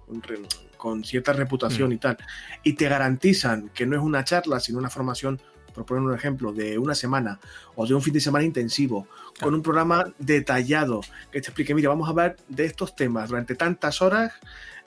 con 0.77 1.05
cierta 1.05 1.33
reputación 1.33 1.91
mm. 1.91 1.93
y 1.93 1.97
tal, 1.99 2.17
y 2.63 2.73
te 2.75 2.89
garantizan 2.89 3.71
que 3.71 3.87
no 3.87 3.97
es 3.97 4.03
una 4.03 4.25
charla, 4.25 4.61
sino 4.61 4.79
una 4.79 4.91
formación 4.91 5.41
por 5.73 5.87
poner 5.87 6.03
un 6.03 6.15
ejemplo, 6.15 6.53
de 6.53 6.79
una 6.79 6.95
semana 6.95 7.41
o 7.75 7.87
de 7.87 7.95
un 7.95 8.03
fin 8.03 8.13
de 8.13 8.21
semana 8.21 8.45
intensivo, 8.45 9.09
con 9.41 9.55
un 9.55 9.63
programa 9.63 10.05
detallado 10.19 11.01
que 11.31 11.41
te 11.41 11.49
explique, 11.49 11.75
mira, 11.75 11.89
vamos 11.89 12.09
a 12.09 12.13
ver 12.13 12.37
de 12.49 12.67
estos 12.67 12.95
temas 12.95 13.31
durante 13.31 13.55
tantas 13.55 14.03
horas, 14.03 14.33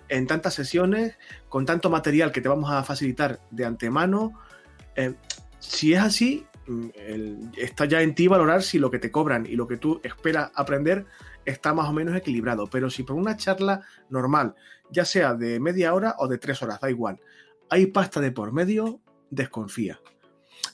en 0.08 0.28
tantas 0.28 0.54
sesiones, 0.54 1.18
con 1.50 1.66
tanto 1.66 1.90
material 1.90 2.32
que 2.32 2.42
te 2.42 2.50
vamos 2.50 2.70
a 2.72 2.84
facilitar 2.84 3.40
de 3.50 3.66
antemano. 3.66 4.40
Eh, 4.96 5.16
si 5.60 5.94
es 5.94 6.02
así, 6.02 6.46
mm, 6.68 7.52
está 7.58 7.86
ya 7.86 8.02
en 8.02 8.16
ti 8.16 8.28
valorar 8.28 8.64
si 8.64 8.80
lo 8.80 8.92
que 8.92 9.00
te 9.00 9.12
cobran 9.12 9.46
y 9.46 9.56
lo 9.56 9.68
que 9.68 9.78
tú 9.78 10.00
esperas 10.04 10.52
aprender 10.56 11.06
está 11.46 11.74
más 11.74 11.90
o 11.90 11.94
menos 11.94 12.16
equilibrado. 12.16 12.68
Pero 12.68 12.90
si 12.90 13.04
por 13.04 13.16
una 13.16 13.38
charla 13.38 13.82
normal, 14.10 14.56
ya 14.92 15.06
sea 15.06 15.34
de 15.34 15.60
media 15.60 15.94
hora 15.94 16.16
o 16.20 16.28
de 16.28 16.38
tres 16.38 16.62
horas, 16.62 16.80
da 16.80 16.90
igual, 16.90 17.20
hay 17.70 17.88
pasta 17.88 18.20
de 18.20 18.32
por 18.32 18.52
medio, 18.52 19.00
desconfía. 19.30 20.00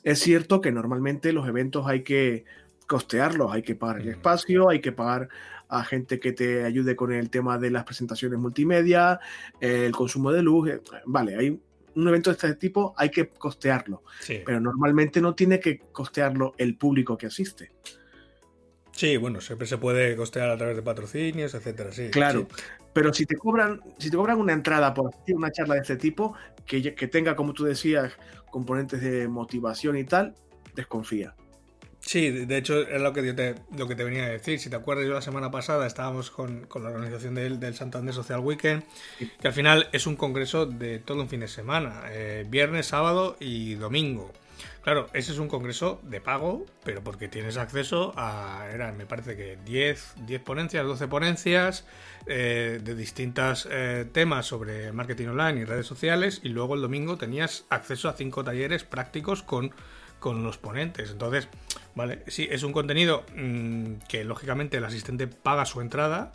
Es 0.03 0.19
cierto 0.19 0.61
que 0.61 0.71
normalmente 0.71 1.33
los 1.33 1.47
eventos 1.47 1.87
hay 1.87 2.03
que 2.03 2.45
costearlos, 2.87 3.53
hay 3.53 3.61
que 3.61 3.75
pagar 3.75 4.01
el 4.01 4.09
espacio, 4.09 4.69
hay 4.69 4.81
que 4.81 4.91
pagar 4.91 5.29
a 5.69 5.83
gente 5.85 6.19
que 6.19 6.33
te 6.33 6.65
ayude 6.65 6.95
con 6.97 7.13
el 7.13 7.29
tema 7.29 7.57
de 7.57 7.71
las 7.71 7.85
presentaciones 7.85 8.37
multimedia, 8.37 9.19
el 9.61 9.93
consumo 9.93 10.31
de 10.33 10.41
luz. 10.41 10.69
Eh, 10.69 10.81
vale, 11.05 11.37
hay 11.37 11.61
un 11.95 12.07
evento 12.07 12.29
de 12.29 12.35
este 12.35 12.55
tipo, 12.55 12.93
hay 12.97 13.09
que 13.09 13.29
costearlo. 13.29 14.03
Pero 14.27 14.59
normalmente 14.59 15.21
no 15.21 15.35
tiene 15.35 15.59
que 15.59 15.79
costearlo 15.91 16.53
el 16.57 16.77
público 16.77 17.17
que 17.17 17.27
asiste. 17.27 17.71
Sí, 18.91 19.17
bueno, 19.17 19.41
siempre 19.41 19.67
se 19.67 19.77
puede 19.77 20.15
costear 20.15 20.49
a 20.49 20.57
través 20.57 20.75
de 20.75 20.83
patrocinios, 20.83 21.53
etcétera, 21.53 21.91
sí. 21.91 22.09
Claro, 22.11 22.47
pero 22.93 23.13
si 23.13 23.25
te 23.25 23.35
cobran, 23.35 23.81
si 23.97 24.09
te 24.09 24.17
cobran 24.17 24.37
una 24.37 24.53
entrada 24.53 24.93
por 24.93 25.07
asistir 25.07 25.35
a 25.35 25.37
una 25.37 25.51
charla 25.51 25.75
de 25.75 25.81
este 25.81 25.95
tipo, 25.95 26.35
que, 26.65 26.93
que 26.93 27.07
tenga, 27.07 27.35
como 27.35 27.53
tú 27.53 27.63
decías, 27.63 28.13
componentes 28.49 29.01
de 29.01 29.27
motivación 29.27 29.97
y 29.97 30.03
tal, 30.03 30.35
desconfía. 30.75 31.35
Sí, 32.01 32.29
de 32.31 32.57
hecho 32.57 32.81
es 32.81 32.99
lo 32.99 33.13
que, 33.13 33.25
yo 33.25 33.35
te, 33.35 33.55
lo 33.77 33.87
que 33.87 33.95
te 33.95 34.03
venía 34.03 34.25
a 34.25 34.29
decir. 34.29 34.59
Si 34.59 34.69
te 34.69 34.75
acuerdas, 34.75 35.05
yo 35.05 35.13
la 35.13 35.21
semana 35.21 35.51
pasada 35.51 35.85
estábamos 35.85 36.31
con, 36.31 36.67
la 36.73 36.89
organización 36.89 37.35
del, 37.35 37.59
del, 37.59 37.75
Santander 37.75 38.13
Social 38.13 38.39
Weekend, 38.39 38.83
que 39.39 39.47
al 39.47 39.53
final 39.53 39.87
es 39.91 40.07
un 40.07 40.15
congreso 40.15 40.65
de 40.65 40.99
todo 40.99 41.21
un 41.21 41.29
fin 41.29 41.41
de 41.41 41.47
semana, 41.47 42.03
eh, 42.09 42.45
viernes, 42.49 42.87
sábado 42.87 43.37
y 43.39 43.75
domingo. 43.75 44.33
Claro, 44.81 45.07
ese 45.13 45.31
es 45.31 45.37
un 45.37 45.47
congreso 45.47 46.01
de 46.03 46.21
pago, 46.21 46.65
pero 46.83 47.03
porque 47.03 47.27
tienes 47.27 47.57
acceso 47.57 48.13
a, 48.17 48.67
eran, 48.73 48.97
me 48.97 49.05
parece 49.05 49.35
que 49.35 49.59
10, 49.63 50.15
10 50.25 50.41
ponencias, 50.41 50.83
12 50.83 51.07
ponencias 51.07 51.85
eh, 52.25 52.79
de 52.83 52.95
distintos 52.95 53.67
eh, 53.69 54.07
temas 54.11 54.47
sobre 54.47 54.91
marketing 54.91 55.27
online 55.27 55.61
y 55.61 55.65
redes 55.65 55.85
sociales, 55.85 56.41
y 56.43 56.49
luego 56.49 56.73
el 56.73 56.81
domingo 56.81 57.17
tenías 57.17 57.65
acceso 57.69 58.09
a 58.09 58.13
5 58.13 58.43
talleres 58.43 58.83
prácticos 58.83 59.43
con, 59.43 59.71
con 60.21 60.43
los 60.43 60.57
ponentes. 60.57 61.11
Entonces, 61.11 61.49
vale, 61.95 62.23
sí, 62.27 62.47
es 62.49 62.63
un 62.63 62.71
contenido 62.71 63.25
mm, 63.35 63.95
que 64.07 64.23
lógicamente 64.23 64.77
el 64.77 64.85
asistente 64.85 65.27
paga 65.27 65.65
su 65.65 65.81
entrada, 65.81 66.31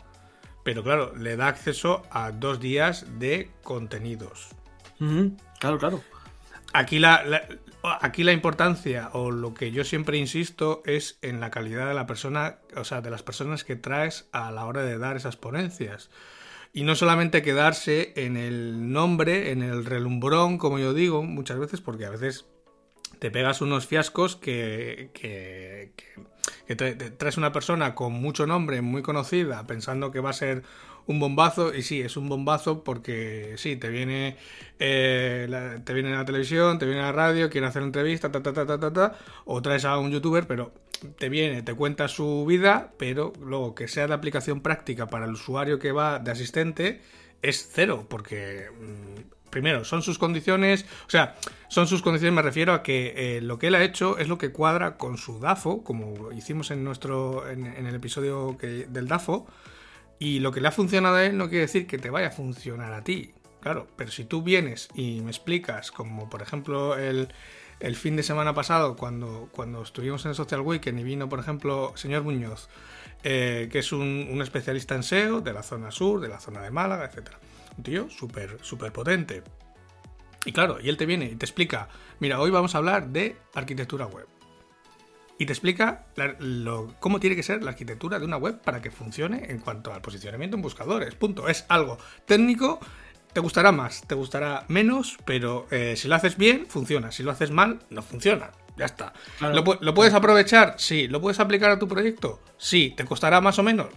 pero 0.63 0.83
claro, 0.83 1.15
le 1.15 1.35
da 1.37 1.47
acceso 1.47 2.03
a 2.11 2.31
dos 2.31 2.59
días 2.59 3.07
de 3.17 3.49
contenidos. 3.63 4.49
Claro, 5.59 5.79
claro. 5.79 6.03
Aquí 6.73 6.99
la, 6.99 7.23
aquí 8.01 8.23
la 8.23 8.33
importancia 8.33 9.09
o 9.13 9.31
lo 9.31 9.53
que 9.53 9.71
yo 9.71 9.83
siempre 9.83 10.17
insisto 10.17 10.83
es 10.85 11.17
en 11.21 11.39
la 11.39 11.49
calidad 11.49 11.87
de 11.87 11.93
la 11.93 12.05
persona, 12.05 12.57
o 12.75 12.83
sea, 12.83 13.01
de 13.01 13.09
las 13.09 13.23
personas 13.23 13.63
que 13.63 13.77
traes 13.77 14.27
a 14.33 14.51
la 14.51 14.65
hora 14.65 14.83
de 14.83 14.97
dar 14.97 15.15
esas 15.15 15.37
ponencias. 15.37 16.09
Y 16.73 16.83
no 16.83 16.95
solamente 16.95 17.41
quedarse 17.41 18.11
en 18.17 18.35
el 18.35 18.91
nombre, 18.91 19.51
en 19.51 19.63
el 19.63 19.85
relumbrón, 19.85 20.57
como 20.57 20.77
yo 20.77 20.93
digo, 20.93 21.23
muchas 21.23 21.57
veces, 21.57 21.79
porque 21.79 22.05
a 22.05 22.09
veces 22.09 22.45
te 23.19 23.31
pegas 23.31 23.61
unos 23.61 23.87
fiascos 23.87 24.35
que, 24.35 25.09
que, 25.13 25.91
que, 26.67 26.75
traes 26.75 27.37
una 27.37 27.51
persona 27.51 27.95
con 27.95 28.13
mucho 28.13 28.45
nombre, 28.47 28.81
muy 28.81 29.01
conocida, 29.01 29.65
pensando 29.67 30.11
que 30.11 30.19
va 30.19 30.31
a 30.31 30.33
ser 30.33 30.63
un 31.07 31.19
bombazo, 31.19 31.73
y 31.73 31.83
sí, 31.83 32.01
es 32.01 32.17
un 32.17 32.27
bombazo 32.27 32.83
porque 32.83 33.53
sí, 33.57 33.77
te 33.77 33.89
viene, 33.89 34.35
eh, 34.79 35.79
te 35.83 35.93
viene 35.93 36.11
la 36.11 36.25
televisión, 36.25 36.79
te 36.79 36.85
viene 36.85 37.01
la 37.01 37.13
radio, 37.13 37.49
quiere 37.49 37.67
hacer 37.67 37.83
entrevista, 37.83 38.31
ta, 38.31 38.43
ta, 38.43 38.53
ta, 38.53 38.65
ta, 38.65 38.79
ta, 38.79 38.93
ta, 38.93 39.17
o 39.45 39.61
traes 39.61 39.85
a 39.85 39.97
un 39.97 40.11
youtuber, 40.11 40.45
pero 40.47 40.73
te 41.17 41.29
viene, 41.29 41.61
te 41.61 41.73
cuenta 41.73 42.07
su 42.07 42.45
vida, 42.45 42.91
pero 42.97 43.31
luego 43.41 43.73
que 43.73 43.87
sea 43.87 44.07
de 44.07 44.13
aplicación 44.13 44.61
práctica 44.61 45.07
para 45.07 45.25
el 45.25 45.31
usuario 45.31 45.79
que 45.79 45.93
va 45.93 46.19
de 46.19 46.31
asistente, 46.31 47.01
es 47.41 47.69
cero, 47.71 48.05
porque 48.09 48.67
mm, 48.71 49.36
primero, 49.49 49.85
son 49.85 50.01
sus 50.01 50.17
condiciones, 50.17 50.85
o 51.05 51.09
sea, 51.09 51.35
son 51.67 51.87
sus 51.87 52.01
condiciones, 52.01 52.35
me 52.35 52.41
refiero 52.41 52.73
a 52.73 52.83
que 52.83 53.37
eh, 53.37 53.41
lo 53.41 53.57
que 53.59 53.67
él 53.67 53.75
ha 53.75 53.83
hecho 53.83 54.17
es 54.17 54.27
lo 54.27 54.37
que 54.37 54.51
cuadra 54.51 54.97
con 54.97 55.17
su 55.17 55.39
DAFO, 55.39 55.83
como 55.83 56.31
hicimos 56.31 56.71
en 56.71 56.83
nuestro, 56.83 57.49
en, 57.49 57.65
el 57.65 57.95
episodio 57.95 58.57
del 58.61 59.07
DAFO, 59.07 59.47
y 60.19 60.39
lo 60.39 60.51
que 60.51 60.61
le 60.61 60.67
ha 60.67 60.71
funcionado 60.71 61.17
a 61.17 61.25
él 61.25 61.37
no 61.37 61.49
quiere 61.49 61.61
decir 61.61 61.87
que 61.87 61.97
te 61.97 62.09
vaya 62.09 62.27
a 62.27 62.31
funcionar 62.31 62.93
a 62.93 63.03
ti. 63.03 63.33
Claro, 63.61 63.87
pero 63.95 64.11
si 64.11 64.23
tú 64.23 64.43
vienes 64.43 64.87
y 64.95 65.21
me 65.21 65.29
explicas, 65.29 65.91
como 65.91 66.29
por 66.29 66.41
ejemplo 66.41 66.97
el, 66.97 67.27
fin 67.95 68.15
de 68.15 68.23
semana 68.23 68.53
pasado, 68.53 68.95
cuando, 68.95 69.49
cuando 69.51 69.81
estuvimos 69.81 70.23
en 70.25 70.29
el 70.29 70.35
Social 70.35 70.61
Weekend 70.61 70.99
y 70.99 71.03
vino, 71.03 71.27
por 71.27 71.39
ejemplo, 71.39 71.91
señor 71.95 72.23
Muñoz, 72.23 72.69
eh, 73.23 73.67
que 73.71 73.79
es 73.79 73.91
un, 73.91 74.39
especialista 74.41 74.95
en 74.95 75.03
SEO 75.03 75.41
de 75.41 75.53
la 75.53 75.63
zona 75.63 75.91
sur, 75.91 76.21
de 76.21 76.29
la 76.29 76.39
zona 76.39 76.61
de 76.61 76.71
Málaga, 76.71 77.05
etc. 77.05 77.31
Un 77.77 77.83
tío 77.83 78.09
súper, 78.09 78.57
súper 78.61 78.91
potente. 78.91 79.43
Y 80.45 80.51
claro, 80.51 80.77
y 80.81 80.89
él 80.89 80.97
te 80.97 81.05
viene 81.05 81.25
y 81.25 81.35
te 81.35 81.45
explica, 81.45 81.89
mira, 82.19 82.39
hoy 82.39 82.51
vamos 82.51 82.75
a 82.75 82.79
hablar 82.79 83.09
de 83.09 83.35
arquitectura 83.53 84.05
web 84.05 84.27
y 85.39 85.45
te 85.45 85.53
explica 85.53 86.05
cómo 86.99 87.19
tiene 87.19 87.35
que 87.35 87.43
ser 87.43 87.63
la 87.63 87.71
arquitectura 87.71 88.19
de 88.19 88.25
una 88.25 88.37
web 88.37 88.59
para 88.61 88.81
que 88.81 88.91
funcione 88.91 89.51
en 89.51 89.59
cuanto 89.59 89.93
al 89.93 90.01
posicionamiento 90.01 90.55
en 90.55 90.63
buscadores. 90.63 91.15
Punto. 91.15 91.47
Es 91.47 91.65
algo 91.69 91.97
técnico. 92.25 92.79
Te 93.33 93.39
gustará 93.39 93.71
más, 93.71 94.01
te 94.07 94.15
gustará 94.15 94.65
menos, 94.67 95.17
pero 95.25 95.67
eh, 95.69 95.95
si 95.95 96.07
lo 96.07 96.15
haces 96.15 96.37
bien, 96.37 96.65
funciona. 96.67 97.11
Si 97.11 97.21
lo 97.21 97.31
haces 97.31 97.51
mal, 97.51 97.79
no 97.91 98.01
funciona. 98.01 98.51
Ya 98.77 98.85
está. 98.85 99.13
¿Lo, 99.41 99.63
¿Lo, 99.81 99.93
puedes 99.93 100.13
aprovechar? 100.13 100.75
Sí. 100.77 101.07
¿Lo 101.07 101.19
puedes 101.19 101.39
aplicar 101.39 101.71
a 101.71 101.79
tu 101.79 101.87
proyecto? 101.87 102.39
Sí. 102.57 102.93
¿Te 102.95 103.05
costará 103.05 103.41
más 103.41 103.57
o 103.59 103.63
menos? 103.63 103.87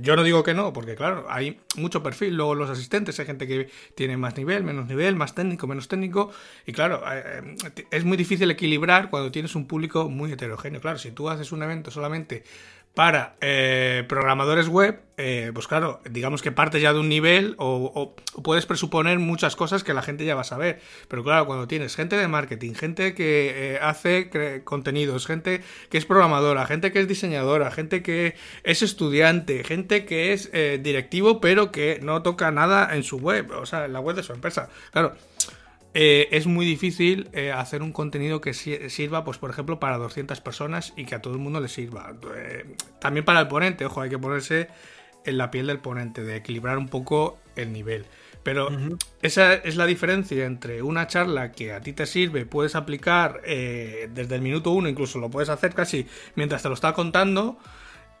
yo 0.00 0.16
no 0.16 0.22
digo 0.22 0.42
que 0.42 0.54
no, 0.54 0.72
porque 0.72 0.94
claro, 0.94 1.26
hay 1.28 1.60
mucho 1.76 2.02
perfil. 2.02 2.36
Luego 2.36 2.54
los 2.54 2.70
asistentes, 2.70 3.18
hay 3.20 3.26
gente 3.26 3.46
que 3.46 3.70
tiene 3.94 4.16
más 4.16 4.36
nivel, 4.36 4.64
menos 4.64 4.86
nivel, 4.86 5.16
más 5.16 5.34
técnico, 5.34 5.66
menos 5.66 5.88
técnico. 5.88 6.32
Y 6.66 6.72
claro, 6.72 7.02
eh, 7.10 7.56
eh, 7.76 7.86
es 7.90 8.04
muy 8.04 8.16
difícil 8.16 8.50
equilibrar 8.50 9.10
cuando 9.10 9.30
tienes 9.30 9.54
un 9.54 9.66
público 9.66 10.08
muy 10.08 10.32
heterogéneo. 10.32 10.80
Claro, 10.80 10.98
si 10.98 11.10
tú 11.10 11.28
haces 11.30 11.52
un 11.52 11.62
evento 11.62 11.90
solamente 11.90 12.44
para 12.94 13.34
eh, 13.40 14.04
programadores 14.08 14.68
web, 14.68 15.00
eh, 15.16 15.50
pues 15.52 15.66
claro, 15.66 16.00
digamos 16.08 16.42
que 16.42 16.52
partes 16.52 16.80
ya 16.80 16.92
de 16.92 17.00
un 17.00 17.08
nivel 17.08 17.56
o, 17.58 18.14
puedes 18.44 18.66
presuponer 18.66 19.18
muchas 19.18 19.56
cosas 19.56 19.82
que 19.82 19.92
la 19.94 20.02
gente 20.02 20.24
ya 20.24 20.36
va 20.36 20.42
a 20.42 20.44
saber. 20.44 20.80
Pero 21.08 21.24
claro, 21.24 21.44
cuando 21.46 21.66
tienes 21.66 21.96
gente 21.96 22.16
de 22.16 22.28
marketing, 22.28 22.74
gente 22.74 23.14
que 23.14 23.74
eh, 23.74 23.78
hace 23.82 24.62
contenidos, 24.62 25.26
gente 25.26 25.62
que 25.90 25.98
es 25.98 26.06
programadora, 26.06 26.66
gente 26.66 26.92
que 26.92 27.00
es 27.00 27.08
diseñadora, 27.08 27.72
gente 27.72 28.02
que 28.02 28.36
es 28.62 28.82
estudiante, 28.82 29.64
gente 29.64 30.04
que 30.04 30.32
es 30.32 30.52
directivo 30.52 31.40
pero 31.40 31.72
que 31.72 31.98
no 32.00 32.22
toca 32.22 32.52
nada 32.52 32.94
en 32.94 33.02
su 33.02 33.18
web, 33.18 33.50
o 33.50 33.66
sea, 33.66 33.86
en 33.86 33.92
la 33.92 34.00
web 34.00 34.14
de 34.14 34.22
su 34.22 34.32
empresa. 34.32 34.68
Claro 34.92 35.16
eh, 35.96 36.28
es 36.32 36.48
muy 36.48 36.66
difícil 36.66 37.28
eh, 37.32 37.52
hacer 37.52 37.80
un 37.80 37.92
contenido 37.92 38.40
que 38.40 38.52
sirva, 38.52 39.24
pues 39.24 39.38
por 39.38 39.50
ejemplo, 39.50 39.78
para 39.78 39.96
200 39.96 40.40
personas 40.40 40.92
y 40.96 41.04
que 41.04 41.14
a 41.14 41.22
todo 41.22 41.34
el 41.34 41.40
mundo 41.40 41.60
le 41.60 41.68
sirva. 41.68 42.12
Eh, 42.36 42.74
también 43.00 43.24
para 43.24 43.40
el 43.40 43.46
ponente, 43.48 43.86
ojo, 43.86 44.00
hay 44.00 44.10
que 44.10 44.18
ponerse 44.18 44.68
en 45.24 45.38
la 45.38 45.52
piel 45.52 45.68
del 45.68 45.78
ponente, 45.78 46.24
de 46.24 46.34
equilibrar 46.36 46.78
un 46.78 46.88
poco 46.88 47.38
el 47.54 47.72
nivel. 47.72 48.06
Pero 48.42 48.68
esa 49.22 49.54
es 49.54 49.76
la 49.76 49.86
diferencia 49.86 50.44
entre 50.44 50.82
una 50.82 51.06
charla 51.06 51.52
que 51.52 51.72
a 51.72 51.80
ti 51.80 51.94
te 51.94 52.04
sirve, 52.04 52.44
puedes 52.44 52.74
aplicar 52.74 53.40
desde 53.40 54.34
el 54.34 54.42
minuto 54.42 54.70
uno, 54.70 54.86
incluso 54.86 55.18
lo 55.18 55.30
puedes 55.30 55.48
hacer 55.48 55.72
casi 55.72 56.06
mientras 56.34 56.62
te 56.62 56.68
lo 56.68 56.74
está 56.74 56.92
contando, 56.92 57.56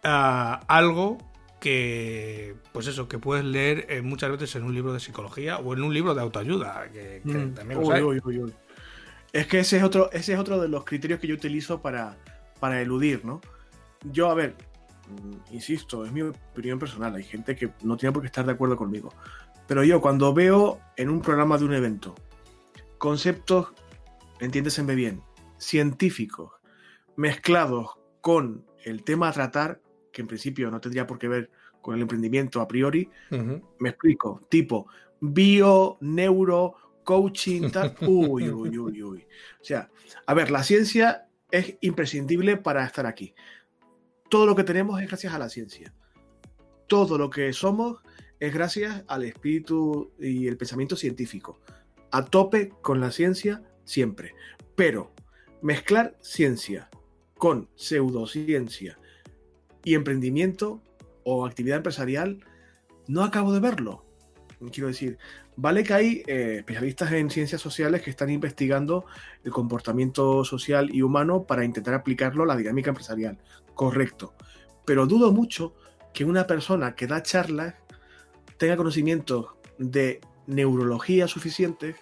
a 0.02 0.62
algo 0.66 1.18
que, 1.64 2.56
pues 2.72 2.88
eso, 2.88 3.08
que 3.08 3.18
puedes 3.18 3.42
leer 3.42 3.86
eh, 3.88 4.02
muchas 4.02 4.30
veces 4.30 4.54
en 4.54 4.64
un 4.64 4.74
libro 4.74 4.92
de 4.92 5.00
psicología 5.00 5.56
o 5.56 5.72
en 5.72 5.82
un 5.82 5.94
libro 5.94 6.14
de 6.14 6.20
autoayuda, 6.20 6.90
que, 6.92 7.22
mm. 7.24 7.54
también 7.54 7.80
es 9.32 9.46
que 9.46 9.60
ese 9.60 9.78
es 9.78 9.82
otro, 9.82 10.12
ese 10.12 10.34
es 10.34 10.38
otro 10.38 10.60
de 10.60 10.68
los 10.68 10.84
criterios 10.84 11.20
que 11.20 11.26
yo 11.26 11.34
utilizo 11.34 11.80
para, 11.80 12.18
para 12.60 12.82
eludir, 12.82 13.24
¿no? 13.24 13.40
Yo, 14.12 14.30
a 14.30 14.34
ver, 14.34 14.56
mm, 15.08 15.54
insisto, 15.54 16.04
es 16.04 16.12
mi 16.12 16.20
opinión 16.20 16.78
personal, 16.78 17.14
hay 17.14 17.24
gente 17.24 17.56
que 17.56 17.70
no 17.82 17.96
tiene 17.96 18.12
por 18.12 18.20
qué 18.20 18.26
estar 18.26 18.44
de 18.44 18.52
acuerdo 18.52 18.76
conmigo, 18.76 19.14
pero 19.66 19.84
yo 19.84 20.02
cuando 20.02 20.34
veo 20.34 20.80
en 20.98 21.08
un 21.08 21.22
programa 21.22 21.56
de 21.56 21.64
un 21.64 21.72
evento 21.72 22.14
conceptos, 22.98 23.68
entiéndeseme 24.38 24.94
bien, 24.94 25.22
científicos, 25.56 26.52
mezclados 27.16 27.92
con 28.20 28.66
el 28.84 29.02
tema 29.02 29.28
a 29.28 29.32
tratar, 29.32 29.80
que 30.14 30.22
en 30.22 30.28
principio 30.28 30.70
no 30.70 30.80
tendría 30.80 31.06
por 31.06 31.18
qué 31.18 31.28
ver 31.28 31.50
con 31.82 31.96
el 31.96 32.02
emprendimiento 32.02 32.60
a 32.60 32.68
priori, 32.68 33.10
me 33.78 33.90
explico, 33.90 34.40
tipo 34.48 34.86
bio, 35.20 35.98
neuro, 36.00 36.76
coaching, 37.02 37.70
tal, 37.70 37.94
uy, 38.00 38.48
uy, 38.48 38.78
uy, 38.78 39.02
uy. 39.02 39.26
O 39.60 39.64
sea, 39.64 39.90
a 40.24 40.34
ver, 40.34 40.50
la 40.50 40.62
ciencia 40.62 41.26
es 41.50 41.76
imprescindible 41.80 42.56
para 42.56 42.84
estar 42.84 43.06
aquí. 43.06 43.34
Todo 44.30 44.46
lo 44.46 44.54
que 44.54 44.64
tenemos 44.64 45.00
es 45.02 45.08
gracias 45.08 45.34
a 45.34 45.38
la 45.38 45.48
ciencia. 45.48 45.92
Todo 46.86 47.18
lo 47.18 47.28
que 47.28 47.52
somos 47.52 48.00
es 48.38 48.54
gracias 48.54 49.04
al 49.08 49.24
espíritu 49.24 50.12
y 50.18 50.46
el 50.46 50.56
pensamiento 50.56 50.96
científico. 50.96 51.60
A 52.12 52.24
tope 52.24 52.70
con 52.82 53.00
la 53.00 53.10
ciencia 53.10 53.62
siempre. 53.84 54.34
Pero 54.76 55.12
mezclar 55.60 56.16
ciencia 56.20 56.88
con 57.36 57.68
pseudociencia 57.74 58.98
y 59.84 59.94
emprendimiento 59.94 60.82
o 61.24 61.46
actividad 61.46 61.78
empresarial, 61.78 62.44
no 63.06 63.22
acabo 63.22 63.52
de 63.52 63.60
verlo. 63.60 64.04
Quiero 64.72 64.88
decir, 64.88 65.18
vale 65.56 65.84
que 65.84 65.92
hay 65.92 66.22
eh, 66.26 66.56
especialistas 66.58 67.12
en 67.12 67.30
ciencias 67.30 67.60
sociales 67.60 68.02
que 68.02 68.10
están 68.10 68.30
investigando 68.30 69.04
el 69.44 69.52
comportamiento 69.52 70.44
social 70.44 70.94
y 70.94 71.02
humano 71.02 71.44
para 71.44 71.64
intentar 71.64 71.94
aplicarlo 71.94 72.44
a 72.44 72.46
la 72.46 72.56
dinámica 72.56 72.90
empresarial. 72.90 73.38
Correcto. 73.74 74.34
Pero 74.86 75.06
dudo 75.06 75.32
mucho 75.32 75.74
que 76.12 76.24
una 76.24 76.46
persona 76.46 76.94
que 76.94 77.06
da 77.06 77.22
charlas 77.22 77.74
tenga 78.56 78.76
conocimientos 78.76 79.48
de 79.78 80.20
neurología 80.46 81.26
suficientes 81.26 81.96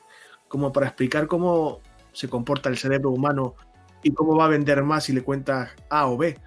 como 0.49 0.73
para 0.73 0.87
explicar 0.87 1.27
cómo 1.27 1.81
se 2.13 2.29
comporta 2.29 2.69
el 2.69 2.77
cerebro 2.77 3.11
humano 3.11 3.55
y 4.03 4.13
cómo 4.13 4.37
va 4.37 4.45
a 4.45 4.49
vender 4.49 4.83
más 4.83 5.05
si 5.05 5.13
le 5.13 5.23
cuentas 5.23 5.71
A 5.89 6.07
o 6.09 6.17
B. 6.17 6.39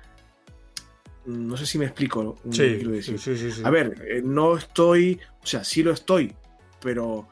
No 1.26 1.58
sé 1.58 1.66
si 1.66 1.78
me 1.78 1.86
explico. 1.86 2.38
Sí, 2.52 2.82
sí, 3.02 3.18
sí, 3.18 3.52
sí, 3.52 3.62
A 3.64 3.70
ver, 3.70 4.06
eh, 4.08 4.22
no 4.24 4.58
estoy, 4.58 5.20
o 5.42 5.46
sea, 5.46 5.64
sí 5.64 5.84
lo 5.84 5.92
estoy, 5.92 6.36
pero 6.82 7.28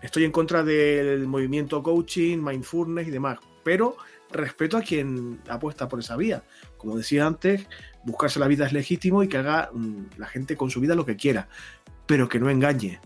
estoy 0.00 0.24
en 0.24 0.32
contra 0.32 0.62
del 0.62 1.26
movimiento 1.26 1.82
coaching, 1.82 2.38
mindfulness 2.38 3.08
y 3.08 3.10
demás. 3.10 3.38
Pero 3.64 3.96
respeto 4.30 4.76
a 4.76 4.82
quien 4.82 5.40
apuesta 5.48 5.88
por 5.88 6.00
esa 6.00 6.16
vía. 6.16 6.42
Como 6.76 6.96
decía 6.96 7.26
antes, 7.26 7.66
buscarse 8.04 8.38
la 8.38 8.48
vida 8.48 8.66
es 8.66 8.72
legítimo 8.72 9.22
y 9.22 9.28
que 9.28 9.36
haga 9.36 9.70
mm, 9.72 10.18
la 10.18 10.26
gente 10.26 10.56
con 10.56 10.70
su 10.70 10.80
vida 10.80 10.94
lo 10.94 11.04
que 11.04 11.16
quiera 11.16 11.48
pero 12.06 12.28
que 12.28 12.38
no 12.38 12.50
engañe. 12.50 13.00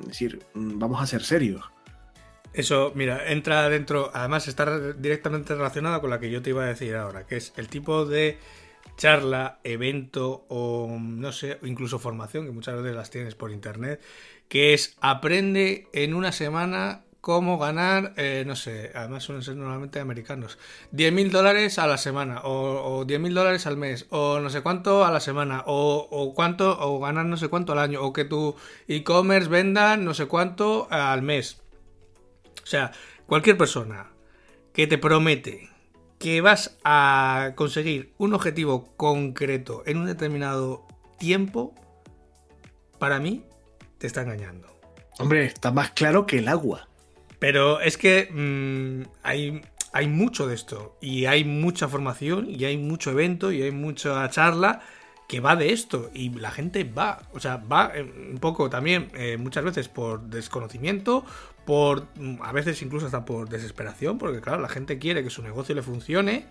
Es 0.00 0.08
decir, 0.08 0.44
mm, 0.54 0.78
vamos 0.78 1.00
a 1.00 1.06
ser 1.06 1.22
serios. 1.22 1.64
Eso, 2.52 2.92
mira, 2.94 3.32
entra 3.32 3.68
dentro, 3.68 4.10
además 4.14 4.46
está 4.46 4.92
directamente 4.92 5.54
relacionado 5.54 6.00
con 6.00 6.10
la 6.10 6.20
que 6.20 6.30
yo 6.30 6.40
te 6.40 6.50
iba 6.50 6.64
a 6.64 6.66
decir 6.66 6.94
ahora, 6.94 7.26
que 7.26 7.36
es 7.36 7.52
el 7.56 7.68
tipo 7.68 8.04
de 8.04 8.38
charla, 8.96 9.60
evento 9.64 10.46
o 10.48 10.96
no 10.98 11.32
sé, 11.32 11.58
incluso 11.62 11.98
formación, 11.98 12.46
que 12.46 12.52
muchas 12.52 12.76
veces 12.76 12.94
las 12.94 13.10
tienes 13.10 13.34
por 13.34 13.50
internet, 13.50 14.00
que 14.48 14.74
es 14.74 14.96
aprende 15.00 15.88
en 15.92 16.14
una 16.14 16.32
semana 16.32 17.04
cómo 17.24 17.56
ganar, 17.56 18.12
eh, 18.18 18.44
no 18.46 18.54
sé, 18.54 18.92
además 18.94 19.24
suelen 19.24 19.42
ser 19.42 19.56
normalmente 19.56 19.98
americanos, 19.98 20.58
10 20.92 21.10
mil 21.10 21.30
dólares 21.30 21.78
a 21.78 21.86
la 21.86 21.96
semana, 21.96 22.42
o, 22.44 22.98
o 22.98 23.04
10 23.06 23.18
mil 23.18 23.32
dólares 23.32 23.66
al 23.66 23.78
mes, 23.78 24.06
o 24.10 24.40
no 24.40 24.50
sé 24.50 24.60
cuánto 24.60 25.06
a 25.06 25.10
la 25.10 25.20
semana, 25.20 25.64
o, 25.66 26.06
o, 26.10 26.34
cuánto, 26.34 26.78
o 26.78 27.00
ganar 27.00 27.24
no 27.24 27.38
sé 27.38 27.48
cuánto 27.48 27.72
al 27.72 27.78
año, 27.78 28.02
o 28.02 28.12
que 28.12 28.26
tu 28.26 28.56
e-commerce 28.88 29.48
venda 29.48 29.96
no 29.96 30.12
sé 30.12 30.26
cuánto 30.26 30.86
al 30.90 31.22
mes. 31.22 31.62
O 32.62 32.66
sea, 32.66 32.92
cualquier 33.26 33.56
persona 33.56 34.10
que 34.74 34.86
te 34.86 34.98
promete 34.98 35.70
que 36.18 36.40
vas 36.40 36.76
a 36.84 37.52
conseguir 37.54 38.12
un 38.18 38.34
objetivo 38.34 38.94
concreto 38.96 39.82
en 39.86 39.98
un 39.98 40.06
determinado 40.06 40.86
tiempo, 41.18 41.74
para 42.98 43.18
mí, 43.18 43.44
te 43.98 44.06
está 44.06 44.22
engañando. 44.22 44.68
Hombre, 45.18 45.46
está 45.46 45.70
más 45.70 45.90
claro 45.90 46.26
que 46.26 46.38
el 46.38 46.48
agua. 46.48 46.88
Pero 47.38 47.80
es 47.80 47.98
que 47.98 48.28
mm, 48.32 49.08
hay, 49.22 49.62
hay 49.92 50.08
mucho 50.08 50.46
de 50.46 50.54
esto. 50.54 50.96
Y 51.00 51.26
hay 51.26 51.44
mucha 51.44 51.88
formación, 51.88 52.48
y 52.50 52.64
hay 52.64 52.78
mucho 52.78 53.10
evento, 53.10 53.52
y 53.52 53.62
hay 53.62 53.70
mucha 53.70 54.28
charla 54.30 54.80
que 55.28 55.40
va 55.40 55.56
de 55.56 55.72
esto. 55.72 56.10
Y 56.14 56.30
la 56.30 56.50
gente 56.50 56.84
va. 56.84 57.22
O 57.32 57.40
sea, 57.40 57.56
va 57.56 57.92
eh, 57.94 58.02
un 58.02 58.38
poco 58.38 58.70
también, 58.70 59.10
eh, 59.14 59.36
muchas 59.36 59.64
veces 59.64 59.88
por 59.88 60.22
desconocimiento, 60.22 61.24
por. 61.64 62.06
Mm, 62.16 62.42
a 62.42 62.52
veces 62.52 62.80
incluso 62.82 63.06
hasta 63.06 63.24
por 63.24 63.48
desesperación, 63.48 64.18
porque 64.18 64.40
claro, 64.40 64.60
la 64.60 64.68
gente 64.68 64.98
quiere 64.98 65.22
que 65.22 65.30
su 65.30 65.42
negocio 65.42 65.74
le 65.74 65.82
funcione. 65.82 66.46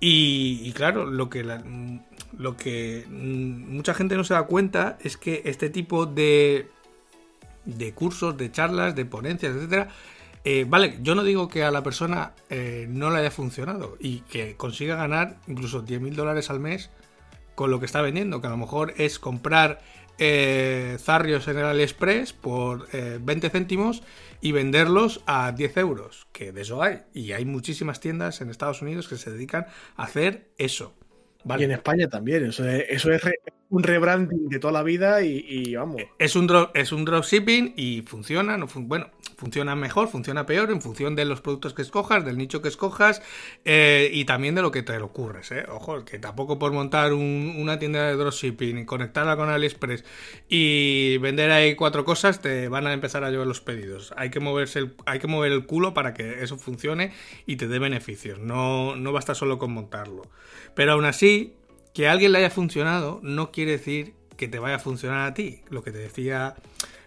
Y, 0.00 0.72
claro, 0.74 1.06
lo 1.06 1.28
que, 1.28 1.42
mm, 1.42 1.98
lo 2.38 2.56
que 2.56 3.04
mucha 3.08 3.94
gente 3.94 4.16
no 4.16 4.22
se 4.22 4.34
da 4.34 4.44
cuenta 4.44 4.96
es 5.02 5.16
que 5.16 5.42
este 5.44 5.70
tipo 5.70 6.06
de 6.06 6.68
de 7.68 7.92
cursos, 7.92 8.36
de 8.36 8.50
charlas, 8.50 8.96
de 8.96 9.04
ponencias, 9.04 9.54
etcétera. 9.54 9.88
Eh, 10.44 10.64
vale, 10.66 10.98
yo 11.02 11.14
no 11.14 11.22
digo 11.22 11.48
que 11.48 11.64
a 11.64 11.70
la 11.70 11.82
persona 11.82 12.32
eh, 12.48 12.86
no 12.88 13.10
le 13.10 13.18
haya 13.18 13.30
funcionado 13.30 13.96
y 14.00 14.20
que 14.20 14.56
consiga 14.56 14.96
ganar 14.96 15.36
incluso 15.46 15.82
10 15.82 16.00
mil 16.00 16.16
dólares 16.16 16.48
al 16.48 16.60
mes 16.60 16.90
con 17.54 17.70
lo 17.70 17.80
que 17.80 17.86
está 17.86 18.00
vendiendo, 18.00 18.40
que 18.40 18.46
a 18.46 18.50
lo 18.50 18.56
mejor 18.56 18.94
es 18.96 19.18
comprar 19.18 19.80
eh, 20.18 20.96
zarrios 21.00 21.48
en 21.48 21.58
el 21.58 21.64
AliExpress 21.64 22.32
por 22.32 22.88
20 22.90 23.50
céntimos 23.50 24.02
y 24.40 24.52
venderlos 24.52 25.22
a 25.26 25.52
10 25.52 25.76
euros, 25.78 26.26
que 26.32 26.52
de 26.52 26.62
eso 26.62 26.82
hay. 26.82 27.00
Y 27.12 27.32
hay 27.32 27.44
muchísimas 27.44 28.00
tiendas 28.00 28.40
en 28.40 28.50
Estados 28.50 28.82
Unidos 28.82 29.08
que 29.08 29.16
se 29.16 29.30
dedican 29.30 29.66
a 29.96 30.04
hacer 30.04 30.50
eso. 30.58 30.94
Y 31.58 31.64
en 31.64 31.70
España 31.70 32.08
también, 32.08 32.44
eso 32.44 32.68
es, 32.68 32.84
eso 32.88 33.12
es 33.12 33.22
un 33.70 33.82
rebranding 33.82 34.48
de 34.48 34.58
toda 34.58 34.72
la 34.72 34.82
vida 34.82 35.22
y, 35.22 35.74
vamos. 35.74 36.02
Es 36.18 36.36
un, 36.36 36.46
drop, 36.46 36.74
es 36.74 36.92
un 36.92 37.04
dropshipping 37.04 37.74
y 37.76 38.02
funciona, 38.02 38.56
no 38.56 38.66
bueno, 38.74 39.10
funciona 39.36 39.76
mejor, 39.76 40.08
funciona 40.08 40.46
peor 40.46 40.70
en 40.70 40.80
función 40.80 41.14
de 41.14 41.26
los 41.26 41.42
productos 41.42 41.74
que 41.74 41.82
escojas, 41.82 42.24
del 42.24 42.38
nicho 42.38 42.62
que 42.62 42.68
escojas 42.68 43.22
eh, 43.66 44.10
y 44.12 44.24
también 44.24 44.54
de 44.54 44.62
lo 44.62 44.70
que 44.70 44.82
te 44.82 44.96
ocurres. 44.98 45.52
¿eh? 45.52 45.66
Ojo, 45.68 46.04
que 46.04 46.18
tampoco 46.18 46.58
por 46.58 46.72
montar 46.72 47.12
una 47.12 47.78
tienda 47.78 48.06
de 48.06 48.14
dropshipping 48.14 48.78
y 48.78 48.84
conectarla 48.86 49.36
con 49.36 49.50
AliExpress 49.50 50.04
y 50.48 51.18
vender 51.18 51.50
ahí 51.50 51.74
cuatro 51.74 52.04
cosas 52.06 52.40
te 52.40 52.68
van 52.68 52.86
a 52.86 52.94
empezar 52.94 53.22
a 53.22 53.30
llevar 53.30 53.46
los 53.46 53.60
pedidos. 53.60 54.14
Hay 54.16 54.30
que, 54.30 54.40
moverse 54.40 54.92
hay 55.04 55.18
que 55.18 55.26
mover 55.26 55.52
el 55.52 55.66
culo 55.66 55.92
para 55.92 56.14
que 56.14 56.42
eso 56.42 56.56
funcione 56.56 57.12
y 57.44 57.56
te 57.56 57.68
dé 57.68 57.78
beneficios. 57.78 58.38
No, 58.38 58.96
no 58.96 59.12
basta 59.12 59.34
solo 59.34 59.58
con 59.58 59.72
montarlo. 59.72 60.22
Pero 60.74 60.92
aún 60.92 61.04
así, 61.04 61.57
que 61.98 62.06
alguien 62.06 62.30
le 62.30 62.38
haya 62.38 62.50
funcionado 62.50 63.18
no 63.24 63.50
quiere 63.50 63.72
decir 63.72 64.14
que 64.36 64.46
te 64.46 64.60
vaya 64.60 64.76
a 64.76 64.78
funcionar 64.78 65.26
a 65.26 65.34
ti. 65.34 65.62
Lo 65.68 65.82
que 65.82 65.90
te 65.90 65.98
decía, 65.98 66.54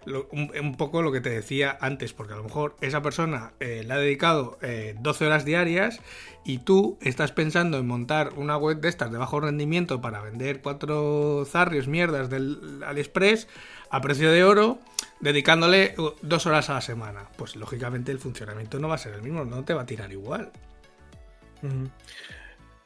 un, 0.06 0.76
poco 0.76 1.02
lo 1.02 1.14
que 1.14 1.22
te 1.22 1.30
decía 1.30 1.78
antes, 1.80 2.12
porque 2.12 2.34
a 2.34 2.36
lo 2.36 2.44
mejor 2.44 2.76
esa 2.82 3.02
persona 3.02 3.54
eh, 3.62 3.86
le 3.88 3.94
ha 3.94 3.96
dedicado 3.96 4.60
12 4.60 5.24
eh, 5.24 5.28
horas 5.28 5.46
diarias 5.46 6.02
y 6.44 6.58
tú 6.58 6.98
estás 7.02 7.32
pensando 7.32 7.78
en 7.78 7.88
montar 7.88 8.34
una 8.36 8.58
web 8.58 8.82
de 8.82 8.90
estas 8.90 9.14
de 9.14 9.18
bajo 9.18 9.40
rendimiento 9.40 10.02
para 10.02 10.20
vender 10.20 10.62
cuatro 10.62 11.46
zarrios 11.46 11.88
mierdas 11.88 12.30
del 12.30 12.84
AliExpress 12.86 13.48
a 13.92 14.02
precio 14.02 14.30
de 14.30 14.44
oro, 14.44 14.80
dedicándole 15.22 15.96
uh, 16.00 16.10
dos 16.22 16.46
horas 16.48 16.70
a 16.70 16.74
la 16.74 16.82
semana. 16.82 17.30
Pues 17.38 17.56
lógicamente 17.56 18.12
el 18.12 18.20
funcionamiento 18.20 18.78
no 18.78 18.90
va 18.90 18.96
a 18.96 18.98
ser 18.98 19.14
el 19.14 19.22
mismo, 19.22 19.46
no 19.46 19.64
te 19.64 19.74
va 19.74 19.84
a 19.84 19.86
tirar 19.86 20.12
igual. 20.12 20.52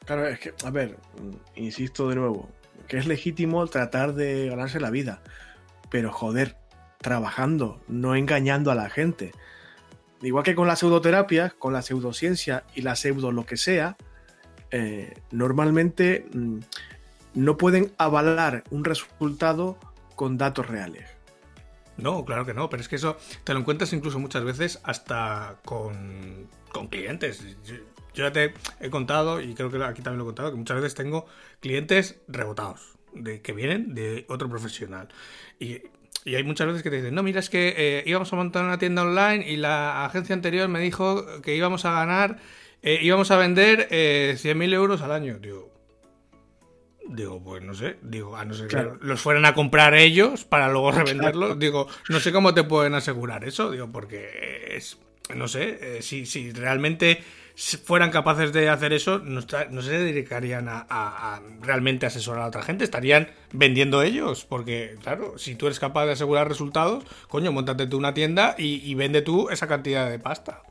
Claro, 0.05 0.27
es 0.27 0.39
que, 0.39 0.53
a 0.63 0.69
ver, 0.69 0.97
insisto 1.55 2.09
de 2.09 2.15
nuevo, 2.15 2.49
que 2.87 2.97
es 2.97 3.07
legítimo 3.07 3.65
tratar 3.67 4.13
de 4.13 4.47
ganarse 4.49 4.79
la 4.79 4.91
vida, 4.91 5.21
pero 5.89 6.11
joder, 6.11 6.57
trabajando, 6.99 7.81
no 7.87 8.15
engañando 8.15 8.71
a 8.71 8.75
la 8.75 8.89
gente. 8.89 9.31
Igual 10.21 10.43
que 10.43 10.55
con 10.55 10.67
la 10.67 10.75
pseudoterapia, 10.75 11.51
con 11.57 11.73
la 11.73 11.81
pseudociencia 11.81 12.63
y 12.73 12.81
la 12.81 12.95
pseudo 12.95 13.31
lo 13.31 13.45
que 13.45 13.57
sea, 13.57 13.97
eh, 14.71 15.13
normalmente 15.31 16.25
mm, 16.33 16.59
no 17.35 17.57
pueden 17.57 17.91
avalar 17.97 18.63
un 18.71 18.85
resultado 18.85 19.77
con 20.15 20.37
datos 20.37 20.67
reales. 20.67 21.09
No, 21.97 22.25
claro 22.25 22.45
que 22.45 22.53
no, 22.53 22.69
pero 22.69 22.81
es 22.81 22.89
que 22.89 22.97
eso 22.97 23.17
te 23.43 23.53
lo 23.53 23.59
encuentras 23.59 23.93
incluso 23.93 24.19
muchas 24.19 24.43
veces 24.43 24.79
hasta 24.83 25.57
con, 25.63 26.49
con 26.71 26.87
clientes. 26.87 27.45
Yo, 28.15 28.23
ya 28.23 28.31
te 28.31 28.53
he 28.79 28.89
contado, 28.89 29.41
y 29.41 29.53
creo 29.53 29.69
que 29.69 29.83
aquí 29.83 30.01
también 30.01 30.19
lo 30.19 30.23
he 30.23 30.27
contado, 30.27 30.51
que 30.51 30.57
muchas 30.57 30.77
veces 30.77 30.95
tengo 30.95 31.25
clientes 31.59 32.19
rebotados, 32.27 32.95
de, 33.13 33.41
que 33.41 33.53
vienen 33.53 33.93
de 33.93 34.25
otro 34.29 34.49
profesional. 34.49 35.09
Y, 35.59 35.81
y 36.23 36.35
hay 36.35 36.43
muchas 36.43 36.67
veces 36.67 36.81
que 36.81 36.89
te 36.89 36.97
dicen, 36.97 37.13
no, 37.13 37.23
mira, 37.23 37.39
es 37.39 37.49
que 37.49 37.75
eh, 37.77 38.03
íbamos 38.05 38.31
a 38.33 38.35
montar 38.35 38.63
una 38.63 38.79
tienda 38.79 39.03
online 39.03 39.47
y 39.47 39.57
la 39.57 40.05
agencia 40.05 40.33
anterior 40.33 40.67
me 40.69 40.79
dijo 40.79 41.41
que 41.41 41.55
íbamos 41.55 41.85
a 41.85 41.91
ganar, 41.91 42.37
eh, 42.81 42.99
íbamos 43.01 43.29
a 43.31 43.37
vender 43.37 43.87
eh, 43.91 44.35
100.000 44.37 44.73
euros 44.73 45.01
al 45.01 45.11
año. 45.11 45.37
Digo, 45.39 45.75
Digo, 47.07 47.43
pues 47.43 47.61
no 47.61 47.75
sé, 47.75 47.97
digo, 48.01 48.35
a 48.35 48.45
no 48.45 48.55
ser 48.55 48.67
que 48.67 48.83
los 49.01 49.21
fueran 49.21 49.45
a 49.45 49.53
comprar 49.53 49.93
ellos 49.93 50.43
para 50.43 50.69
luego 50.69 50.91
revenderlos, 50.91 51.59
digo, 51.59 51.87
no 52.09 52.19
sé 52.19 52.31
cómo 52.31 52.55
te 52.55 52.63
pueden 52.63 52.95
asegurar 52.95 53.45
eso, 53.45 53.69
digo, 53.69 53.91
porque 53.91 54.71
es, 54.71 54.97
no 55.35 55.47
sé, 55.47 55.77
eh, 55.81 56.01
si, 56.01 56.25
si 56.25 56.51
realmente 56.51 57.23
fueran 57.55 58.11
capaces 58.11 58.51
de 58.51 58.69
hacer 58.69 58.91
eso, 58.91 59.19
no, 59.19 59.41
se 59.41 59.91
dedicarían 59.97 60.67
a, 60.67 61.41
realmente 61.61 62.05
asesorar 62.05 62.43
a 62.43 62.47
otra 62.47 62.63
gente, 62.63 62.83
estarían 62.83 63.29
vendiendo 63.53 64.01
ellos, 64.01 64.45
porque 64.45 64.97
claro, 65.01 65.37
si 65.37 65.55
tú 65.55 65.67
eres 65.67 65.79
capaz 65.79 66.05
de 66.05 66.11
asegurar 66.13 66.49
resultados, 66.49 67.05
coño, 67.29 67.51
montate 67.51 67.87
tú 67.87 67.97
una 67.97 68.13
tienda 68.13 68.55
y, 68.57 68.93
vende 68.95 69.21
tú 69.21 69.49
esa 69.49 69.67
cantidad 69.67 70.09
de 70.09 70.19
pasta. 70.19 70.63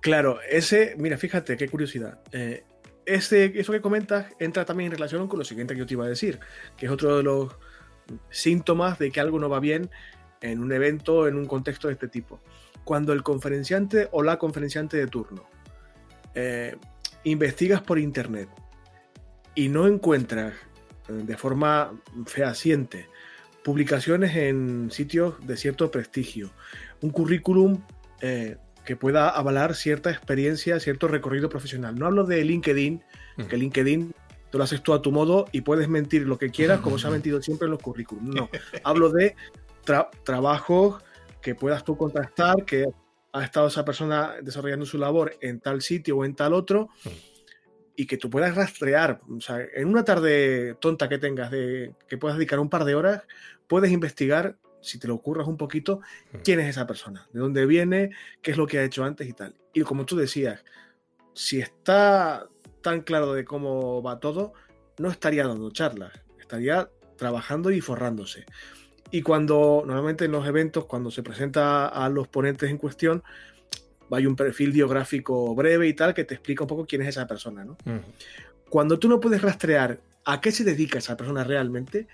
Claro, 0.00 0.38
ese, 0.48 0.94
mira, 0.96 1.18
fíjate, 1.18 1.56
qué 1.58 1.68
curiosidad. 1.68 2.20
Eh, 2.32 2.64
eso 3.04 3.72
que 3.72 3.80
comentas 3.80 4.26
entra 4.38 4.64
también 4.64 4.86
en 4.86 4.92
relación 4.92 5.28
con 5.28 5.38
lo 5.38 5.44
siguiente 5.44 5.74
que 5.74 5.80
yo 5.80 5.86
te 5.86 5.94
iba 5.94 6.06
a 6.06 6.08
decir, 6.08 6.40
que 6.76 6.86
es 6.86 6.92
otro 6.92 7.16
de 7.16 7.22
los 7.22 7.56
síntomas 8.30 8.98
de 8.98 9.10
que 9.10 9.20
algo 9.20 9.38
no 9.38 9.48
va 9.48 9.60
bien 9.60 9.90
en 10.40 10.60
un 10.60 10.72
evento, 10.72 11.28
en 11.28 11.36
un 11.36 11.46
contexto 11.46 11.88
de 11.88 11.94
este 11.94 12.08
tipo. 12.08 12.40
Cuando 12.84 13.12
el 13.12 13.22
conferenciante 13.22 14.08
o 14.12 14.22
la 14.22 14.38
conferenciante 14.38 14.96
de 14.96 15.06
turno 15.06 15.44
eh, 16.34 16.76
investigas 17.24 17.82
por 17.82 17.98
internet 17.98 18.48
y 19.54 19.68
no 19.68 19.86
encuentras 19.86 20.54
eh, 21.08 21.12
de 21.12 21.36
forma 21.36 21.92
fehaciente 22.26 23.08
publicaciones 23.62 24.36
en 24.36 24.90
sitios 24.90 25.34
de 25.46 25.56
cierto 25.56 25.90
prestigio, 25.90 26.50
un 27.02 27.10
currículum 27.10 27.82
eh, 28.20 28.56
que 28.84 28.96
pueda 28.96 29.28
avalar 29.28 29.74
cierta 29.74 30.10
experiencia, 30.10 30.80
cierto 30.80 31.08
recorrido 31.08 31.48
profesional. 31.48 31.94
No 31.98 32.06
hablo 32.06 32.24
de 32.24 32.42
LinkedIn, 32.42 33.02
mm. 33.36 33.42
que 33.44 33.56
LinkedIn 33.56 34.14
tú 34.50 34.58
lo 34.58 34.64
haces 34.64 34.82
tú 34.82 34.92
a 34.92 35.02
tu 35.02 35.12
modo 35.12 35.46
y 35.52 35.60
puedes 35.60 35.88
mentir 35.88 36.26
lo 36.26 36.38
que 36.38 36.50
quieras, 36.50 36.80
como 36.80 36.98
se 36.98 37.06
ha 37.06 37.10
mentido 37.20 37.40
siempre 37.42 37.66
en 37.66 37.72
los 37.72 37.82
currículums. 37.82 38.34
No, 38.34 38.50
hablo 38.82 39.10
de 39.10 39.36
trabajos 40.24 41.02
que 41.40 41.54
puedas 41.54 41.84
tú 41.84 41.96
contrastar, 41.96 42.64
que 42.64 42.86
ha 43.32 43.44
estado 43.44 43.68
esa 43.68 43.84
persona 43.84 44.34
desarrollando 44.42 44.86
su 44.86 44.98
labor 44.98 45.36
en 45.40 45.60
tal 45.60 45.82
sitio 45.82 46.18
o 46.18 46.24
en 46.24 46.34
tal 46.34 46.52
otro, 46.52 46.88
mm. 47.04 47.08
y 47.96 48.06
que 48.06 48.16
tú 48.16 48.30
puedas 48.30 48.54
rastrear. 48.54 49.20
O 49.28 49.40
sea, 49.40 49.60
en 49.74 49.88
una 49.88 50.04
tarde 50.04 50.76
tonta 50.80 51.08
que 51.08 51.18
tengas, 51.18 51.50
de, 51.50 51.94
que 52.08 52.18
puedas 52.18 52.36
dedicar 52.36 52.58
un 52.58 52.70
par 52.70 52.84
de 52.84 52.94
horas, 52.94 53.22
puedes 53.66 53.92
investigar 53.92 54.56
si 54.82 54.98
te 54.98 55.08
lo 55.08 55.14
ocurras 55.14 55.46
un 55.46 55.56
poquito, 55.56 56.00
mm. 56.32 56.38
quién 56.44 56.60
es 56.60 56.68
esa 56.68 56.86
persona, 56.86 57.28
de 57.32 57.40
dónde 57.40 57.66
viene, 57.66 58.10
qué 58.42 58.52
es 58.52 58.56
lo 58.56 58.66
que 58.66 58.78
ha 58.78 58.84
hecho 58.84 59.04
antes 59.04 59.28
y 59.28 59.32
tal. 59.32 59.54
Y 59.72 59.82
como 59.82 60.06
tú 60.06 60.16
decías, 60.16 60.64
si 61.34 61.60
está 61.60 62.48
tan 62.82 63.02
claro 63.02 63.34
de 63.34 63.44
cómo 63.44 64.02
va 64.02 64.20
todo, 64.20 64.54
no 64.98 65.10
estaría 65.10 65.46
dando 65.46 65.70
charlas, 65.70 66.12
estaría 66.38 66.90
trabajando 67.16 67.70
y 67.70 67.80
forrándose. 67.80 68.46
Y 69.10 69.22
cuando, 69.22 69.82
normalmente 69.86 70.24
en 70.24 70.32
los 70.32 70.46
eventos, 70.46 70.86
cuando 70.86 71.10
se 71.10 71.22
presenta 71.22 71.86
a 71.86 72.08
los 72.08 72.28
ponentes 72.28 72.70
en 72.70 72.78
cuestión, 72.78 73.22
hay 74.10 74.26
un 74.26 74.36
perfil 74.36 74.72
biográfico 74.72 75.54
breve 75.54 75.88
y 75.88 75.94
tal 75.94 76.14
que 76.14 76.24
te 76.24 76.34
explica 76.34 76.64
un 76.64 76.68
poco 76.68 76.86
quién 76.86 77.02
es 77.02 77.08
esa 77.08 77.26
persona, 77.26 77.64
¿no? 77.64 77.76
Cuando 78.68 78.98
tú 78.98 79.08
no 79.08 79.20
puedes 79.20 79.42
rastrear 79.42 80.00
a 80.24 80.40
qué 80.40 80.52
se 80.52 80.64
dedica 80.64 80.98
esa 80.98 81.16
persona 81.16 81.44
realmente 81.44 82.06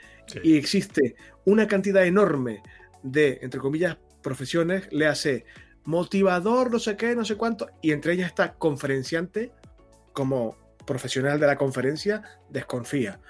y 0.43 0.57
existe 0.57 1.17
una 1.45 1.67
cantidad 1.67 2.05
enorme 2.05 2.63
de, 3.03 3.39
entre 3.43 3.61
comillas, 3.61 3.99
profesiones, 4.23 4.89
le 4.91 5.07
hace 5.07 5.45
motivador, 5.85 6.71
no 6.71 6.79
sé 6.79 6.97
qué, 6.97 7.15
no 7.15 7.25
sé 7.25 7.37
cuánto, 7.37 7.69
y 7.81 7.93
entre 7.93 8.15
ellas 8.15 8.29
está 8.29 8.55
conferenciante, 8.55 9.53
como 10.13 10.57
profesional 10.87 11.39
de 11.39 11.47
la 11.47 11.57
conferencia, 11.57 12.23
desconfía. 12.51 13.21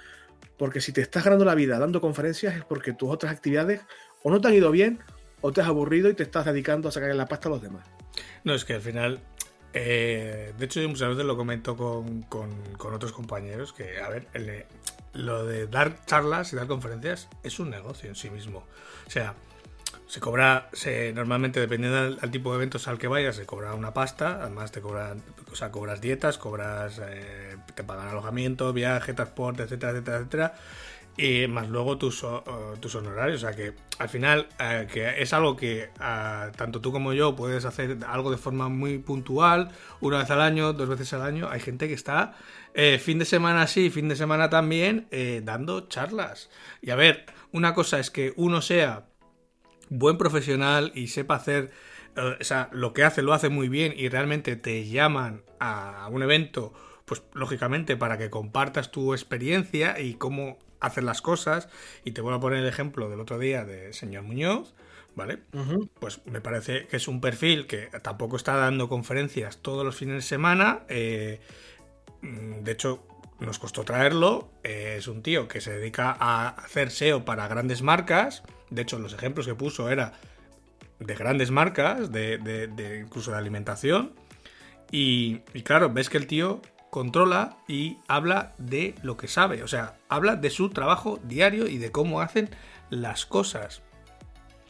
Porque 0.57 0.81
si 0.81 0.91
te 0.91 1.01
estás 1.01 1.23
ganando 1.23 1.45
la 1.45 1.55
vida 1.55 1.79
dando 1.79 2.01
conferencias 2.01 2.55
es 2.55 2.63
porque 2.63 2.93
tus 2.93 3.09
otras 3.09 3.31
actividades 3.31 3.81
o 4.23 4.31
no 4.31 4.41
te 4.41 4.47
han 4.47 4.53
ido 4.53 4.71
bien 4.71 4.99
o 5.41 5.51
te 5.51 5.61
has 5.61 5.67
aburrido 5.67 6.09
y 6.09 6.13
te 6.13 6.23
estás 6.23 6.45
dedicando 6.45 6.89
a 6.89 6.91
sacar 6.91 7.13
la 7.13 7.27
pasta 7.27 7.47
a 7.47 7.51
los 7.51 7.61
demás. 7.61 7.87
No, 8.43 8.53
es 8.53 8.65
que 8.65 8.73
al 8.73 8.81
final 8.81 9.21
eh, 9.73 10.53
de 10.57 10.65
hecho, 10.65 10.81
yo 10.81 10.89
muchas 10.89 11.09
veces 11.09 11.25
lo 11.25 11.37
comento 11.37 11.75
con, 11.77 12.25
otros 12.79 13.11
compañeros 13.11 13.73
que, 13.73 14.01
a 14.01 14.09
ver, 14.09 14.27
lo 15.13 15.45
de 15.45 15.67
dar 15.67 16.03
charlas 16.05 16.51
y 16.53 16.55
dar 16.55 16.67
conferencias 16.67 17.27
es 17.43 17.59
un 17.59 17.69
negocio 17.69 18.09
en 18.09 18.15
sí 18.15 18.29
mismo. 18.29 18.65
O 19.05 19.09
sea, 19.09 19.35
se 20.07 20.19
cobra, 20.19 20.69
se, 20.73 21.13
normalmente 21.13 21.59
dependiendo 21.59 22.15
del, 22.15 22.31
tipo 22.31 22.51
de 22.51 22.57
eventos 22.57 22.87
al 22.87 22.97
que 22.97 23.07
vayas, 23.07 23.35
se 23.35 23.45
cobra 23.45 23.73
una 23.75 23.93
pasta, 23.93 24.41
además 24.41 24.71
te 24.71 24.81
cobran, 24.81 25.21
o 25.51 25.55
sea, 25.55 25.71
cobras 25.71 26.01
dietas, 26.01 26.37
cobras, 26.37 26.99
eh, 27.05 27.56
te 27.77 27.83
pagan 27.83 28.09
alojamiento, 28.09 28.73
viaje, 28.73 29.13
transporte, 29.13 29.63
etcétera, 29.63 29.93
etcétera, 29.93 30.17
etcétera 30.17 30.53
y 31.17 31.47
más 31.47 31.67
luego 31.67 31.97
tus, 31.97 32.23
tus 32.79 32.95
honorarios. 32.95 33.43
O 33.43 33.47
sea 33.47 33.55
que 33.55 33.73
al 33.97 34.07
final 34.07 34.47
eh, 34.59 34.87
que 34.91 35.21
es 35.21 35.33
algo 35.33 35.55
que 35.55 35.89
ah, 35.99 36.51
tanto 36.55 36.79
tú 36.79 36.91
como 36.91 37.13
yo 37.13 37.35
puedes 37.35 37.65
hacer 37.65 37.97
algo 38.07 38.29
de 38.29 38.37
forma 38.37 38.69
muy 38.69 38.99
puntual, 38.99 39.71
una 39.99 40.19
vez 40.19 40.29
al 40.29 40.41
año, 40.41 40.73
dos 40.73 40.87
veces 40.87 41.11
al 41.13 41.23
año. 41.23 41.49
Hay 41.49 41.59
gente 41.59 41.87
que 41.87 41.95
está 41.95 42.35
eh, 42.75 42.99
fin 42.99 43.17
de 43.17 43.25
semana 43.25 43.65
sí, 43.65 43.89
fin 43.89 44.07
de 44.07 44.15
semana 44.15 44.49
también, 44.49 45.07
eh, 45.09 45.41
dando 45.43 45.87
charlas. 45.87 46.49
Y 46.81 46.91
a 46.91 46.95
ver, 46.95 47.25
una 47.51 47.73
cosa 47.73 47.99
es 47.99 48.11
que 48.11 48.33
uno 48.35 48.61
sea 48.61 49.07
buen 49.89 50.17
profesional 50.17 50.91
y 50.93 51.07
sepa 51.07 51.35
hacer, 51.35 51.71
o 52.15 52.43
sea, 52.43 52.69
lo 52.71 52.93
que 52.93 53.03
hace 53.03 53.23
lo 53.23 53.33
hace 53.33 53.49
muy 53.49 53.69
bien 53.69 53.93
y 53.95 54.09
realmente 54.09 54.55
te 54.55 54.87
llaman 54.87 55.43
a 55.59 56.07
un 56.11 56.21
evento 56.21 56.73
pues 57.07 57.23
lógicamente 57.33 57.95
para 57.95 58.17
que 58.17 58.29
compartas 58.29 58.91
tu 58.91 59.13
experiencia 59.13 59.97
y 59.97 60.15
cómo 60.15 60.59
hacer 60.81 61.05
las 61.05 61.21
cosas. 61.21 61.69
Y 62.03 62.11
te 62.11 62.19
voy 62.19 62.35
a 62.35 62.39
poner 62.41 62.59
el 62.59 62.67
ejemplo 62.67 63.09
del 63.09 63.21
otro 63.21 63.39
día 63.39 63.63
de 63.63 63.93
señor 63.93 64.23
Muñoz, 64.23 64.75
¿vale? 65.15 65.39
Pues 66.01 66.19
me 66.25 66.41
parece 66.41 66.85
que 66.87 66.97
es 66.97 67.07
un 67.07 67.21
perfil 67.21 67.65
que 67.65 67.87
tampoco 68.01 68.35
está 68.35 68.57
dando 68.57 68.89
conferencias 68.89 69.59
todos 69.59 69.85
los 69.85 69.95
fines 69.95 70.15
de 70.15 70.21
semana. 70.21 70.81
Eh, 70.89 71.39
mm, 72.23 72.63
de 72.63 72.71
hecho, 72.73 73.07
nos 73.39 73.57
costó 73.57 73.85
traerlo. 73.85 74.51
Eh, 74.65 74.95
es 74.97 75.07
un 75.07 75.23
tío 75.23 75.47
que 75.47 75.61
se 75.61 75.71
dedica 75.71 76.13
a 76.19 76.49
hacer 76.49 76.91
SEO 76.91 77.23
para 77.23 77.47
grandes 77.47 77.83
marcas. 77.83 78.43
De 78.69 78.81
hecho, 78.81 78.99
los 78.99 79.13
ejemplos 79.13 79.47
que 79.47 79.55
puso 79.55 79.89
era 79.89 80.11
de 80.99 81.15
grandes 81.15 81.51
marcas, 81.51 82.11
de, 82.11 83.01
incluso 83.01 83.31
de 83.31 83.37
alimentación. 83.37 84.13
Y, 84.91 85.39
y, 85.53 85.61
claro, 85.61 85.89
ves 85.89 86.09
que 86.09 86.17
el 86.17 86.27
tío 86.27 86.61
controla 86.89 87.57
y 87.67 87.97
habla 88.07 88.53
de 88.57 88.95
lo 89.03 89.17
que 89.17 89.27
sabe, 89.27 89.63
o 89.63 89.67
sea, 89.67 89.97
habla 90.09 90.35
de 90.35 90.49
su 90.49 90.69
trabajo 90.69 91.19
diario 91.23 91.67
y 91.67 91.77
de 91.77 91.91
cómo 91.91 92.21
hacen 92.21 92.49
las 92.89 93.25
cosas. 93.25 93.81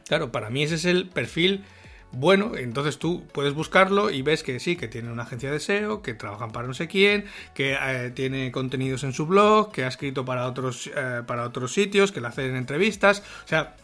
Claro, 0.08 0.32
para 0.32 0.50
mí 0.50 0.64
ese 0.64 0.76
es 0.76 0.86
el 0.86 1.10
perfil 1.10 1.66
bueno, 2.12 2.56
entonces 2.56 3.00
tú 3.00 3.28
puedes 3.34 3.54
buscarlo 3.54 4.10
y 4.10 4.22
ves 4.22 4.42
que 4.42 4.60
sí, 4.60 4.76
que 4.76 4.88
tiene 4.88 5.12
una 5.12 5.24
agencia 5.24 5.52
de 5.52 5.60
SEO, 5.60 6.02
que 6.02 6.14
trabajan 6.14 6.52
para 6.52 6.68
no 6.68 6.74
sé 6.74 6.88
quién, 6.88 7.26
que 7.54 7.78
eh, 7.80 8.12
tiene 8.12 8.52
contenidos 8.52 9.04
en 9.04 9.14
su 9.14 9.26
blog, 9.26 9.72
que 9.72 9.84
ha 9.84 9.88
escrito 9.88 10.24
para 10.24 10.48
otros, 10.48 10.88
eh, 10.88 11.24
para 11.28 11.44
otros 11.44 11.74
sitios, 11.74 12.12
que 12.12 12.22
le 12.22 12.28
hacen 12.28 12.56
entrevistas, 12.56 13.24
o 13.44 13.48
sea, 13.48 13.76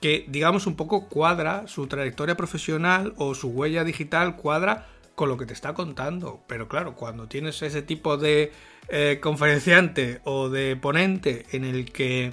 que 0.00 0.24
digamos 0.28 0.66
un 0.66 0.76
poco 0.76 1.08
cuadra 1.08 1.66
su 1.66 1.86
trayectoria 1.86 2.36
profesional 2.36 3.14
o 3.16 3.34
su 3.34 3.48
huella 3.48 3.84
digital 3.84 4.36
cuadra 4.36 4.86
con 5.20 5.28
lo 5.28 5.36
que 5.36 5.44
te 5.44 5.52
está 5.52 5.74
contando. 5.74 6.40
Pero 6.46 6.66
claro, 6.66 6.94
cuando 6.94 7.28
tienes 7.28 7.60
ese 7.60 7.82
tipo 7.82 8.16
de 8.16 8.52
eh, 8.88 9.18
conferenciante 9.20 10.22
o 10.24 10.48
de 10.48 10.76
ponente 10.76 11.44
en 11.52 11.64
el 11.64 11.92
que 11.92 12.32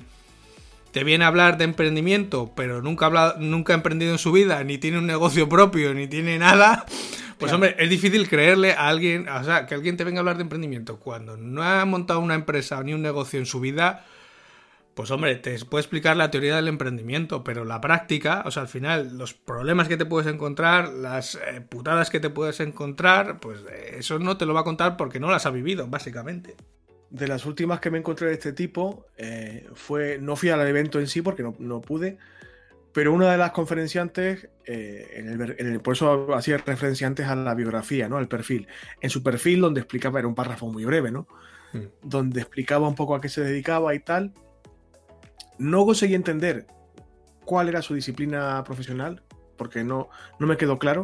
te 0.93 1.03
viene 1.03 1.25
a 1.25 1.27
hablar 1.27 1.57
de 1.57 1.65
emprendimiento, 1.65 2.53
pero 2.55 2.81
nunca 2.81 3.07
ha, 3.07 3.35
nunca 3.39 3.73
ha 3.73 3.75
emprendido 3.75 4.13
en 4.13 4.17
su 4.17 4.31
vida, 4.31 4.63
ni 4.63 4.77
tiene 4.77 4.99
un 4.99 5.05
negocio 5.05 5.49
propio, 5.49 5.93
ni 5.93 6.07
tiene 6.07 6.39
nada, 6.39 6.85
pues 7.37 7.51
hombre, 7.51 7.75
es 7.77 7.89
difícil 7.89 8.29
creerle 8.29 8.71
a 8.71 8.87
alguien, 8.87 9.27
o 9.27 9.43
sea, 9.43 9.65
que 9.65 9.75
alguien 9.75 9.97
te 9.97 10.05
venga 10.05 10.19
a 10.19 10.21
hablar 10.21 10.37
de 10.37 10.43
emprendimiento 10.43 10.97
cuando 10.97 11.35
no 11.35 11.63
ha 11.63 11.83
montado 11.83 12.21
una 12.21 12.35
empresa 12.35 12.81
ni 12.83 12.93
un 12.93 13.01
negocio 13.01 13.37
en 13.37 13.45
su 13.45 13.59
vida 13.59 14.05
pues 14.97 15.11
hombre, 15.11 15.35
te 15.35 15.63
puede 15.65 15.83
explicar 15.83 16.17
la 16.17 16.31
teoría 16.31 16.55
del 16.55 16.67
emprendimiento, 16.67 17.43
pero 17.43 17.65
la 17.65 17.79
práctica, 17.79 18.41
o 18.47 18.51
sea, 18.51 18.63
al 18.63 18.67
final, 18.67 19.15
los 19.15 19.35
problemas 19.35 19.87
que 19.87 19.95
te 19.95 20.07
puedes 20.07 20.27
encontrar, 20.27 20.89
las 20.89 21.35
eh, 21.35 21.61
putadas 21.61 22.09
que 22.09 22.19
te 22.19 22.31
puedes 22.31 22.59
encontrar, 22.61 23.39
pues 23.39 23.59
eh, 23.71 23.97
eso 23.99 24.17
no 24.17 24.37
te 24.37 24.47
lo 24.47 24.55
va 24.55 24.61
a 24.61 24.63
contar 24.63 24.97
porque 24.97 25.19
no 25.19 25.29
las 25.29 25.45
ha 25.45 25.51
vivido, 25.51 25.87
básicamente. 25.87 26.55
de 27.11 27.27
las 27.27 27.45
últimas 27.45 27.79
que 27.79 27.91
me 27.91 27.99
encontré 27.99 28.29
de 28.29 28.33
este 28.33 28.53
tipo 28.53 29.05
eh, 29.17 29.67
fue, 29.75 30.17
no 30.19 30.35
fui 30.35 30.49
al 30.49 30.67
evento 30.67 30.99
en 30.99 31.05
sí 31.05 31.21
porque 31.21 31.43
no, 31.43 31.79
pude, 31.81 32.17
pero 32.91 33.13
una 33.13 33.31
de 33.31 33.37
las 33.37 33.51
conferenciantes, 33.51 34.49
eh, 34.65 35.09
en, 35.13 35.39
el, 35.39 35.79
por 35.79 35.93
eso 35.93 36.33
hacía 36.33 36.57
referencia 36.57 37.05
antes 37.05 37.27
a 37.27 37.35
la 37.35 37.53
biografía, 37.53 38.09
¿no? 38.09 38.17
Al 38.17 38.27
perfil. 38.27 38.67
En 38.99 39.11
su 39.11 39.21
perfil, 39.21 39.61
donde 39.61 39.81
explicaba, 39.81 40.17
era 40.17 40.27
un 40.27 40.33
párrafo 40.33 40.65
muy 40.65 40.85
breve, 40.85 41.11
¿no? 41.11 41.27
Mm. 41.73 41.83
Donde 42.01 42.41
explicaba 42.41 42.87
un 42.87 42.95
poco 42.95 43.13
a 43.13 43.21
qué 43.21 43.29
se 43.29 43.41
dedicaba 43.41 43.93
y 43.93 43.99
tal. 43.99 44.33
No 45.57 45.85
conseguí 45.85 46.15
entender 46.15 46.67
cuál 47.45 47.69
era 47.69 47.81
su 47.81 47.93
disciplina 47.93 48.63
profesional, 48.63 49.23
porque 49.57 49.83
no, 49.83 50.09
no 50.39 50.47
me 50.47 50.57
quedó 50.57 50.79
claro, 50.79 51.03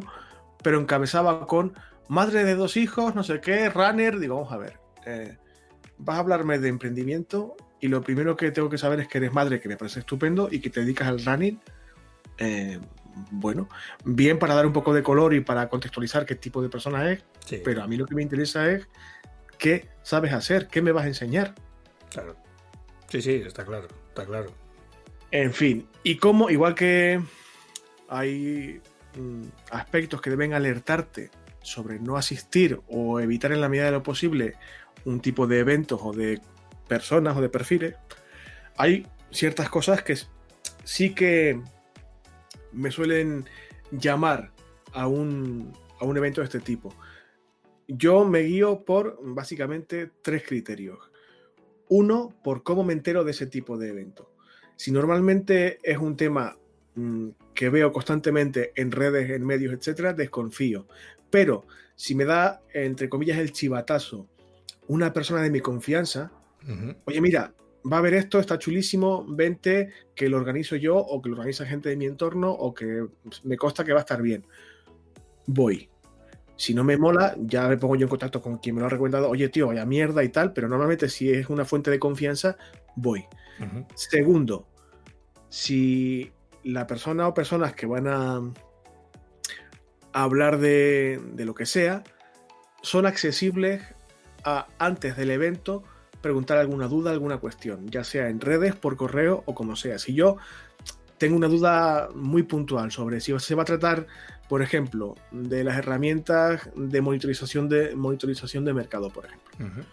pero 0.62 0.80
encabezaba 0.80 1.48
con 1.48 1.74
madre 2.08 2.44
de 2.44 2.56
dos 2.56 2.78
hijos, 2.78 3.16
no 3.16 3.24
sé 3.24 3.42
qué, 3.42 3.70
runner, 3.70 4.20
digo, 4.20 4.36
vamos 4.36 4.52
a 4.52 4.58
ver. 4.58 4.80
Eh, 5.06 5.38
vas 5.98 6.18
a 6.18 6.20
hablarme 6.20 6.60
de 6.60 6.70
emprendimiento 6.70 7.56
y 7.80 7.88
lo 7.88 8.02
primero 8.02 8.36
que 8.38 8.52
tengo 8.52 8.70
que 8.70 8.78
saber 8.78 9.00
es 9.00 9.08
que 9.08 9.18
eres 9.18 9.34
madre, 9.34 9.60
que 9.60 9.68
me 9.68 9.78
parece 9.78 10.00
estupendo, 10.00 10.48
y 10.52 10.60
que 10.60 10.70
te 10.70 10.82
dedicas 10.82 11.08
al 11.08 11.24
running. 11.24 11.60
Eh, 12.38 12.80
bueno, 13.32 13.70
bien 14.06 14.40
para 14.40 14.56
dar 14.56 14.66
un 14.66 14.74
poco 14.74 14.94
de 14.94 15.04
color 15.04 15.34
y 15.34 15.42
para 15.42 15.70
contextualizar 15.70 16.26
qué 16.26 16.36
tipo 16.36 16.62
de 16.62 16.70
persona 16.70 17.12
es, 17.12 17.24
pero 17.64 17.84
a 17.84 17.88
mí 17.88 17.98
lo 17.98 18.06
que 18.06 18.16
me 18.16 18.22
interesa 18.22 18.70
es 18.72 18.88
qué 19.58 19.90
sabes 20.02 20.34
hacer, 20.34 20.68
qué 20.68 20.82
me 20.82 20.92
vas 20.92 21.06
a 21.06 21.08
enseñar. 21.08 21.54
Claro. 22.10 22.36
Sí, 23.14 23.22
sí, 23.22 23.44
está 23.46 23.64
claro, 23.64 23.88
está 24.08 24.26
claro. 24.26 24.52
En 25.30 25.54
fin, 25.54 25.88
y 26.02 26.18
como, 26.18 26.50
igual 26.50 26.74
que 26.74 27.22
hay 28.10 28.82
mm, 29.16 29.44
aspectos 29.70 30.20
que 30.20 30.32
deben 30.32 30.56
alertarte 30.56 31.30
sobre 31.62 32.00
no 32.00 32.18
asistir 32.18 32.82
o 32.88 33.20
evitar 33.20 33.52
en 33.52 33.62
la 33.62 33.70
medida 33.70 33.86
de 33.86 33.92
lo 33.92 34.02
posible 34.02 34.56
un 35.06 35.20
tipo 35.20 35.46
de 35.46 35.60
eventos 35.60 36.00
o 36.02 36.12
de 36.12 36.42
personas 36.88 37.38
o 37.38 37.42
de 37.42 37.50
perfiles, 37.50 37.94
hay 38.78 39.06
ciertas 39.30 39.70
cosas 39.70 40.02
que 40.02 40.18
sí 40.84 41.14
que 41.14 41.62
me 42.72 42.90
suelen 42.90 43.46
llamar 43.92 44.54
a 44.92 45.06
un, 45.06 45.72
a 46.00 46.06
un 46.06 46.18
evento 46.18 46.42
de 46.42 46.46
este 46.46 46.62
tipo. 46.62 46.96
Yo 47.88 48.26
me 48.26 48.40
guío 48.40 48.84
por 48.84 49.20
básicamente 49.22 50.10
tres 50.24 50.42
criterios. 50.48 51.13
Uno, 51.90 52.34
por 52.44 52.64
cómo 52.64 52.84
me 52.84 52.94
entero 52.94 53.24
de 53.24 53.32
ese 53.32 53.48
tipo 53.48 53.78
de 53.78 53.90
evento. 53.90 54.32
Si 54.76 54.92
normalmente 54.92 55.80
es 55.84 55.98
un 55.98 56.16
tema 56.16 56.58
mm, 56.96 57.30
que 57.54 57.70
veo 57.70 57.92
constantemente 57.92 58.72
en 58.76 58.92
redes, 58.92 59.30
en 59.30 59.46
medios, 59.46 59.74
etcétera, 59.74 60.14
desconfío. 60.14 60.88
Pero 61.30 61.66
si 61.96 62.16
me 62.16 62.26
da, 62.26 62.62
entre 62.74 63.10
comillas, 63.10 63.38
el 63.38 63.52
chivatazo 63.52 64.28
una 64.88 65.14
persona 65.14 65.42
de 65.42 65.50
mi 65.50 65.60
confianza, 65.60 66.32
oye, 67.06 67.22
mira, 67.22 67.54
va 67.92 67.98
a 67.98 68.00
haber 68.00 68.14
esto, 68.14 68.40
está 68.40 68.58
chulísimo, 68.58 69.26
vente, 69.28 69.90
que 70.16 70.30
lo 70.30 70.38
organizo 70.38 70.76
yo 70.76 70.98
o 70.98 71.22
que 71.22 71.30
lo 71.30 71.36
organiza 71.36 71.66
gente 71.66 71.90
de 71.90 71.96
mi 71.96 72.06
entorno 72.06 72.52
o 72.52 72.74
que 72.74 73.06
me 73.44 73.58
consta 73.58 73.84
que 73.84 73.94
va 73.94 74.00
a 74.00 74.02
estar 74.02 74.22
bien. 74.22 74.46
Voy. 75.48 75.90
Si 76.56 76.74
no 76.74 76.84
me 76.84 76.98
mola, 76.98 77.36
ya 77.40 77.68
me 77.68 77.78
pongo 77.78 77.96
yo 77.96 78.04
en 78.04 78.10
contacto 78.10 78.42
con 78.42 78.58
quien 78.58 78.76
me 78.76 78.82
lo 78.82 78.88
ha 78.88 78.90
recomendado, 78.90 79.30
oye 79.30 79.50
tío, 79.50 79.68
vaya 79.68 79.86
mierda 79.86 80.24
y 80.24 80.30
tal, 80.30 80.54
pero 80.54 80.68
normalmente 80.68 81.10
si 81.10 81.32
es 81.32 81.50
una 81.50 81.66
fuente 81.66 81.92
de 81.92 82.00
confianza, 82.00 82.58
voy. 82.96 83.26
Segundo, 83.96 84.68
si 85.50 86.32
la 86.64 86.88
persona 86.88 87.28
o 87.28 87.34
personas 87.34 87.74
que 87.74 87.86
van 87.86 88.08
a, 88.08 88.42
hablar 90.12 90.60
de, 90.60 91.20
de 91.34 91.46
lo 91.46 91.56
que 91.56 91.66
sea 91.66 92.04
son 92.84 93.08
accesibles 93.08 93.82
antes 94.78 95.18
del 95.18 95.32
evento 95.32 95.84
preguntar 96.24 96.58
alguna 96.58 96.88
duda, 96.88 97.12
alguna 97.12 97.38
cuestión, 97.38 97.88
ya 97.90 98.04
sea 98.04 98.30
en 98.30 98.40
redes, 98.40 98.76
por 98.76 98.96
correo 98.96 99.44
o 99.46 99.54
como 99.54 99.76
sea. 99.76 100.00
Si 100.00 100.16
yo 100.16 100.38
tengo 101.20 101.36
una 101.36 101.48
duda 101.48 102.10
muy 102.16 102.44
puntual 102.44 102.92
sobre 102.92 103.20
si 103.20 103.38
se 103.38 103.56
va 103.56 103.62
a 103.62 103.66
tratar, 103.66 104.08
por 104.50 104.62
ejemplo, 104.62 105.16
de 105.32 105.64
las 105.64 105.78
herramientas 105.78 106.70
de 106.76 107.02
monitorización 107.02 107.70
de, 107.70 107.96
monitorización 107.96 108.66
de 108.66 108.74
mercado, 108.74 109.10
por 109.10 109.26
ejemplo. 109.26 109.86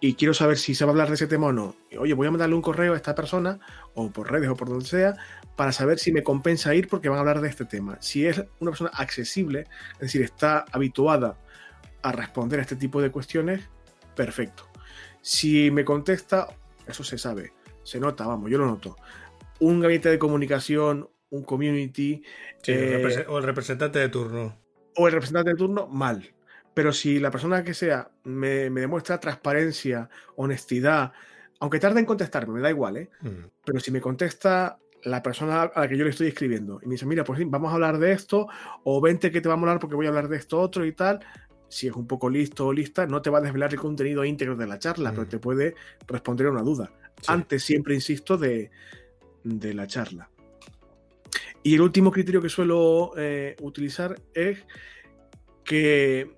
Y 0.00 0.14
quiero 0.14 0.34
saber 0.34 0.58
si 0.58 0.74
se 0.74 0.84
va 0.84 0.90
a 0.90 0.92
hablar 0.92 1.08
de 1.08 1.14
ese 1.14 1.28
tema 1.28 1.46
o 1.46 1.52
no. 1.52 1.76
Oye, 1.96 2.12
voy 2.14 2.26
a 2.26 2.30
mandarle 2.32 2.56
un 2.56 2.62
correo 2.62 2.94
a 2.94 2.96
esta 2.96 3.14
persona, 3.14 3.60
o 3.94 4.10
por 4.10 4.32
redes 4.32 4.48
o 4.48 4.56
por 4.56 4.68
donde 4.68 4.84
sea, 4.84 5.14
para 5.54 5.70
saber 5.70 6.00
si 6.00 6.10
me 6.10 6.24
compensa 6.24 6.74
ir 6.74 6.88
porque 6.88 7.08
van 7.08 7.18
a 7.18 7.20
hablar 7.20 7.40
de 7.40 7.48
este 7.48 7.64
tema. 7.64 7.98
Si 8.00 8.26
es 8.26 8.42
una 8.58 8.72
persona 8.72 8.90
accesible, 8.94 9.66
es 9.94 10.00
decir, 10.00 10.22
está 10.22 10.64
habituada 10.72 11.38
a 12.02 12.10
responder 12.10 12.58
a 12.58 12.62
este 12.62 12.74
tipo 12.74 13.00
de 13.00 13.12
cuestiones, 13.12 13.68
perfecto. 14.16 14.68
Si 15.20 15.70
me 15.70 15.84
contesta, 15.84 16.48
eso 16.88 17.04
se 17.04 17.16
sabe, 17.16 17.52
se 17.84 18.00
nota, 18.00 18.26
vamos, 18.26 18.50
yo 18.50 18.58
lo 18.58 18.66
noto. 18.66 18.96
Un 19.60 19.78
gabinete 19.78 20.08
de 20.08 20.18
comunicación, 20.18 21.08
un 21.32 21.42
community. 21.42 22.22
Eh, 22.66 23.24
o 23.28 23.38
el 23.38 23.44
representante 23.44 23.98
de 23.98 24.08
turno. 24.08 24.56
O 24.96 25.06
el 25.06 25.12
representante 25.12 25.50
de 25.50 25.56
turno, 25.56 25.88
mal. 25.88 26.32
Pero 26.74 26.92
si 26.92 27.18
la 27.18 27.30
persona 27.30 27.64
que 27.64 27.74
sea 27.74 28.10
me, 28.24 28.70
demuestra 28.70 29.18
transparencia, 29.20 30.08
honestidad, 30.36 31.12
aunque 31.60 31.80
tarde 31.80 32.00
en 32.00 32.06
contestarme, 32.06 32.54
me 32.54 32.60
da 32.60 32.70
igual, 32.70 32.96
¿eh? 32.96 33.10
Mm. 33.20 33.46
Pero 33.64 33.80
si 33.80 33.90
me 33.90 34.00
contesta 34.00 34.78
la 35.04 35.22
persona 35.22 35.62
a 35.62 35.80
la 35.80 35.88
que 35.88 35.96
yo 35.96 36.04
le 36.04 36.10
estoy 36.10 36.28
escribiendo 36.28 36.78
y 36.82 36.86
me 36.86 36.92
dice, 36.92 37.06
mira, 37.06 37.24
pues 37.24 37.40
vamos 37.46 37.70
a 37.70 37.74
hablar 37.74 37.98
de 37.98 38.12
esto, 38.12 38.46
o 38.84 39.00
vente 39.00 39.30
que 39.30 39.40
te 39.40 39.48
vamos 39.48 39.66
a 39.66 39.70
hablar 39.70 39.80
porque 39.80 39.96
voy 39.96 40.06
a 40.06 40.10
hablar 40.10 40.28
de 40.28 40.36
esto 40.36 40.60
otro 40.60 40.86
y 40.86 40.92
tal, 40.92 41.20
si 41.68 41.88
es 41.88 41.94
un 41.94 42.06
poco 42.06 42.30
listo 42.30 42.66
o 42.66 42.72
lista, 42.72 43.06
no 43.06 43.22
te 43.22 43.30
va 43.30 43.38
a 43.38 43.40
desvelar 43.40 43.72
el 43.72 43.80
contenido 43.80 44.24
íntegro 44.24 44.56
de 44.56 44.66
la 44.66 44.78
charla, 44.78 45.10
pero 45.10 45.22
mm. 45.22 45.28
te 45.28 45.38
puede 45.38 45.74
responder 46.06 46.46
a 46.46 46.50
una 46.50 46.62
duda. 46.62 46.92
Antes, 47.26 47.62
siempre 47.62 47.94
insisto, 47.94 48.36
de, 48.36 48.70
la 49.44 49.86
charla. 49.86 50.28
Y 51.62 51.74
el 51.74 51.80
último 51.80 52.10
criterio 52.10 52.42
que 52.42 52.48
suelo 52.48 53.12
eh, 53.16 53.56
utilizar 53.60 54.20
es 54.34 54.58
que 55.64 56.30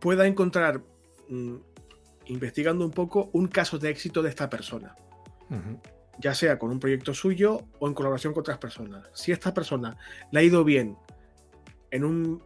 pueda 0.00 0.26
encontrar, 0.26 0.82
mm, 1.28 1.56
investigando 2.26 2.84
un 2.84 2.90
poco, 2.90 3.30
un 3.32 3.48
caso 3.48 3.78
de 3.78 3.90
éxito 3.90 4.22
de 4.22 4.30
esta 4.30 4.48
persona. 4.48 4.94
Ya 6.18 6.34
sea 6.34 6.58
con 6.58 6.70
un 6.70 6.80
proyecto 6.80 7.12
suyo 7.14 7.60
o 7.78 7.86
en 7.86 7.94
colaboración 7.94 8.32
con 8.32 8.40
otras 8.40 8.58
personas. 8.58 9.08
Si 9.12 9.30
esta 9.30 9.52
persona 9.52 9.96
le 10.32 10.40
ha 10.40 10.42
ido 10.42 10.64
bien 10.64 10.96
en 11.90 12.04
un 12.04 12.42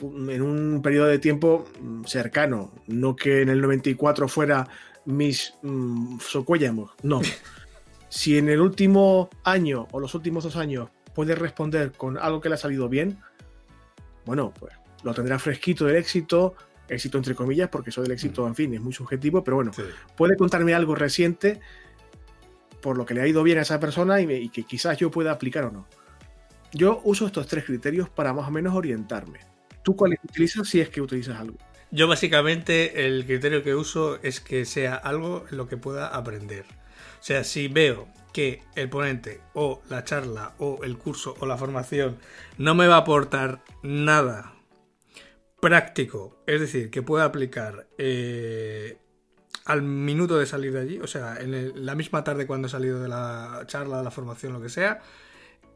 en 0.00 0.42
un 0.42 0.80
periodo 0.82 1.06
de 1.06 1.18
tiempo 1.18 1.66
mm, 1.80 2.04
cercano, 2.04 2.72
no 2.86 3.14
que 3.14 3.42
en 3.42 3.50
el 3.50 3.60
94 3.60 4.28
fuera 4.28 4.66
mis 5.04 5.54
mmm, 5.62 6.18
no. 7.02 7.20
si 8.08 8.38
en 8.38 8.48
el 8.48 8.60
último 8.60 9.28
año 9.44 9.86
o 9.92 10.00
los 10.00 10.14
últimos 10.14 10.44
dos 10.44 10.56
años 10.56 10.88
puede 11.14 11.34
responder 11.34 11.92
con 11.92 12.18
algo 12.18 12.40
que 12.40 12.48
le 12.48 12.56
ha 12.56 12.58
salido 12.58 12.88
bien, 12.88 13.18
bueno, 14.24 14.52
pues 14.58 14.74
lo 15.02 15.14
tendrá 15.14 15.38
fresquito 15.38 15.84
del 15.84 15.96
éxito, 15.96 16.54
éxito 16.88 17.18
entre 17.18 17.34
comillas, 17.34 17.68
porque 17.68 17.90
eso 17.90 18.02
del 18.02 18.12
éxito, 18.12 18.44
mm. 18.44 18.48
en 18.48 18.54
fin, 18.54 18.74
es 18.74 18.80
muy 18.80 18.92
subjetivo, 18.92 19.44
pero 19.44 19.56
bueno, 19.56 19.72
puede 20.16 20.36
contarme 20.36 20.74
algo 20.74 20.94
reciente 20.94 21.60
por 22.80 22.98
lo 22.98 23.06
que 23.06 23.14
le 23.14 23.22
ha 23.22 23.26
ido 23.26 23.42
bien 23.42 23.58
a 23.58 23.62
esa 23.62 23.80
persona 23.80 24.20
y 24.20 24.48
que 24.50 24.64
quizás 24.64 24.98
yo 24.98 25.10
pueda 25.10 25.32
aplicar 25.32 25.64
o 25.64 25.70
no. 25.70 25.86
Yo 26.72 27.00
uso 27.04 27.26
estos 27.26 27.46
tres 27.46 27.64
criterios 27.64 28.08
para 28.08 28.32
más 28.32 28.48
o 28.48 28.50
menos 28.50 28.74
orientarme. 28.74 29.38
¿Tú 29.82 29.94
cuáles 29.94 30.18
utilizas 30.24 30.68
si 30.68 30.80
es 30.80 30.88
que 30.88 31.00
utilizas 31.00 31.38
algo? 31.38 31.56
Yo 31.90 32.08
básicamente 32.08 33.06
el 33.06 33.24
criterio 33.24 33.62
que 33.62 33.74
uso 33.74 34.18
es 34.22 34.40
que 34.40 34.64
sea 34.64 34.96
algo 34.96 35.44
en 35.50 35.56
lo 35.56 35.68
que 35.68 35.76
pueda 35.76 36.08
aprender. 36.08 36.64
O 37.20 37.22
sea, 37.22 37.44
si 37.44 37.68
veo 37.68 38.08
que 38.34 38.64
el 38.74 38.90
ponente 38.90 39.40
o 39.54 39.80
la 39.88 40.02
charla 40.02 40.54
o 40.58 40.80
el 40.82 40.98
curso 40.98 41.36
o 41.38 41.46
la 41.46 41.56
formación 41.56 42.18
no 42.58 42.74
me 42.74 42.88
va 42.88 42.96
a 42.96 42.98
aportar 42.98 43.62
nada 43.82 44.54
práctico, 45.60 46.42
es 46.46 46.60
decir, 46.60 46.90
que 46.90 47.00
pueda 47.00 47.24
aplicar 47.24 47.86
eh, 47.96 48.98
al 49.64 49.82
minuto 49.82 50.36
de 50.36 50.46
salir 50.46 50.72
de 50.72 50.80
allí, 50.80 50.98
o 51.00 51.06
sea, 51.06 51.36
en 51.40 51.86
la 51.86 51.94
misma 51.94 52.24
tarde 52.24 52.46
cuando 52.46 52.66
he 52.66 52.70
salido 52.70 53.00
de 53.00 53.08
la 53.08 53.62
charla, 53.66 53.98
de 53.98 54.04
la 54.04 54.10
formación, 54.10 54.52
lo 54.52 54.60
que 54.60 54.68
sea, 54.68 55.00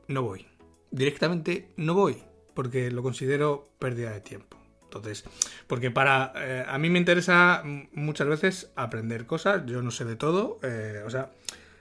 no 0.08 0.22
voy. 0.22 0.44
Directamente 0.90 1.68
no 1.76 1.94
voy 1.94 2.22
porque 2.54 2.90
lo 2.90 3.04
considero 3.04 3.70
pérdida 3.78 4.10
de 4.10 4.20
tiempo. 4.20 4.58
Entonces, 4.82 5.24
porque 5.68 5.90
para. 5.90 6.32
Eh, 6.34 6.64
a 6.66 6.76
mí 6.78 6.90
me 6.90 6.98
interesa 6.98 7.62
muchas 7.92 8.26
veces 8.26 8.72
aprender 8.74 9.26
cosas. 9.26 9.64
Yo 9.66 9.80
no 9.82 9.90
sé 9.90 10.04
de 10.06 10.16
todo. 10.16 10.58
Eh, 10.62 11.02
o 11.06 11.10
sea, 11.10 11.30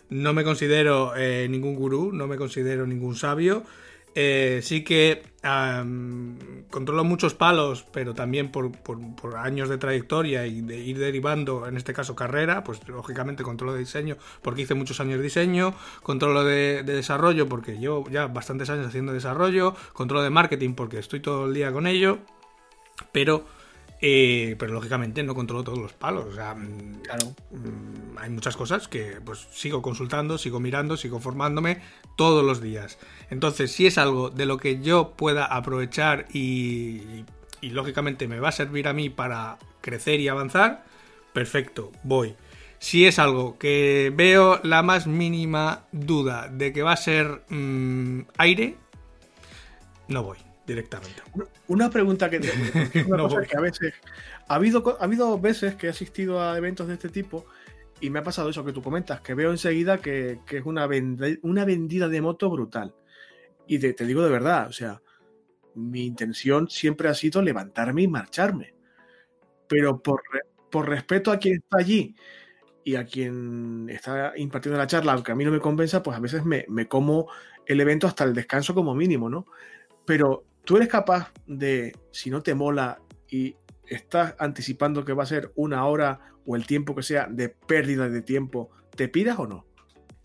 no 0.10 0.34
me 0.34 0.44
considero 0.44 1.16
eh, 1.16 1.48
ningún 1.50 1.76
gurú, 1.76 2.12
no 2.12 2.28
me 2.28 2.38
considero 2.38 2.86
ningún 2.88 3.16
sabio. 3.16 3.64
Eh, 4.20 4.62
sí 4.64 4.84
que 4.84 5.22
controlo 6.72 7.04
muchos 7.04 7.36
palos, 7.36 7.86
pero 7.94 8.16
también 8.16 8.52
por, 8.52 8.72
años 9.38 9.70
de 9.70 9.78
trayectoria 9.78 10.48
y 10.48 10.62
de 10.62 10.80
ir 10.80 10.98
derivando, 10.98 11.68
en 11.68 11.78
este 11.78 11.94
caso 11.94 12.16
carrera, 12.16 12.64
pues 12.64 12.86
lógicamente 12.88 13.44
controlo 13.44 13.74
de 13.74 13.80
diseño 13.80 14.18
porque 14.42 14.64
hice 14.64 14.74
muchos 14.74 15.00
años 15.00 15.18
de 15.18 15.24
diseño, 15.24 15.76
controlo 16.02 16.44
de, 16.44 16.82
desarrollo 16.82 17.48
porque 17.48 17.78
llevo 17.78 18.10
ya 18.10 18.26
bastantes 18.26 18.72
años 18.72 18.88
haciendo 18.88 19.14
desarrollo, 19.14 19.76
controlo 19.94 20.24
de 20.24 20.32
marketing 20.32 20.74
porque 20.74 20.98
estoy 20.98 21.20
todo 21.20 21.46
el 21.46 21.54
día 21.54 21.72
con 21.72 21.86
ello, 21.86 22.18
pero 23.12 23.46
Eh, 24.00 24.56
pero 24.60 24.74
lógicamente 24.74 25.24
no 25.24 25.34
controlo 25.34 25.64
todos 25.64 25.80
los 25.80 25.94
palos. 25.94 26.26
O 26.26 26.34
sea, 26.36 26.56
Claro. 27.04 27.36
mm, 27.52 28.18
hay 28.18 28.30
muchas 28.30 28.56
cosas 28.56 28.88
que 28.88 29.20
pues 29.24 29.48
sigo 29.52 29.82
consultando, 29.82 30.38
sigo 30.38 30.60
mirando, 30.60 30.98
sigo 30.98 31.20
formándome 31.20 31.82
todos 32.16 32.44
los 32.44 32.62
días. 32.62 33.00
Entonces, 33.30 33.72
si 33.72 33.88
es 33.88 33.98
algo 33.98 34.30
de 34.30 34.46
lo 34.46 34.58
que 34.58 34.82
yo 34.82 35.14
pueda 35.18 35.46
aprovechar 35.46 36.28
y, 36.32 37.24
y 37.62 37.70
lógicamente 37.72 38.28
me 38.28 38.40
va 38.40 38.50
a 38.50 38.52
servir 38.52 38.88
a 38.88 38.94
mí 38.94 39.10
para 39.10 39.58
crecer 39.82 40.20
y 40.20 40.28
avanzar, 40.28 40.86
perfecto, 41.34 41.92
voy. 42.04 42.36
Si 42.80 43.08
es 43.08 43.18
algo 43.18 43.58
que 43.58 44.14
veo 44.16 44.60
la 44.64 44.84
más 44.84 45.08
mínima 45.08 45.88
duda 45.92 46.48
de 46.48 46.72
que 46.72 46.84
va 46.84 46.92
a 46.92 46.98
ser 46.98 47.42
mm, 47.50 48.22
aire, 48.38 48.76
no 50.08 50.22
voy 50.22 50.47
directamente. 50.68 51.22
Una 51.68 51.90
pregunta 51.90 52.30
que 52.30 52.40
tengo, 52.40 52.54
una 53.08 53.18
No 53.18 53.24
cosa 53.24 53.38
voy. 53.38 53.48
que 53.48 53.58
a 53.58 53.62
veces 53.62 53.94
ha 54.48 54.56
habido, 54.56 54.98
ha 55.00 55.04
habido 55.04 55.40
veces 55.40 55.76
que 55.76 55.88
he 55.88 55.90
asistido 55.90 56.42
a 56.42 56.58
eventos 56.58 56.88
de 56.88 56.94
este 56.96 57.10
tipo 57.10 57.46
y 58.02 58.10
me 58.12 58.20
ha 58.20 58.24
pasado 58.24 58.50
eso 58.50 58.64
que 58.66 58.74
tú 58.74 58.84
comentas, 58.84 59.22
que 59.22 59.34
veo 59.34 59.50
enseguida 59.52 59.98
que, 60.00 60.42
que 60.46 60.58
es 60.58 60.66
una, 60.66 60.86
vende- 60.88 61.40
una 61.42 61.66
vendida 61.66 62.08
de 62.10 62.22
moto 62.22 62.50
brutal. 62.50 62.94
Y 63.66 63.78
de- 63.80 63.94
te 63.94 64.06
digo 64.06 64.22
de 64.22 64.30
verdad, 64.30 64.68
o 64.68 64.72
sea, 64.74 65.02
mi 65.76 66.06
intención 66.06 66.70
siempre 66.70 67.08
ha 67.10 67.14
sido 67.14 67.42
levantarme 67.42 68.04
y 68.04 68.08
marcharme. 68.08 68.74
Pero 69.68 70.02
por, 70.02 70.22
por 70.70 70.88
respeto 70.90 71.32
a 71.32 71.38
quien 71.40 71.56
está 71.56 71.78
allí 71.80 72.16
y 72.84 72.96
a 72.96 73.06
quien 73.06 73.88
está 73.90 74.34
impartiendo 74.38 74.78
la 74.78 74.88
charla, 74.88 75.14
aunque 75.14 75.32
a 75.32 75.36
mí 75.36 75.44
no 75.44 75.52
me 75.52 75.60
convenza, 75.60 76.02
pues 76.04 76.16
a 76.18 76.22
veces 76.22 76.46
me, 76.46 76.66
me 76.70 76.88
como 76.88 77.28
el 77.66 77.82
evento 77.82 78.08
hasta 78.08 78.24
el 78.24 78.34
descanso 78.34 78.74
como 78.74 78.96
mínimo, 78.96 79.30
¿no? 79.30 79.46
Pero 80.06 80.46
tú 80.68 80.76
eres 80.76 80.90
capaz 80.90 81.32
de, 81.48 81.96
si 82.12 82.30
no 82.30 82.44
te 82.44 82.54
mola 82.54 83.00
y 83.30 83.56
estás 83.88 84.36
anticipando 84.38 85.06
que 85.06 85.14
va 85.14 85.24
a 85.24 85.26
ser 85.26 85.54
una 85.56 85.86
hora 85.86 86.20
o 86.46 86.58
el 86.58 86.68
tiempo 86.68 86.94
que 86.94 87.04
sea 87.04 87.28
de 87.30 87.48
pérdida 87.48 88.10
de 88.10 88.22
tiempo, 88.22 88.70
¿te 88.94 89.08
piras 89.08 89.40
o 89.40 89.48
no? 89.48 89.66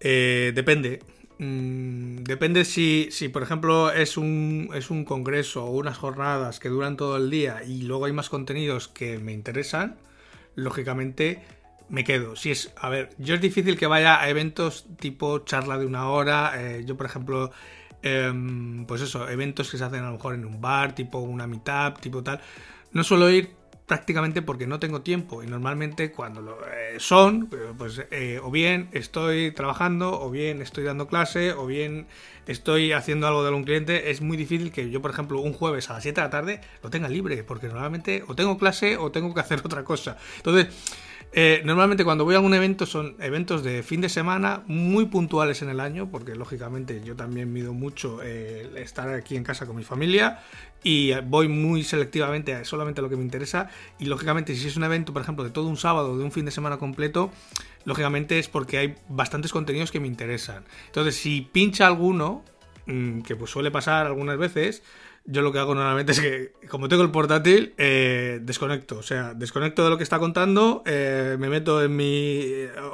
Eh, 0.00 0.50
depende. 0.52 0.98
Mm, 1.38 2.24
depende 2.24 2.64
si, 2.64 3.06
si, 3.12 3.28
por 3.28 3.44
ejemplo, 3.44 3.92
es 3.92 4.16
un, 4.16 4.70
es 4.74 4.90
un 4.90 5.04
congreso 5.04 5.64
o 5.64 5.70
unas 5.70 5.96
jornadas 5.96 6.58
que 6.58 6.68
duran 6.68 6.96
todo 6.96 7.18
el 7.18 7.30
día 7.30 7.62
y 7.64 7.82
luego 7.82 8.06
hay 8.06 8.12
más 8.12 8.28
contenidos 8.28 8.88
que 8.88 9.18
me 9.20 9.32
interesan, 9.32 9.94
lógicamente 10.56 11.40
me 11.88 12.02
quedo. 12.02 12.34
Si 12.34 12.50
es, 12.50 12.72
a 12.76 12.88
ver, 12.88 13.10
yo 13.18 13.36
es 13.36 13.40
difícil 13.40 13.78
que 13.78 13.86
vaya 13.86 14.20
a 14.20 14.28
eventos 14.28 14.86
tipo 14.98 15.38
charla 15.40 15.78
de 15.78 15.86
una 15.86 16.08
hora. 16.08 16.52
eh, 16.56 16.84
yo, 16.84 16.96
por 16.96 17.06
ejemplo, 17.06 17.52
em, 18.02 18.84
pues 18.86 19.00
eso, 19.02 19.28
eventos 19.28 19.70
que 19.70 19.78
se 19.78 19.84
hacen 19.84 20.00
a 20.00 20.06
lo 20.06 20.12
mejor 20.12 20.34
en 20.34 20.44
un 20.44 20.60
bar, 20.60 20.94
tipo 20.94 21.18
una 21.18 21.46
meetup, 21.46 22.00
tipo 22.00 22.22
tal. 22.22 22.40
No 22.92 23.04
suelo 23.04 23.30
ir 23.30 23.62
prácticamente 23.86 24.42
porque 24.42 24.66
no 24.66 24.78
tengo 24.78 25.02
tiempo 25.02 25.42
y 25.42 25.46
normalmente 25.46 26.12
cuando 26.12 26.40
lo, 26.40 26.58
eh, 26.66 26.94
son, 26.98 27.50
eh, 27.52 27.72
pues 27.76 28.02
eh, 28.10 28.40
o 28.42 28.50
bien 28.50 28.88
estoy 28.92 29.50
trabajando, 29.52 30.20
o 30.20 30.30
bien 30.30 30.62
estoy 30.62 30.84
dando 30.84 31.08
clase, 31.08 31.52
o 31.52 31.66
bien 31.66 32.06
estoy 32.46 32.92
haciendo 32.92 33.26
algo 33.26 33.42
de 33.42 33.48
algún 33.48 33.64
cliente, 33.64 34.10
es 34.10 34.20
muy 34.20 34.36
difícil 34.36 34.72
que 34.72 34.88
yo, 34.90 35.02
por 35.02 35.10
ejemplo, 35.10 35.40
un 35.40 35.52
jueves 35.52 35.90
a 35.90 35.94
las 35.94 36.04
7 36.04 36.20
de 36.20 36.26
la 36.26 36.30
tarde 36.30 36.60
lo 36.82 36.90
tenga 36.90 37.08
libre, 37.08 37.44
porque 37.44 37.66
normalmente 37.66 38.24
o 38.26 38.34
tengo 38.34 38.56
clase 38.56 38.96
o 38.96 39.10
tengo 39.10 39.34
que 39.34 39.40
hacer 39.40 39.60
otra 39.64 39.84
cosa. 39.84 40.16
Entonces, 40.38 40.68
eh, 41.34 41.62
normalmente 41.64 42.04
cuando 42.04 42.24
voy 42.24 42.34
a 42.34 42.38
algún 42.38 42.52
evento 42.52 42.84
son 42.84 43.16
eventos 43.18 43.64
de 43.64 43.82
fin 43.82 44.02
de 44.02 44.10
semana 44.10 44.62
muy 44.66 45.06
puntuales 45.06 45.62
en 45.62 45.70
el 45.70 45.80
año, 45.80 46.10
porque 46.10 46.34
lógicamente 46.34 47.00
yo 47.02 47.16
también 47.16 47.50
mido 47.52 47.72
mucho 47.72 48.20
eh, 48.22 48.70
estar 48.76 49.08
aquí 49.08 49.36
en 49.36 49.42
casa 49.42 49.64
con 49.64 49.76
mi 49.76 49.82
familia 49.82 50.40
y 50.82 51.12
voy 51.20 51.48
muy 51.48 51.84
selectivamente 51.84 52.54
a 52.54 52.64
solamente 52.66 53.00
a 53.00 53.02
lo 53.02 53.08
que 53.08 53.16
me 53.16 53.22
interesa 53.22 53.70
y 53.98 54.06
lógicamente 54.06 54.54
si 54.54 54.68
es 54.68 54.76
un 54.76 54.84
evento, 54.84 55.14
por 55.14 55.22
ejemplo, 55.22 55.42
de 55.42 55.50
todo 55.50 55.68
un 55.68 55.78
sábado, 55.78 56.18
de 56.18 56.24
un 56.24 56.32
fin 56.32 56.44
de 56.44 56.50
semana 56.50 56.76
completo, 56.76 57.30
lógicamente 57.86 58.38
es 58.38 58.48
porque 58.48 58.76
hay 58.76 58.94
bastantes 59.08 59.52
contenidos 59.52 59.90
que 59.90 60.00
me 60.00 60.08
interesan. 60.08 60.64
Entonces, 60.86 61.16
si 61.16 61.40
pincha 61.40 61.86
alguno, 61.86 62.44
mm, 62.86 63.22
que 63.22 63.36
pues 63.36 63.50
suele 63.50 63.70
pasar 63.70 64.04
algunas 64.04 64.36
veces, 64.36 64.82
yo 65.24 65.42
lo 65.42 65.52
que 65.52 65.58
hago 65.60 65.74
normalmente 65.74 66.12
es 66.12 66.20
que, 66.20 66.52
como 66.68 66.88
tengo 66.88 67.02
el 67.02 67.10
portátil, 67.10 67.74
eh, 67.78 68.40
desconecto. 68.42 68.98
O 68.98 69.02
sea, 69.02 69.34
desconecto 69.34 69.84
de 69.84 69.90
lo 69.90 69.96
que 69.96 70.02
está 70.02 70.18
contando, 70.18 70.82
eh, 70.84 71.36
me 71.38 71.48
meto 71.48 71.82
en 71.82 71.94
mi. 71.94 72.44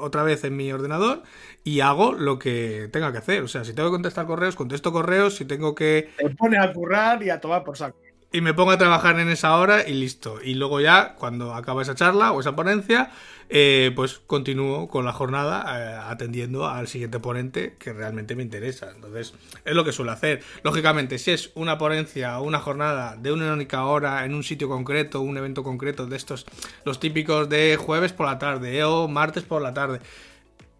otra 0.01 0.23
vez 0.23 0.45
en 0.45 0.57
mi 0.57 0.71
ordenador 0.71 1.23
y 1.65 1.81
hago 1.81 2.13
lo 2.13 2.39
que 2.39 2.89
tenga 2.93 3.13
que 3.13 3.19
hacer. 3.19 3.43
O 3.43 3.49
sea, 3.49 3.65
si 3.65 3.73
tengo 3.73 3.89
que 3.89 3.95
contestar 3.95 4.27
correos, 4.27 4.57
contesto 4.57 4.93
correos. 4.93 5.37
Si 5.37 5.47
tengo 5.47 5.75
que. 5.75 6.11
Te 6.17 6.31
pones 6.31 6.61
a 6.61 6.73
currar 6.73 7.23
y 7.23 7.31
a 7.31 7.41
tomar 7.41 7.65
por 7.65 7.77
saco. 7.77 7.99
Y 8.31 8.43
me 8.43 8.53
pongo 8.53 8.73
a 8.73 8.79
trabajar 8.79 9.19
en 9.21 9.31
esa 9.31 9.57
hora 9.57 9.89
y 9.89 9.95
listo. 9.95 10.39
Y 10.43 10.55
luego 10.55 10.81
ya, 10.81 11.15
cuando 11.15 11.55
acaba 11.55 11.81
esa 11.81 11.95
charla 11.95 12.33
o 12.33 12.41
esa 12.41 12.55
ponencia, 12.55 13.11
eh, 13.51 13.93
pues 13.97 14.21
continúo 14.27 14.89
con 14.89 15.05
la 15.05 15.13
jornada 15.13 15.65
eh, 15.67 16.01
atendiendo 16.11 16.69
al 16.69 16.89
siguiente 16.89 17.19
ponente 17.19 17.77
que 17.79 17.93
realmente 17.93 18.35
me 18.35 18.43
interesa. 18.43 18.91
Entonces, 18.95 19.35
es 19.65 19.75
lo 19.75 19.85
que 19.85 19.93
suelo 19.93 20.13
hacer. 20.13 20.43
Lógicamente, 20.63 21.19
si 21.19 21.31
es 21.31 21.51
una 21.55 21.79
ponencia 21.79 22.39
o 22.39 22.45
una 22.45 22.61
jornada 22.61 23.17
de 23.17 23.33
una 23.33 23.53
única 23.53 23.85
hora 23.85 24.25
en 24.25 24.35
un 24.35 24.45
sitio 24.45 24.69
concreto, 24.69 25.21
un 25.21 25.37
evento 25.37 25.63
concreto 25.63 26.07
de 26.07 26.17
estos, 26.17 26.47
los 26.85 27.01
típicos 27.01 27.49
de 27.49 27.77
jueves 27.77 28.13
por 28.13 28.27
la 28.27 28.39
tarde 28.39 28.85
o 28.85 29.09
martes 29.09 29.45
por 29.45 29.63
la 29.63 29.73
tarde, 29.73 30.01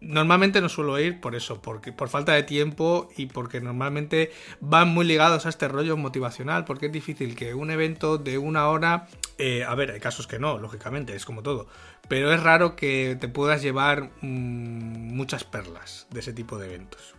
Normalmente 0.01 0.61
no 0.61 0.69
suelo 0.69 0.97
ir 0.97 1.19
por 1.19 1.35
eso, 1.35 1.61
porque 1.61 1.91
por 1.91 2.07
falta 2.07 2.31
de 2.33 2.43
tiempo 2.43 3.09
y 3.17 3.25
porque 3.25 3.59
normalmente 3.59 4.31
van 4.61 4.87
muy 4.87 5.05
ligados 5.05 5.45
a 5.45 5.49
este 5.49 5.67
rollo 5.67 5.97
motivacional, 5.97 6.63
porque 6.63 6.85
es 6.85 6.91
difícil 6.91 7.35
que 7.35 7.53
un 7.53 7.69
evento 7.69 8.17
de 8.17 8.37
una 8.37 8.69
hora, 8.69 9.07
eh, 9.37 9.65
a 9.65 9.75
ver, 9.75 9.91
hay 9.91 9.99
casos 9.99 10.25
que 10.25 10.39
no, 10.39 10.57
lógicamente, 10.57 11.15
es 11.15 11.25
como 11.25 11.43
todo, 11.43 11.67
pero 12.07 12.31
es 12.31 12.41
raro 12.41 12.77
que 12.77 13.17
te 13.19 13.27
puedas 13.27 13.61
llevar 13.61 14.11
mmm, 14.21 15.15
muchas 15.15 15.43
perlas 15.43 16.07
de 16.11 16.21
ese 16.21 16.31
tipo 16.31 16.57
de 16.57 16.67
eventos. 16.67 17.15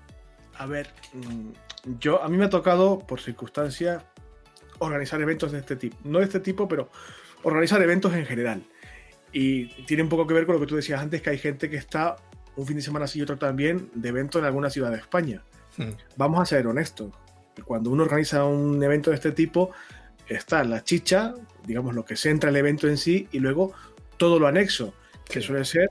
A 0.57 0.65
ver, 0.65 0.91
mm, 1.13 1.51
yo 2.01 2.23
a 2.23 2.29
mí 2.29 2.39
me 2.39 2.47
ha 2.47 2.51
tocado, 2.51 2.99
por 2.99 3.21
circunstancias, 3.21 4.05
organizar 4.79 5.21
eventos 5.21 5.53
de 5.53 5.59
este 5.59 5.77
tipo. 5.77 5.97
No 6.05 6.19
de 6.19 6.25
este 6.25 6.41
tipo, 6.41 6.67
pero 6.67 6.89
organizar 7.43 7.81
eventos 7.83 8.15
en 8.15 8.25
general. 8.27 8.63
Y 9.33 9.67
tiene 9.85 10.03
un 10.03 10.09
poco 10.09 10.27
que 10.27 10.35
ver 10.35 10.47
con 10.47 10.55
lo 10.55 10.61
que 10.61 10.67
tú 10.67 10.77
decías 10.77 11.01
antes, 11.01 11.23
que 11.23 11.31
hay 11.31 11.39
gente 11.39 11.71
que 11.71 11.77
está 11.77 12.17
un 12.61 12.67
fin 12.67 12.77
de 12.77 12.83
semana 12.83 13.05
así 13.07 13.19
y 13.19 13.23
otro 13.23 13.39
también 13.39 13.91
de 13.95 14.09
evento 14.09 14.39
en 14.39 14.45
alguna 14.45 14.71
ciudad 14.71 14.91
de 14.91 14.99
España. 14.99 15.43
Hmm. 15.77 15.91
Vamos 16.17 16.41
a 16.41 16.45
ser 16.47 16.67
honestos. 16.67 17.13
Cuando 17.65 17.91
uno 17.91 18.03
organiza 18.05 18.45
un 18.45 18.83
evento 18.83 19.11
de 19.11 19.17
este 19.17 19.33
tipo, 19.33 19.71
está 20.29 20.65
la 20.65 20.83
chicha, 20.85 21.35
digamos 21.67 21.95
lo 21.95 22.05
que 22.05 22.17
centra 22.17 22.51
el 22.51 22.57
evento 22.57 22.89
en 22.89 22.97
sí, 22.97 23.29
y 23.33 23.39
luego 23.41 23.73
todo 24.17 24.39
lo 24.39 24.47
anexo, 24.47 24.95
que 25.25 25.41
Sí. 25.41 25.47
suele 25.49 25.65
ser 25.65 25.89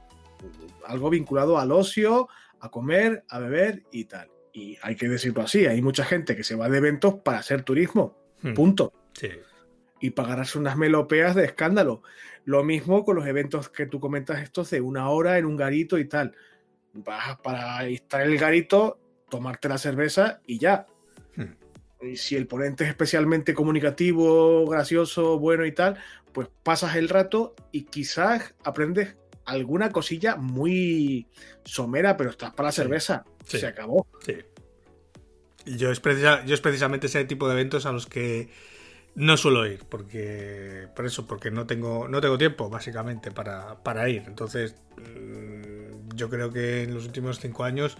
algo 0.87 1.09
vinculado 1.09 1.59
al 1.59 1.71
ocio, 1.71 2.27
a 2.59 2.69
comer, 2.69 3.23
a 3.29 3.39
beber 3.39 3.83
y 3.91 4.05
tal. 4.05 4.29
Y 4.53 4.77
hay 4.81 4.95
que 4.95 5.07
decirlo 5.07 5.41
así, 5.43 5.65
hay 5.67 5.81
mucha 5.81 6.03
gente 6.03 6.35
que 6.35 6.43
se 6.43 6.55
va 6.55 6.69
de 6.69 6.77
eventos 6.77 7.15
para 7.15 7.39
hacer 7.39 7.63
turismo, 7.63 8.17
Hmm. 8.41 8.53
punto. 8.53 8.93
Sí. 9.13 9.29
Y 9.99 10.11
para 10.11 10.29
ganarse 10.29 10.57
unas 10.57 10.77
melopeas 10.77 11.35
de 11.35 11.43
escándalo. 11.45 12.01
Lo 12.45 12.63
mismo 12.63 13.03
con 13.03 13.17
los 13.17 13.27
eventos 13.27 13.69
que 13.69 13.85
tú 13.85 13.99
comentas 13.99 14.41
estos 14.41 14.69
de 14.71 14.79
una 14.81 15.09
hora 15.09 15.37
en 15.37 15.45
un 15.45 15.57
garito 15.57 15.97
y 15.99 16.05
tal. 16.05 16.33
Vas 16.93 17.37
para 17.39 17.85
estar 17.87 18.21
en 18.21 18.31
el 18.31 18.37
garito, 18.37 18.99
tomarte 19.29 19.69
la 19.69 19.77
cerveza 19.77 20.41
y 20.45 20.57
ya. 20.57 20.85
Hmm. 21.35 21.53
Y 22.05 22.17
si 22.17 22.35
el 22.35 22.47
ponente 22.47 22.83
es 22.83 22.89
especialmente 22.89 23.53
comunicativo, 23.53 24.65
gracioso, 24.67 25.37
bueno 25.39 25.65
y 25.65 25.71
tal, 25.71 25.97
pues 26.33 26.47
pasas 26.63 26.95
el 26.95 27.09
rato 27.09 27.55
y 27.71 27.83
quizás 27.83 28.55
aprendes 28.63 29.15
alguna 29.45 29.91
cosilla 29.91 30.35
muy 30.35 31.27
somera, 31.63 32.15
pero 32.17 32.29
estás 32.29 32.51
para 32.53 32.67
la 32.69 32.71
cerveza. 32.71 33.25
Sí. 33.45 33.59
Se 33.59 33.67
acabó. 33.67 34.05
Sí. 34.25 34.35
Yo 35.65 35.91
es, 35.91 36.01
precisa- 36.01 36.43
yo 36.45 36.53
es 36.53 36.61
precisamente 36.61 37.07
ese 37.07 37.25
tipo 37.25 37.47
de 37.47 37.53
eventos 37.53 37.85
a 37.85 37.91
los 37.91 38.05
que 38.07 38.49
no 39.15 39.37
suelo 39.37 39.65
ir, 39.67 39.83
porque 39.89 40.87
por 40.95 41.05
eso, 41.05 41.25
porque 41.27 41.51
no 41.51 41.65
tengo, 41.67 42.07
no 42.07 42.21
tengo 42.21 42.37
tiempo, 42.37 42.69
básicamente, 42.69 43.31
para, 43.31 43.83
para 43.83 44.07
ir. 44.07 44.23
Entonces, 44.27 44.75
mm, 44.97 45.88
yo 46.15 46.29
creo 46.29 46.51
que 46.51 46.83
en 46.83 46.93
los 46.93 47.05
últimos 47.05 47.39
cinco 47.39 47.63
años, 47.63 47.97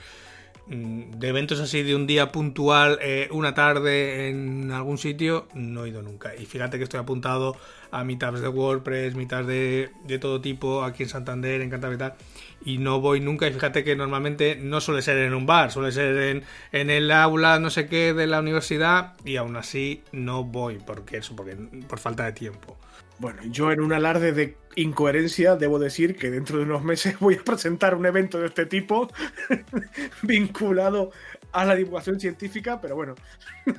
mm, 0.67 1.11
de 1.11 1.27
eventos 1.27 1.59
así 1.59 1.83
de 1.83 1.95
un 1.95 2.07
día 2.07 2.31
puntual, 2.31 2.99
eh, 3.01 3.27
una 3.31 3.53
tarde 3.53 4.29
en 4.29 4.71
algún 4.71 4.97
sitio, 4.97 5.47
no 5.53 5.85
he 5.85 5.89
ido 5.89 6.01
nunca. 6.01 6.35
Y 6.35 6.45
fíjate 6.45 6.77
que 6.77 6.83
estoy 6.83 6.99
apuntado 6.99 7.55
a 7.91 8.03
meetups 8.03 8.41
de 8.41 8.47
WordPress, 8.47 9.15
meetups 9.15 9.47
de, 9.47 9.89
de 10.05 10.19
todo 10.19 10.41
tipo, 10.41 10.83
aquí 10.83 11.03
en 11.03 11.09
Santander, 11.09 11.61
en 11.61 11.69
Cantabria 11.69 12.15
y 12.17 12.39
y 12.65 12.77
no 12.77 12.99
voy 12.99 13.19
nunca. 13.19 13.47
Y 13.47 13.53
fíjate 13.53 13.83
que 13.83 13.95
normalmente 13.95 14.55
no 14.55 14.81
suele 14.81 15.01
ser 15.01 15.17
en 15.17 15.33
un 15.33 15.45
bar, 15.45 15.71
suele 15.71 15.91
ser 15.91 16.17
en, 16.17 16.43
en 16.71 16.89
el 16.89 17.11
aula 17.11 17.59
no 17.59 17.69
sé 17.69 17.87
qué 17.87 18.13
de 18.13 18.27
la 18.27 18.39
universidad 18.39 19.13
y 19.25 19.37
aún 19.37 19.55
así 19.55 20.03
no 20.11 20.43
voy 20.43 20.77
porque 20.85 21.17
eso, 21.17 21.35
porque 21.35 21.55
por 21.87 21.99
falta 21.99 22.25
de 22.25 22.33
tiempo. 22.33 22.77
Bueno, 23.19 23.41
yo 23.43 23.71
en 23.71 23.81
un 23.81 23.91
alarde 23.91 24.31
de 24.31 24.57
incoherencia 24.75 25.57
debo 25.57 25.77
decir 25.77 26.15
que 26.15 26.31
dentro 26.31 26.57
de 26.57 26.63
unos 26.63 26.83
meses 26.83 27.17
voy 27.19 27.35
a 27.35 27.43
presentar 27.43 27.95
un 27.95 28.05
evento 28.05 28.39
de 28.39 28.47
este 28.47 28.65
tipo 28.65 29.09
vinculado 30.21 31.11
a 31.51 31.65
la 31.65 31.75
divulgación 31.75 32.19
científica, 32.19 32.79
pero 32.79 32.95
bueno. 32.95 33.15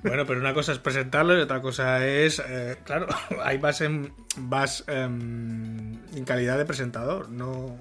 Bueno, 0.03 0.27
pero 0.27 0.41
una 0.41 0.53
cosa 0.53 0.73
es 0.73 0.79
presentarlo 0.79 1.37
y 1.39 1.41
otra 1.41 1.63
cosa 1.63 2.07
es, 2.07 2.43
eh, 2.47 2.77
claro, 2.85 3.07
ahí 3.43 3.59
vas 3.59 3.81
en, 3.81 4.13
vas 4.37 4.85
em, 4.89 5.95
en 6.15 6.25
calidad 6.25 6.59
de 6.59 6.67
presentador, 6.67 7.31
no 7.31 7.79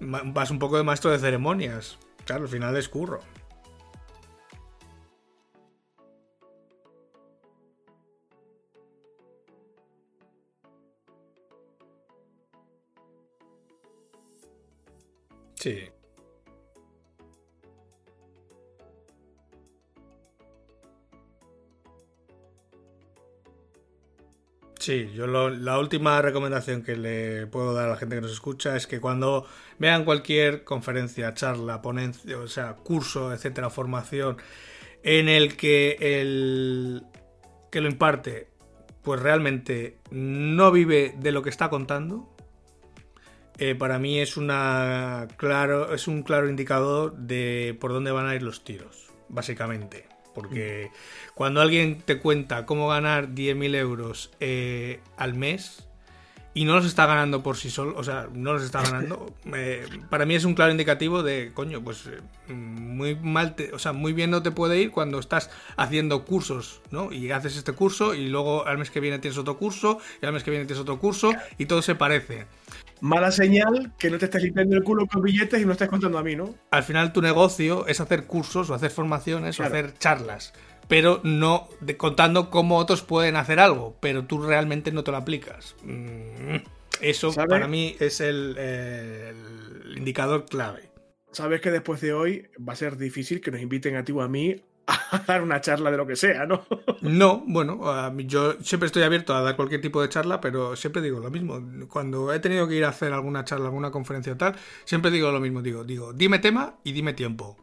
vas 0.00 0.50
un 0.50 0.58
poco 0.58 0.76
de 0.76 0.84
maestro 0.84 1.10
de 1.10 1.18
ceremonias. 1.18 1.98
Claro, 2.24 2.44
al 2.44 2.48
final 2.48 2.76
es 2.76 2.88
curro. 2.88 3.20
Sí. 15.56 15.90
Sí, 24.78 25.10
yo 25.14 25.26
la 25.26 25.78
última 25.80 26.22
recomendación 26.22 26.82
que 26.82 26.96
le 26.96 27.46
puedo 27.48 27.74
dar 27.74 27.86
a 27.86 27.90
la 27.90 27.96
gente 27.96 28.14
que 28.14 28.20
nos 28.20 28.30
escucha 28.30 28.76
es 28.76 28.86
que 28.86 29.00
cuando 29.00 29.44
vean 29.78 30.04
cualquier 30.04 30.62
conferencia, 30.62 31.34
charla, 31.34 31.82
ponencia, 31.82 32.38
o 32.38 32.46
sea, 32.46 32.74
curso, 32.76 33.32
etcétera, 33.32 33.68
formación, 33.68 34.36
en 35.02 35.28
el 35.28 35.56
que 35.56 35.96
el 36.00 37.02
que 37.72 37.80
lo 37.80 37.88
imparte, 37.88 38.48
pues 39.02 39.20
realmente 39.20 39.98
no 40.10 40.70
vive 40.70 41.14
de 41.18 41.32
lo 41.32 41.42
que 41.42 41.50
está 41.50 41.68
contando, 41.68 42.35
eh, 43.58 43.74
para 43.74 43.98
mí 43.98 44.18
es 44.18 44.36
una 44.36 45.28
claro 45.36 45.94
es 45.94 46.08
un 46.08 46.22
claro 46.22 46.48
indicador 46.48 47.16
de 47.16 47.76
por 47.80 47.92
dónde 47.92 48.10
van 48.10 48.26
a 48.26 48.34
ir 48.34 48.42
los 48.42 48.64
tiros, 48.64 49.10
básicamente. 49.28 50.06
Porque 50.34 50.90
cuando 51.34 51.62
alguien 51.62 52.02
te 52.02 52.18
cuenta 52.18 52.66
cómo 52.66 52.88
ganar 52.88 53.28
10.000 53.28 53.74
euros 53.74 54.30
eh, 54.40 55.00
al 55.16 55.32
mes 55.32 55.88
y 56.52 56.66
no 56.66 56.74
los 56.74 56.84
está 56.84 57.06
ganando 57.06 57.42
por 57.42 57.56
sí 57.56 57.70
solo, 57.70 57.94
o 57.96 58.04
sea, 58.04 58.28
no 58.34 58.52
los 58.52 58.62
está 58.62 58.82
ganando, 58.82 59.34
eh, 59.54 59.86
para 60.10 60.26
mí 60.26 60.34
es 60.34 60.44
un 60.44 60.54
claro 60.54 60.72
indicativo 60.72 61.22
de, 61.22 61.52
coño, 61.54 61.82
pues 61.82 62.10
muy 62.48 63.14
mal, 63.14 63.56
o 63.72 63.78
sea, 63.78 63.94
muy 63.94 64.12
bien 64.12 64.30
no 64.30 64.42
te 64.42 64.50
puede 64.50 64.78
ir 64.78 64.90
cuando 64.90 65.18
estás 65.18 65.50
haciendo 65.78 66.26
cursos, 66.26 66.82
¿no? 66.90 67.12
Y 67.12 67.30
haces 67.30 67.56
este 67.56 67.72
curso 67.72 68.12
y 68.12 68.28
luego 68.28 68.66
al 68.66 68.76
mes 68.76 68.90
que 68.90 69.00
viene 69.00 69.18
tienes 69.18 69.38
otro 69.38 69.56
curso 69.56 70.00
y 70.20 70.26
al 70.26 70.34
mes 70.34 70.44
que 70.44 70.50
viene 70.50 70.66
tienes 70.66 70.82
otro 70.82 70.98
curso 70.98 71.32
y 71.56 71.64
todo 71.64 71.80
se 71.80 71.94
parece 71.94 72.46
mala 73.06 73.30
señal 73.30 73.92
que 73.98 74.10
no 74.10 74.18
te 74.18 74.26
estés 74.26 74.42
limpiando 74.42 74.76
el 74.76 74.82
culo 74.82 75.06
con 75.06 75.22
billetes 75.22 75.60
y 75.60 75.64
no 75.64 75.72
estés 75.72 75.88
contando 75.88 76.18
a 76.18 76.22
mí, 76.22 76.36
¿no? 76.36 76.54
Al 76.70 76.82
final 76.82 77.12
tu 77.12 77.22
negocio 77.22 77.86
es 77.86 78.00
hacer 78.00 78.26
cursos 78.26 78.68
o 78.68 78.74
hacer 78.74 78.90
formaciones 78.90 79.58
o 79.60 79.64
hacer 79.64 79.94
charlas, 79.98 80.52
pero 80.88 81.20
no 81.24 81.68
contando 81.96 82.50
cómo 82.50 82.76
otros 82.76 83.02
pueden 83.02 83.36
hacer 83.36 83.60
algo, 83.60 83.96
pero 84.00 84.24
tú 84.24 84.42
realmente 84.42 84.92
no 84.92 85.04
te 85.04 85.12
lo 85.12 85.16
aplicas. 85.16 85.76
Mm, 85.84 86.56
eso 87.00 87.32
para 87.32 87.68
mí 87.68 87.96
es 88.00 88.20
el, 88.20 88.58
el 88.58 89.96
indicador 89.96 90.44
clave. 90.46 90.90
Sabes 91.32 91.60
que 91.60 91.70
después 91.70 92.00
de 92.00 92.12
hoy 92.12 92.48
va 92.66 92.72
a 92.72 92.76
ser 92.76 92.96
difícil 92.96 93.40
que 93.40 93.50
nos 93.50 93.60
inviten 93.60 93.96
a 93.96 94.04
ti 94.04 94.12
o 94.12 94.22
a 94.22 94.28
mí 94.28 94.56
a 94.86 95.18
dar 95.26 95.42
una 95.42 95.60
charla 95.60 95.90
de 95.90 95.96
lo 95.96 96.06
que 96.06 96.16
sea, 96.16 96.46
¿no? 96.46 96.64
No, 97.02 97.42
bueno, 97.46 97.80
yo 98.18 98.54
siempre 98.62 98.86
estoy 98.86 99.02
abierto 99.02 99.34
a 99.34 99.40
dar 99.40 99.56
cualquier 99.56 99.80
tipo 99.80 100.02
de 100.02 100.08
charla, 100.08 100.40
pero 100.40 100.76
siempre 100.76 101.02
digo 101.02 101.20
lo 101.20 101.30
mismo. 101.30 101.60
Cuando 101.88 102.32
he 102.32 102.40
tenido 102.40 102.66
que 102.66 102.74
ir 102.74 102.84
a 102.84 102.88
hacer 102.88 103.12
alguna 103.12 103.44
charla, 103.44 103.66
alguna 103.66 103.90
conferencia 103.90 104.32
o 104.32 104.36
tal, 104.36 104.56
siempre 104.84 105.10
digo 105.10 105.30
lo 105.30 105.40
mismo. 105.40 105.62
Digo, 105.62 105.84
digo, 105.84 106.12
dime 106.12 106.38
tema 106.38 106.76
y 106.84 106.92
dime 106.92 107.12
tiempo. 107.12 107.56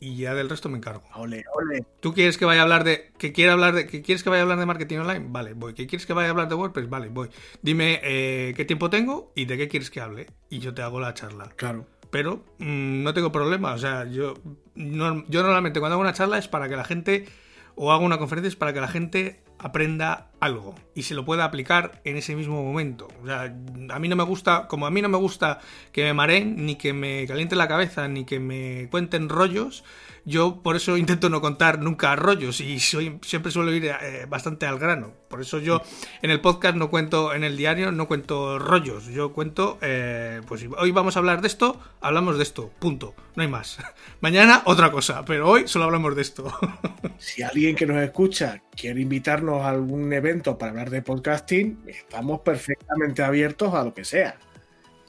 Y 0.00 0.16
ya 0.16 0.34
del 0.34 0.50
resto 0.50 0.68
me 0.68 0.76
encargo. 0.76 1.04
Ole, 1.14 1.44
ole. 1.54 1.86
¿Tú 2.00 2.12
quieres 2.12 2.36
que 2.36 2.44
vaya 2.44 2.60
a 2.60 2.64
hablar 2.64 2.84
de. 2.84 3.12
que 3.16 3.32
quiera 3.32 3.54
hablar 3.54 3.74
de. 3.74 3.86
que 3.86 4.02
quieres 4.02 4.22
que 4.22 4.28
vaya 4.28 4.40
a 4.40 4.42
hablar 4.42 4.58
de 4.58 4.66
marketing 4.66 4.98
online? 4.98 5.26
Vale, 5.28 5.54
voy. 5.54 5.72
¿Que 5.72 5.86
quieres 5.86 6.04
que 6.04 6.12
vaya 6.12 6.28
a 6.28 6.30
hablar 6.32 6.48
de 6.48 6.56
WordPress? 6.56 6.90
Vale, 6.90 7.08
voy. 7.08 7.30
Dime 7.62 8.00
eh, 8.02 8.52
qué 8.54 8.64
tiempo 8.66 8.90
tengo 8.90 9.32
y 9.34 9.46
de 9.46 9.56
qué 9.56 9.68
quieres 9.68 9.90
que 9.90 10.00
hable. 10.00 10.26
Y 10.50 10.58
yo 10.58 10.74
te 10.74 10.82
hago 10.82 11.00
la 11.00 11.14
charla. 11.14 11.48
Claro 11.56 11.86
pero 12.14 12.44
mm, 12.58 13.02
no 13.02 13.12
tengo 13.12 13.32
problema. 13.32 13.72
O 13.72 13.78
sea, 13.78 14.04
yo, 14.04 14.34
yo 14.76 15.42
normalmente 15.42 15.80
cuando 15.80 15.94
hago 15.94 16.00
una 16.00 16.12
charla 16.12 16.38
es 16.38 16.46
para 16.46 16.68
que 16.68 16.76
la 16.76 16.84
gente, 16.84 17.26
o 17.74 17.90
hago 17.90 18.04
una 18.04 18.18
conferencia 18.18 18.46
es 18.46 18.54
para 18.54 18.72
que 18.72 18.80
la 18.80 18.86
gente 18.86 19.42
aprenda 19.58 20.30
algo 20.38 20.76
y 20.94 21.02
se 21.02 21.14
lo 21.14 21.24
pueda 21.24 21.42
aplicar 21.42 22.00
en 22.04 22.16
ese 22.16 22.36
mismo 22.36 22.62
momento. 22.62 23.08
O 23.20 23.26
sea, 23.26 23.52
a 23.90 23.98
mí 23.98 24.06
no 24.06 24.14
me 24.14 24.22
gusta, 24.22 24.68
como 24.68 24.86
a 24.86 24.92
mí 24.92 25.02
no 25.02 25.08
me 25.08 25.16
gusta 25.16 25.58
que 25.90 26.04
me 26.04 26.14
mareen, 26.14 26.64
ni 26.64 26.76
que 26.76 26.92
me 26.92 27.26
caliente 27.26 27.56
la 27.56 27.66
cabeza, 27.66 28.06
ni 28.06 28.24
que 28.24 28.38
me 28.38 28.86
cuenten 28.92 29.28
rollos, 29.28 29.82
yo 30.24 30.62
por 30.62 30.76
eso 30.76 30.96
intento 30.96 31.28
no 31.28 31.40
contar 31.40 31.80
nunca 31.80 32.16
rollos 32.16 32.60
y 32.60 32.80
soy, 32.80 33.18
siempre 33.22 33.52
suelo 33.52 33.72
ir 33.72 33.84
eh, 33.84 34.26
bastante 34.28 34.66
al 34.66 34.78
grano. 34.78 35.12
Por 35.28 35.40
eso 35.40 35.58
yo 35.58 35.82
en 36.22 36.30
el 36.30 36.40
podcast 36.40 36.76
no 36.76 36.88
cuento, 36.88 37.34
en 37.34 37.44
el 37.44 37.56
diario 37.56 37.92
no 37.92 38.08
cuento 38.08 38.58
rollos. 38.58 39.06
Yo 39.06 39.32
cuento, 39.32 39.78
eh, 39.82 40.40
pues 40.46 40.66
hoy 40.78 40.90
vamos 40.92 41.16
a 41.16 41.18
hablar 41.18 41.42
de 41.42 41.48
esto, 41.48 41.78
hablamos 42.00 42.38
de 42.38 42.42
esto, 42.42 42.70
punto. 42.78 43.14
No 43.36 43.42
hay 43.42 43.48
más. 43.48 43.78
Mañana 44.20 44.62
otra 44.64 44.90
cosa, 44.90 45.24
pero 45.24 45.48
hoy 45.48 45.68
solo 45.68 45.84
hablamos 45.84 46.16
de 46.16 46.22
esto. 46.22 46.52
si 47.18 47.42
alguien 47.42 47.76
que 47.76 47.86
nos 47.86 48.02
escucha 48.02 48.62
quiere 48.74 49.02
invitarnos 49.02 49.62
a 49.62 49.68
algún 49.68 50.12
evento 50.12 50.56
para 50.56 50.70
hablar 50.70 50.90
de 50.90 51.02
podcasting, 51.02 51.82
estamos 51.86 52.40
perfectamente 52.40 53.22
abiertos 53.22 53.74
a 53.74 53.84
lo 53.84 53.92
que 53.92 54.04
sea. 54.04 54.38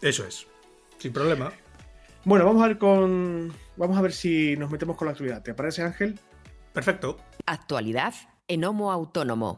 Eso 0.01 0.25
es, 0.25 0.45
sin 0.97 1.13
problema. 1.13 1.53
Bueno, 2.25 2.43
vamos 2.45 2.63
a 2.63 2.67
ver 2.69 2.79
con. 2.79 3.53
Vamos 3.77 3.97
a 3.99 4.01
ver 4.01 4.11
si 4.11 4.57
nos 4.57 4.71
metemos 4.71 4.97
con 4.97 5.05
la 5.05 5.11
actualidad. 5.11 5.43
¿Te 5.43 5.53
parece, 5.53 5.83
Ángel? 5.83 6.19
Perfecto. 6.73 7.17
Actualidad 7.45 8.15
en 8.47 8.65
Homo 8.65 8.91
Autónomo. 8.91 9.57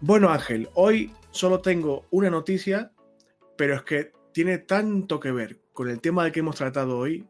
Bueno, 0.00 0.30
Ángel, 0.30 0.68
hoy 0.74 1.14
solo 1.30 1.60
tengo 1.60 2.06
una 2.10 2.28
noticia, 2.28 2.90
pero 3.56 3.76
es 3.76 3.82
que 3.82 4.10
tiene 4.32 4.58
tanto 4.58 5.20
que 5.20 5.30
ver 5.30 5.60
con 5.72 5.88
el 5.88 6.00
tema 6.00 6.24
de 6.24 6.32
que 6.32 6.40
hemos 6.40 6.56
tratado 6.56 6.98
hoy, 6.98 7.24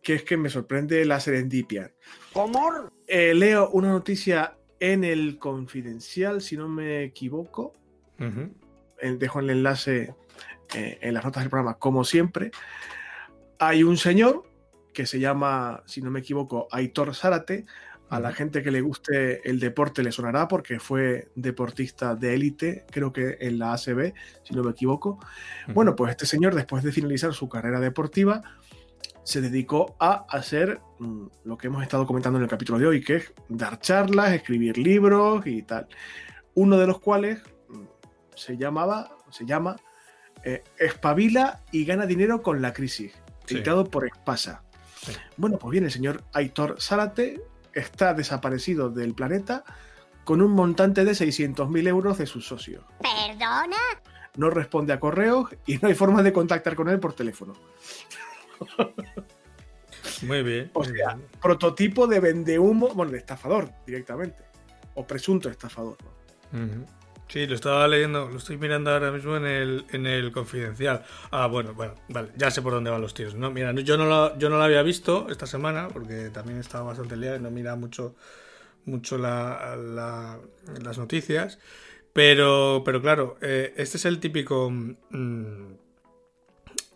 que 0.00 0.14
es 0.14 0.22
que 0.22 0.38
me 0.38 0.48
sorprende 0.48 1.04
la 1.04 1.20
serendipia. 1.20 1.92
¿Cómo? 2.32 2.88
Eh, 3.06 3.34
leo 3.34 3.68
una 3.68 3.90
noticia 3.90 4.56
en 4.80 5.04
el 5.04 5.38
confidencial, 5.38 6.40
si 6.40 6.56
no 6.56 6.68
me 6.68 7.02
equivoco. 7.04 7.74
Dejo 8.18 9.40
el 9.40 9.50
enlace 9.50 10.14
eh, 10.74 10.98
en 11.00 11.14
las 11.14 11.24
notas 11.24 11.42
del 11.42 11.50
programa, 11.50 11.74
como 11.74 12.04
siempre. 12.04 12.50
Hay 13.58 13.82
un 13.82 13.96
señor 13.96 14.44
que 14.92 15.06
se 15.06 15.20
llama, 15.20 15.82
si 15.86 16.00
no 16.00 16.10
me 16.10 16.20
equivoco, 16.20 16.68
Aitor 16.70 17.14
Zárate. 17.14 17.66
A 18.08 18.20
la 18.20 18.32
gente 18.32 18.62
que 18.62 18.70
le 18.70 18.80
guste 18.82 19.48
el 19.48 19.58
deporte 19.58 20.04
le 20.04 20.12
sonará 20.12 20.46
porque 20.46 20.78
fue 20.78 21.28
deportista 21.34 22.14
de 22.14 22.34
élite, 22.34 22.86
creo 22.88 23.12
que 23.12 23.36
en 23.40 23.58
la 23.58 23.72
ACB, 23.72 24.14
si 24.44 24.54
no 24.54 24.62
me 24.62 24.70
equivoco. 24.70 25.18
Bueno, 25.74 25.96
pues 25.96 26.12
este 26.12 26.24
señor, 26.24 26.54
después 26.54 26.84
de 26.84 26.92
finalizar 26.92 27.34
su 27.34 27.48
carrera 27.48 27.80
deportiva, 27.80 28.42
se 29.22 29.40
dedicó 29.40 29.96
a 29.98 30.26
hacer 30.30 30.80
mm, 30.98 31.26
lo 31.44 31.58
que 31.58 31.66
hemos 31.66 31.82
estado 31.82 32.06
comentando 32.06 32.38
en 32.38 32.44
el 32.44 32.50
capítulo 32.50 32.78
de 32.78 32.86
hoy, 32.86 33.02
que 33.02 33.16
es 33.16 33.32
dar 33.48 33.80
charlas, 33.80 34.32
escribir 34.32 34.78
libros 34.78 35.46
y 35.46 35.62
tal. 35.62 35.88
Uno 36.54 36.78
de 36.78 36.86
los 36.86 37.00
cuales 37.00 37.42
mm, 37.68 37.82
se 38.34 38.56
llamaba, 38.56 39.16
se 39.30 39.44
llama 39.44 39.76
eh, 40.44 40.62
Espabila 40.78 41.62
y 41.72 41.84
gana 41.84 42.06
dinero 42.06 42.42
con 42.42 42.62
la 42.62 42.72
crisis, 42.72 43.12
editado 43.48 43.84
por 43.84 44.06
Espasa. 44.06 44.62
Bueno, 45.36 45.58
pues 45.58 45.72
bien, 45.72 45.84
el 45.84 45.90
señor 45.90 46.22
Aitor 46.32 46.80
Zárate 46.80 47.40
está 47.72 48.14
desaparecido 48.14 48.90
del 48.90 49.14
planeta 49.14 49.64
con 50.24 50.42
un 50.42 50.52
montante 50.52 51.04
de 51.04 51.12
600.000 51.12 51.88
euros 51.88 52.18
de 52.18 52.26
sus 52.26 52.46
socios. 52.46 52.84
¿Perdona? 53.00 53.76
No 54.36 54.50
responde 54.50 54.92
a 54.92 55.00
correos 55.00 55.50
y 55.66 55.78
no 55.78 55.88
hay 55.88 55.94
forma 55.94 56.22
de 56.22 56.32
contactar 56.32 56.74
con 56.74 56.88
él 56.88 56.98
por 56.98 57.12
teléfono. 57.12 57.54
Muy 60.22 60.42
bien. 60.42 60.70
O 60.74 60.84
sea, 60.84 61.18
prototipo 61.40 62.06
de 62.06 62.20
vendehumo, 62.20 62.88
bueno, 62.88 63.12
de 63.12 63.18
estafador 63.18 63.70
directamente. 63.86 64.44
O 64.94 65.06
presunto 65.06 65.48
estafador. 65.50 65.96
Sí, 67.28 67.46
lo 67.46 67.54
estaba 67.56 67.88
leyendo, 67.88 68.28
lo 68.28 68.38
estoy 68.38 68.56
mirando 68.56 68.90
ahora 68.90 69.10
mismo 69.10 69.36
en 69.36 69.46
el, 69.46 69.84
en 69.90 70.06
el 70.06 70.30
confidencial. 70.30 71.04
Ah, 71.32 71.48
bueno, 71.48 71.74
bueno, 71.74 71.94
vale, 72.08 72.30
ya 72.36 72.50
sé 72.50 72.62
por 72.62 72.72
dónde 72.72 72.88
van 72.88 73.00
los 73.00 73.14
tiros. 73.14 73.34
No, 73.34 73.50
mira, 73.50 73.72
yo 73.72 73.96
no 73.96 74.06
lo, 74.06 74.38
yo 74.38 74.48
no 74.48 74.58
lo 74.58 74.62
había 74.62 74.82
visto 74.82 75.26
esta 75.28 75.46
semana 75.46 75.88
porque 75.88 76.30
también 76.30 76.60
estaba 76.60 76.84
bastante 76.84 77.16
liado 77.16 77.36
y 77.36 77.40
no 77.40 77.50
mira 77.50 77.74
mucho, 77.74 78.14
mucho 78.84 79.18
la, 79.18 79.76
las 79.76 80.98
noticias. 80.98 81.58
Pero, 82.12 82.82
pero 82.84 83.02
claro, 83.02 83.36
eh, 83.42 83.74
este 83.76 83.98
es 83.98 84.04
el 84.06 84.20
típico. 84.20 84.70
Mm, 84.70 85.72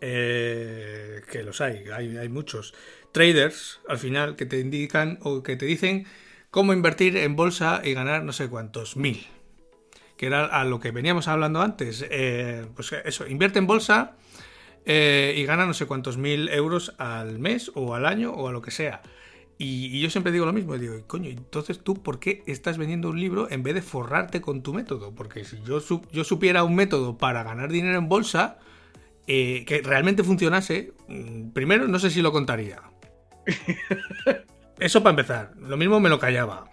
eh, 0.01 1.21
que 1.31 1.43
los 1.43 1.61
hay, 1.61 1.85
hay, 1.89 2.27
muchos 2.27 2.73
traders 3.11 3.79
al 3.87 3.99
final 3.99 4.35
que 4.35 4.47
te 4.47 4.59
indican 4.59 5.19
o 5.21 5.43
que 5.43 5.55
te 5.55 5.67
dicen 5.67 6.05
cómo 6.49 6.73
invertir 6.73 7.17
en 7.17 7.35
bolsa 7.35 7.81
y 7.83 7.93
ganar 7.93 8.23
no 8.23 8.33
sé 8.33 8.49
cuántos 8.49 8.97
mil. 8.97 9.27
que 10.17 10.25
era 10.25 10.45
a 10.45 10.65
lo 10.65 10.79
que 10.79 10.91
veníamos 10.91 11.27
hablando 11.27 11.61
antes. 11.61 12.05
Eh, 12.09 12.65
pues 12.75 12.91
eso, 13.05 13.27
invierte 13.27 13.59
en 13.59 13.67
bolsa 13.67 14.15
eh, 14.85 15.35
y 15.37 15.45
gana 15.45 15.67
no 15.67 15.73
sé 15.75 15.85
cuántos 15.85 16.17
mil 16.17 16.49
euros 16.49 16.95
al 16.97 17.37
mes 17.37 17.71
o 17.75 17.93
al 17.93 18.07
año 18.07 18.31
o 18.31 18.47
a 18.47 18.51
lo 18.51 18.61
que 18.61 18.71
sea. 18.71 19.03
Y, 19.59 19.99
yo 20.01 20.09
siempre 20.09 20.31
digo 20.31 20.47
lo 20.47 20.53
mismo, 20.53 20.75
digo, 20.79 20.95
coño, 21.05 21.29
entonces 21.29 21.83
tú, 21.83 22.01
¿por 22.01 22.19
qué 22.19 22.41
estás 22.47 22.79
vendiendo 22.79 23.09
un 23.09 23.19
libro 23.19 23.47
en 23.51 23.61
vez 23.61 23.75
de 23.75 23.83
forrarte 23.83 24.41
con 24.41 24.63
tu 24.63 24.73
método? 24.73 25.13
Porque 25.13 25.45
si 25.45 25.61
yo, 25.61 25.79
yo 26.11 26.23
supiera 26.23 26.63
un 26.63 26.73
método 26.73 27.19
para 27.19 27.43
ganar 27.43 27.71
dinero 27.71 27.99
en 27.99 28.09
bolsa 28.09 28.57
eh, 29.33 29.63
que 29.65 29.81
realmente 29.81 30.25
funcionase, 30.25 30.91
mm, 31.07 31.51
primero 31.51 31.87
no 31.87 31.99
sé 31.99 32.09
si 32.09 32.21
lo 32.21 32.33
contaría. 32.33 32.81
Eso 34.77 35.01
para 35.01 35.11
empezar, 35.11 35.53
lo 35.57 35.77
mismo 35.77 36.01
me 36.01 36.09
lo 36.09 36.19
callaba. 36.19 36.65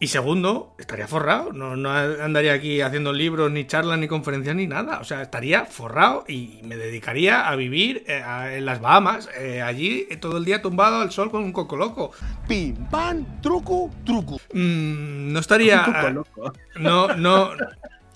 Y 0.00 0.08
segundo, 0.08 0.74
estaría 0.80 1.06
forrado. 1.06 1.52
No, 1.52 1.76
no, 1.76 1.90
andaría 1.90 2.54
aquí 2.54 2.80
haciendo 2.80 3.12
libros, 3.12 3.52
ni 3.52 3.68
charlas, 3.68 4.00
ni 4.00 4.08
conferencias, 4.08 4.56
ni 4.56 4.66
nada. 4.66 4.98
O 4.98 5.04
sea, 5.04 5.22
estaría 5.22 5.64
forrado 5.64 6.24
y 6.26 6.58
me 6.64 6.76
dedicaría 6.76 7.48
a 7.48 7.54
vivir 7.54 8.02
eh, 8.08 8.20
en 8.56 8.66
las 8.66 8.80
Bahamas, 8.80 9.28
eh, 9.38 9.62
allí 9.62 10.08
todo 10.20 10.38
el 10.38 10.44
día 10.44 10.60
tumbado 10.60 11.02
al 11.02 11.12
sol 11.12 11.30
con 11.30 11.44
un 11.44 11.52
coco 11.52 11.76
loco. 11.76 12.10
Pim, 12.48 12.74
pam, 12.90 13.40
truco, 13.40 13.92
truco. 14.04 14.40
Mm, 14.52 15.32
no 15.32 15.38
estaría. 15.38 15.86
no, 16.80 17.14
no, 17.14 17.50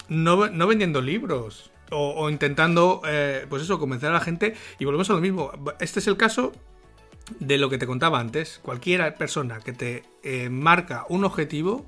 no, 0.08 0.48
no 0.48 0.66
vendiendo 0.66 1.00
libros. 1.00 1.70
O, 1.90 2.30
intentando, 2.30 3.02
eh, 3.04 3.46
pues 3.48 3.62
eso, 3.62 3.78
convencer 3.78 4.10
a 4.10 4.12
la 4.12 4.20
gente. 4.20 4.54
Y 4.78 4.84
volvemos 4.84 5.10
a 5.10 5.14
lo 5.14 5.20
mismo. 5.20 5.50
Este 5.80 5.98
es 5.98 6.06
el 6.06 6.16
caso 6.16 6.52
de 7.38 7.58
lo 7.58 7.70
que 7.70 7.78
te 7.78 7.86
contaba 7.86 8.18
antes. 8.18 8.60
Cualquier 8.62 9.14
persona 9.14 9.60
que 9.60 9.72
te 9.72 10.02
eh, 10.22 10.48
marca 10.48 11.06
un 11.08 11.24
objetivo 11.24 11.86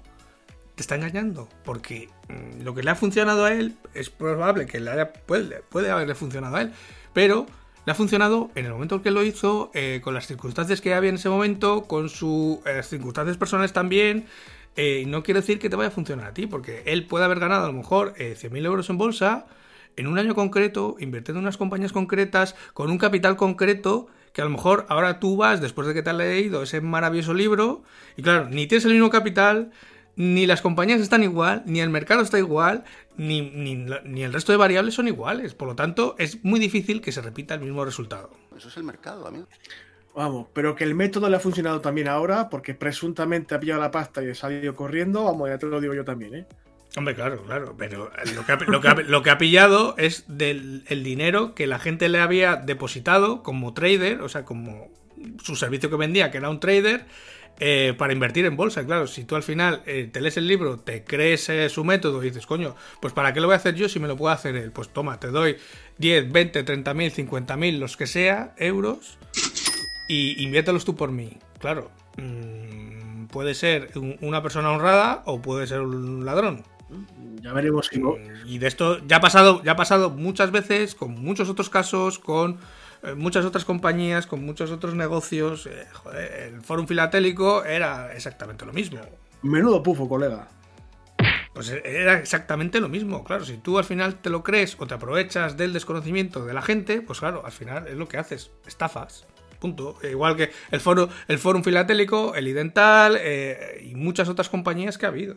te 0.74 0.82
está 0.82 0.94
engañando. 0.94 1.48
Porque 1.64 2.08
mm, 2.28 2.62
lo 2.62 2.74
que 2.74 2.82
le 2.82 2.90
ha 2.90 2.94
funcionado 2.94 3.44
a 3.44 3.52
él 3.52 3.76
es 3.94 4.10
probable 4.10 4.66
que 4.66 4.80
le 4.80 4.90
haya, 4.90 5.12
puede, 5.12 5.62
haberle 5.90 6.14
funcionado 6.14 6.56
a 6.56 6.62
él. 6.62 6.72
Pero 7.12 7.46
le 7.84 7.92
ha 7.92 7.94
funcionado 7.94 8.50
en 8.54 8.66
el 8.66 8.72
momento 8.72 8.96
en 8.96 9.02
que 9.02 9.10
lo 9.10 9.24
hizo, 9.24 9.70
eh, 9.74 10.00
con 10.04 10.14
las 10.14 10.26
circunstancias 10.26 10.80
que 10.80 10.94
había 10.94 11.10
en 11.10 11.16
ese 11.16 11.28
momento, 11.28 11.84
con 11.84 12.08
sus 12.08 12.58
eh, 12.66 12.82
circunstancias 12.82 13.36
personales 13.36 13.72
también. 13.72 14.26
y 14.74 15.04
no 15.04 15.22
quiere 15.22 15.40
decir 15.40 15.58
que 15.58 15.68
te 15.68 15.76
vaya 15.76 15.88
a 15.88 15.90
funcionar 15.90 16.28
a 16.28 16.32
ti, 16.32 16.46
porque 16.46 16.82
él 16.86 17.06
puede 17.06 17.26
haber 17.26 17.40
ganado 17.40 17.64
a 17.64 17.66
lo 17.66 17.74
mejor 17.74 18.14
100.000 18.14 18.64
euros 18.64 18.88
en 18.88 18.96
bolsa 18.96 19.44
en 19.96 20.06
un 20.06 20.18
año 20.18 20.34
concreto, 20.34 20.96
invirtiendo 20.98 21.38
en 21.38 21.44
unas 21.44 21.56
compañías 21.56 21.92
concretas, 21.92 22.54
con 22.74 22.90
un 22.90 22.98
capital 22.98 23.36
concreto 23.36 24.08
que 24.32 24.40
a 24.40 24.44
lo 24.44 24.50
mejor 24.50 24.86
ahora 24.88 25.20
tú 25.20 25.36
vas, 25.36 25.60
después 25.60 25.86
de 25.86 25.94
que 25.94 26.02
te 26.02 26.10
has 26.10 26.16
leído 26.16 26.62
ese 26.62 26.80
maravilloso 26.80 27.34
libro, 27.34 27.82
y 28.16 28.22
claro, 28.22 28.48
ni 28.48 28.66
tienes 28.66 28.84
el 28.86 28.92
mismo 28.92 29.10
capital, 29.10 29.70
ni 30.16 30.46
las 30.46 30.62
compañías 30.62 31.00
están 31.00 31.22
igual, 31.22 31.62
ni 31.66 31.80
el 31.80 31.90
mercado 31.90 32.22
está 32.22 32.38
igual, 32.38 32.84
ni, 33.16 33.42
ni, 33.42 34.22
el 34.22 34.32
resto 34.32 34.52
de 34.52 34.58
variables 34.58 34.94
son 34.94 35.08
iguales. 35.08 35.54
Por 35.54 35.68
lo 35.68 35.74
tanto, 35.74 36.14
es 36.18 36.44
muy 36.44 36.60
difícil 36.60 37.00
que 37.00 37.12
se 37.12 37.22
repita 37.22 37.54
el 37.54 37.60
mismo 37.60 37.84
resultado. 37.84 38.30
Eso 38.56 38.68
es 38.68 38.76
el 38.76 38.84
mercado, 38.84 39.26
amigo. 39.26 39.46
Vamos, 40.14 40.48
pero 40.52 40.74
que 40.74 40.84
el 40.84 40.94
método 40.94 41.30
le 41.30 41.36
ha 41.36 41.40
funcionado 41.40 41.80
también 41.80 42.08
ahora, 42.08 42.50
porque 42.50 42.74
presuntamente 42.74 43.54
ha 43.54 43.60
pillado 43.60 43.80
la 43.80 43.90
pasta 43.90 44.22
y 44.22 44.28
ha 44.28 44.34
salido 44.34 44.74
corriendo, 44.74 45.24
vamos, 45.24 45.48
ya 45.48 45.58
te 45.58 45.66
lo 45.66 45.80
digo 45.80 45.94
yo 45.94 46.04
también, 46.04 46.34
¿eh? 46.34 46.46
Hombre, 46.96 47.14
claro, 47.14 47.42
claro, 47.44 47.74
pero 47.78 48.10
lo 49.06 49.22
que 49.22 49.30
ha, 49.30 49.38
pillado 49.38 49.94
es 49.96 50.24
del 50.28 50.84
el 50.88 51.02
dinero 51.02 51.54
que 51.54 51.66
la 51.66 51.78
gente 51.78 52.10
le 52.10 52.20
había 52.20 52.56
depositado 52.56 53.42
como 53.42 53.72
trader, 53.72 54.20
o 54.20 54.28
sea, 54.28 54.44
como 54.44 54.90
su 55.42 55.56
servicio 55.56 55.88
que 55.88 55.96
vendía, 55.96 56.30
que 56.30 56.36
era 56.36 56.50
un 56.50 56.60
trader, 56.60 57.06
eh, 57.60 57.94
para 57.96 58.12
invertir 58.12 58.44
en 58.44 58.56
bolsa. 58.56 58.84
Claro, 58.84 59.06
si 59.06 59.24
tú 59.24 59.36
al 59.36 59.42
final 59.42 59.82
eh, 59.86 60.08
te 60.12 60.20
lees 60.20 60.36
el 60.36 60.46
libro, 60.46 60.80
te 60.80 61.04
crees 61.04 61.48
eh, 61.48 61.68
su 61.68 61.84
método 61.84 62.22
y 62.22 62.28
dices, 62.28 62.46
coño, 62.46 62.74
pues 63.00 63.14
¿para 63.14 63.32
qué 63.32 63.40
lo 63.40 63.46
voy 63.46 63.54
a 63.54 63.58
hacer 63.58 63.74
yo 63.74 63.88
si 63.88 64.00
me 64.00 64.08
lo 64.08 64.16
puedo 64.16 64.34
hacer 64.34 64.56
él? 64.56 64.72
Pues 64.72 64.88
toma, 64.88 65.20
te 65.20 65.28
doy 65.28 65.56
10, 65.98 66.32
20, 66.32 66.62
30 66.62 66.94
mil, 66.94 67.10
50 67.10 67.56
mil, 67.56 67.78
los 67.78 67.96
que 67.96 68.06
sea, 68.06 68.54
euros, 68.58 69.16
y 70.08 70.42
inviértelos 70.42 70.84
tú 70.84 70.96
por 70.96 71.12
mí. 71.12 71.38
Claro, 71.58 71.90
mm, 72.16 73.26
puede 73.26 73.54
ser 73.54 73.90
una 74.20 74.42
persona 74.42 74.72
honrada 74.72 75.22
o 75.26 75.40
puede 75.40 75.66
ser 75.66 75.80
un 75.80 76.24
ladrón. 76.24 76.64
Ya 77.40 77.52
veremos 77.52 77.86
si 77.86 77.98
no. 77.98 78.14
Y 78.44 78.58
de 78.58 78.68
esto 78.68 79.04
ya 79.06 79.16
ha 79.16 79.20
pasado, 79.20 79.62
ya 79.62 79.72
ha 79.72 79.76
pasado 79.76 80.10
muchas 80.10 80.50
veces, 80.50 80.94
con 80.94 81.20
muchos 81.20 81.48
otros 81.48 81.70
casos, 81.70 82.18
con 82.18 82.58
eh, 83.02 83.14
muchas 83.14 83.44
otras 83.44 83.64
compañías, 83.64 84.26
con 84.26 84.44
muchos 84.44 84.70
otros 84.70 84.94
negocios. 84.94 85.66
Eh, 85.66 85.86
joder, 85.92 86.54
el 86.54 86.60
Fórum 86.62 86.86
Filatélico 86.86 87.64
era 87.64 88.14
exactamente 88.14 88.64
lo 88.64 88.72
mismo. 88.72 89.00
Menudo 89.42 89.82
pufo, 89.82 90.08
colega. 90.08 90.48
Pues 91.52 91.68
era 91.68 92.18
exactamente 92.18 92.80
lo 92.80 92.88
mismo, 92.88 93.24
claro. 93.24 93.44
Si 93.44 93.58
tú 93.58 93.78
al 93.78 93.84
final 93.84 94.20
te 94.20 94.30
lo 94.30 94.42
crees 94.42 94.76
o 94.78 94.86
te 94.86 94.94
aprovechas 94.94 95.56
del 95.56 95.72
desconocimiento 95.72 96.46
de 96.46 96.54
la 96.54 96.62
gente, 96.62 97.02
pues 97.02 97.18
claro, 97.18 97.44
al 97.44 97.52
final 97.52 97.88
es 97.88 97.96
lo 97.96 98.08
que 98.08 98.16
haces, 98.16 98.52
estafas. 98.66 99.26
Punto. 99.60 99.96
Igual 100.02 100.36
que 100.36 100.50
el 100.70 100.80
foro, 100.80 101.08
el 101.28 101.38
Fórum 101.38 101.62
Filatélico, 101.62 102.34
el 102.34 102.48
Idental 102.48 103.16
eh, 103.20 103.80
y 103.84 103.94
muchas 103.94 104.28
otras 104.28 104.48
compañías 104.48 104.98
que 104.98 105.06
ha 105.06 105.10
habido 105.10 105.36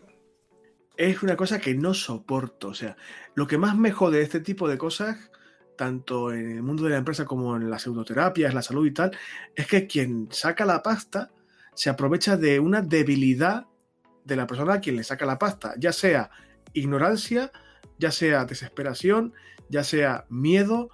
es 0.98 1.24
una 1.24 1.36
cosa 1.36 1.60
que 1.60 1.76
no 1.76 1.94
soporto. 1.94 2.70
O 2.70 2.74
sea, 2.74 2.98
lo 3.34 3.48
que 3.48 3.58
más 3.58 3.78
me 3.78 3.92
jode 3.92 4.18
de 4.18 4.24
este 4.24 4.40
tipo 4.40 4.68
de 4.68 4.78
cosas, 4.78 5.32
tanto 5.78 6.32
en 6.32 6.52
el 6.52 6.64
mundo 6.64 6.84
de 6.84 6.92
la 6.92 6.98
empresa 6.98 7.26
como 7.26 7.56
en 7.56 7.70
las 7.70 7.84
pseudoterapias, 7.84 8.54
la 8.54 8.62
salud 8.62 8.86
y 8.86 8.92
tal, 8.92 9.12
es 9.56 9.68
que 9.68 9.88
quien 9.88 10.28
saca 10.32 10.66
la 10.66 10.82
pasta 10.82 11.32
se 11.74 11.90
aprovecha 11.90 12.38
de 12.38 12.60
una 12.60 12.82
debilidad 12.82 13.68
de 14.24 14.36
la 14.36 14.48
persona 14.48 14.76
a 14.76 14.80
quien 14.80 14.96
le 14.96 15.04
saca 15.04 15.26
la 15.26 15.38
pasta, 15.38 15.74
ya 15.78 15.92
sea 15.92 16.32
ignorancia, 16.74 17.52
ya 18.00 18.12
sea 18.12 18.46
desesperación, 18.46 19.34
ya 19.70 19.84
sea 19.84 20.26
miedo, 20.30 20.90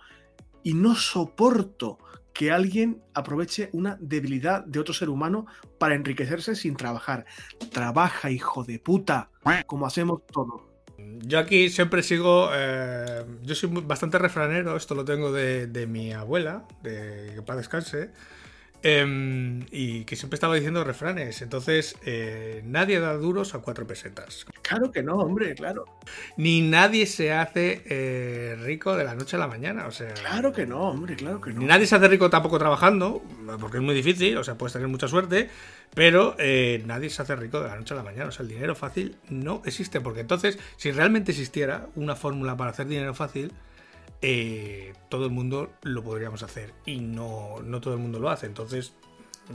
y 0.64 0.74
no 0.74 0.96
soporto 0.96 1.98
que 2.34 2.52
alguien 2.52 3.02
aproveche 3.14 3.70
una 3.74 3.98
debilidad 4.00 4.64
de 4.66 4.80
otro 4.80 4.94
ser 4.94 5.10
humano 5.10 5.46
para 5.78 5.96
enriquecerse 5.96 6.56
sin 6.56 6.76
trabajar. 6.76 7.26
Trabaja, 7.72 8.32
hijo 8.32 8.64
de 8.64 8.80
puta, 8.80 9.30
como 9.68 9.86
hacemos 9.86 10.26
todos. 10.28 10.62
Yo 11.24 11.40
aquí 11.40 11.70
siempre 11.70 12.04
sigo, 12.04 12.50
eh, 12.54 13.26
yo 13.44 13.56
soy 13.56 13.70
bastante 13.70 14.18
refranero, 14.18 14.76
esto 14.76 14.96
lo 14.96 15.04
tengo 15.04 15.32
de, 15.32 15.88
mi 15.88 16.14
abuela, 16.14 16.66
de 16.84 17.34
que 17.36 17.42
para 17.42 17.58
descanse, 17.58 18.12
Em, 18.84 19.68
y 19.72 20.06
que 20.06 20.16
siempre 20.16 20.36
estaba 20.36 20.56
diciendo 20.56 20.84
refranes. 20.84 21.42
Entonces, 21.44 21.96
eh, 22.04 22.62
nadie 22.66 23.00
da 23.00 23.14
duros 23.14 23.54
a 23.54 23.60
cuatro 23.60 23.86
pesetas. 23.86 24.46
Claro 24.64 24.92
que 24.92 25.04
no, 25.04 25.18
hombre, 25.18 25.54
claro. 25.54 25.86
Ni 26.36 26.62
nadie 26.62 27.06
se 27.06 27.32
hace 27.32 27.84
eh, 27.86 28.56
rico 28.60 28.96
de 28.96 29.04
la 29.04 29.14
noche 29.14 29.36
a 29.36 29.40
la 29.40 29.48
mañana. 29.48 29.86
O 29.86 29.92
sea, 29.92 30.14
claro 30.16 30.52
que 30.52 30.66
no, 30.66 30.90
hombre, 30.90 31.16
claro 31.16 31.40
que 31.40 31.54
no. 31.54 31.60
Ni 31.60 31.66
nadie 31.66 31.86
se 31.86 31.96
hace 31.96 32.08
rico 32.08 32.32
tampoco 32.32 32.58
trabajando, 32.58 33.22
porque 33.60 33.78
es 33.78 33.84
muy 33.84 33.94
difícil, 33.94 34.38
o 34.38 34.44
sea, 34.44 34.56
puedes 34.56 34.74
tener 34.74 34.88
mucha 34.88 35.08
suerte, 35.08 35.50
pero 35.94 36.36
eh, 36.40 36.82
nadie 36.88 37.12
se 37.12 37.22
hace 37.22 37.36
rico 37.36 37.62
de 37.62 37.68
la 37.68 37.76
noche 37.76 37.94
a 37.94 37.98
la 37.98 38.04
mañana. 38.04 38.30
O 38.30 38.32
sea, 38.32 38.42
el 38.44 38.50
dinero 38.50 38.74
fácil 38.74 39.16
no 39.30 39.62
existe, 39.64 40.02
porque 40.02 40.22
entonces, 40.22 40.58
si 40.78 40.92
realmente 40.92 41.32
existiera 41.32 41.88
una 41.96 42.16
fórmula 42.16 42.58
para 42.58 42.72
hacer 42.72 42.88
dinero 42.88 43.14
fácil, 43.14 43.52
eh, 44.22 44.94
todo 45.10 45.26
el 45.26 45.32
mundo 45.32 45.72
lo 45.82 46.04
podríamos 46.04 46.44
hacer 46.44 46.74
y 46.86 47.00
no, 47.00 47.56
no, 47.64 47.82
todo 47.82 47.94
el 47.96 48.00
mundo 48.00 48.20
lo 48.20 48.30
hace. 48.30 48.46
Entonces, 48.46 48.94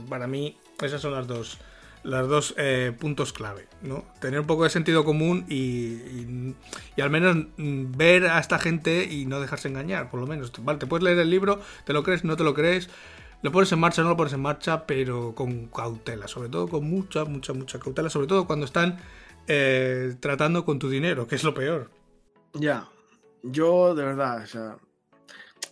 para 0.09 0.27
mí, 0.27 0.57
esas 0.81 1.01
son 1.01 1.13
las 1.13 1.27
dos, 1.27 1.57
las 2.03 2.27
dos 2.27 2.53
eh, 2.57 2.93
puntos 2.97 3.31
clave, 3.33 3.67
¿no? 3.81 4.03
Tener 4.19 4.39
un 4.39 4.47
poco 4.47 4.65
de 4.65 4.69
sentido 4.69 5.05
común 5.05 5.45
y, 5.47 6.55
y, 6.97 7.01
al 7.01 7.09
menos 7.09 7.37
ver 7.57 8.27
a 8.27 8.39
esta 8.39 8.59
gente 8.59 9.05
y 9.05 9.25
no 9.25 9.39
dejarse 9.39 9.69
engañar, 9.69 10.09
por 10.09 10.19
lo 10.19 10.27
menos. 10.27 10.51
Vale, 10.63 10.79
te 10.79 10.87
puedes 10.87 11.03
leer 11.03 11.19
el 11.19 11.29
libro, 11.29 11.61
te 11.85 11.93
lo 11.93 12.03
crees, 12.03 12.23
no 12.23 12.35
te 12.35 12.43
lo 12.43 12.53
crees, 12.53 12.89
lo 13.41 13.51
pones 13.51 13.71
en 13.71 13.79
marcha, 13.79 14.03
no 14.03 14.09
lo 14.09 14.17
pones 14.17 14.33
en 14.33 14.41
marcha, 14.41 14.85
pero 14.85 15.33
con 15.33 15.67
cautela, 15.67 16.27
sobre 16.27 16.49
todo 16.49 16.67
con 16.67 16.89
mucha, 16.89 17.23
mucha, 17.23 17.53
mucha 17.53 17.79
cautela, 17.79 18.09
sobre 18.09 18.27
todo 18.27 18.45
cuando 18.45 18.65
están 18.65 18.99
eh, 19.47 20.15
tratando 20.19 20.65
con 20.65 20.77
tu 20.77 20.89
dinero, 20.89 21.27
que 21.27 21.35
es 21.35 21.43
lo 21.43 21.53
peor. 21.53 21.89
Ya, 22.53 22.89
yo, 23.51 23.95
de 23.95 24.03
verdad, 24.03 24.43
o 24.43 24.47
sea, 24.47 24.77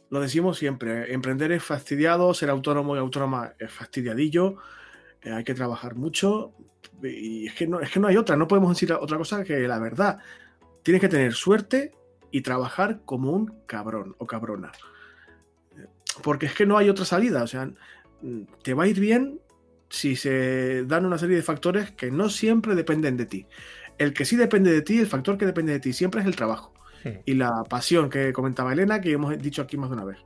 lo 0.09 0.19
decimos 0.19 0.57
siempre, 0.57 1.13
emprender 1.13 1.51
es 1.51 1.63
fastidiado, 1.63 2.34
ser 2.34 2.49
autónomo 2.49 2.95
y 2.95 2.99
autónoma 2.99 3.53
es 3.59 3.71
fastidiadillo, 3.71 4.57
eh, 5.21 5.32
hay 5.32 5.43
que 5.43 5.53
trabajar 5.53 5.95
mucho 5.95 6.53
y 7.01 7.47
es 7.47 7.53
que, 7.53 7.67
no, 7.67 7.80
es 7.80 7.91
que 7.91 7.99
no 7.99 8.07
hay 8.07 8.17
otra, 8.17 8.36
no 8.36 8.47
podemos 8.47 8.69
decir 8.69 8.93
otra 8.93 9.17
cosa 9.17 9.43
que 9.43 9.67
la 9.67 9.80
verdad. 9.80 10.19
Tienes 10.84 11.01
que 11.01 11.09
tener 11.09 11.34
suerte 11.34 11.93
y 12.32 12.41
trabajar 12.41 13.01
como 13.05 13.32
un 13.32 13.61
cabrón 13.65 14.15
o 14.19 14.28
cabrona. 14.28 14.71
Porque 16.21 16.45
es 16.45 16.53
que 16.53 16.65
no 16.65 16.78
hay 16.78 16.89
otra 16.89 17.05
salida, 17.05 17.43
o 17.43 17.47
sea, 17.47 17.69
te 18.63 18.73
va 18.73 18.84
a 18.84 18.88
ir 18.88 18.99
bien 18.99 19.39
si 19.89 20.15
se 20.15 20.86
dan 20.86 21.05
una 21.05 21.17
serie 21.17 21.38
de 21.38 21.41
factores 21.41 21.91
que 21.91 22.11
no 22.11 22.30
siempre 22.30 22.76
dependen 22.76 23.17
de 23.17 23.26
ti. 23.26 23.47
El 23.97 24.13
que 24.13 24.26
sí 24.26 24.36
depende 24.36 24.71
de 24.71 24.82
ti, 24.82 24.99
el 24.99 25.07
factor 25.07 25.38
que 25.38 25.45
depende 25.45 25.73
de 25.73 25.80
ti 25.80 25.91
siempre 25.91 26.21
es 26.21 26.28
el 26.28 26.36
trabajo 26.36 26.73
y 27.26 27.34
la 27.34 27.64
pasión 27.70 28.10
que 28.10 28.34
comentaba 28.34 28.74
Elena, 28.74 29.01
que 29.01 29.12
hemos 29.12 29.38
dicho 29.38 29.62
aquí 29.62 29.78
más 29.78 29.89
de 29.89 29.95
una 29.95 30.06
vez. 30.06 30.18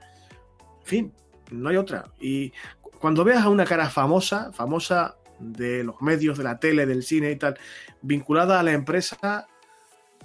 En 0.81 0.85
fin, 0.85 1.13
no 1.51 1.69
hay 1.69 1.77
otra. 1.77 2.05
Y 2.19 2.53
cuando 2.99 3.23
veas 3.23 3.43
a 3.43 3.49
una 3.49 3.65
cara 3.65 3.89
famosa, 3.89 4.51
famosa 4.53 5.15
de 5.39 5.83
los 5.83 6.01
medios, 6.01 6.37
de 6.37 6.43
la 6.43 6.59
tele, 6.59 6.85
del 6.85 7.03
cine 7.03 7.31
y 7.31 7.35
tal, 7.35 7.57
vinculada 8.01 8.59
a 8.59 8.63
la 8.63 8.71
empresa, 8.71 9.47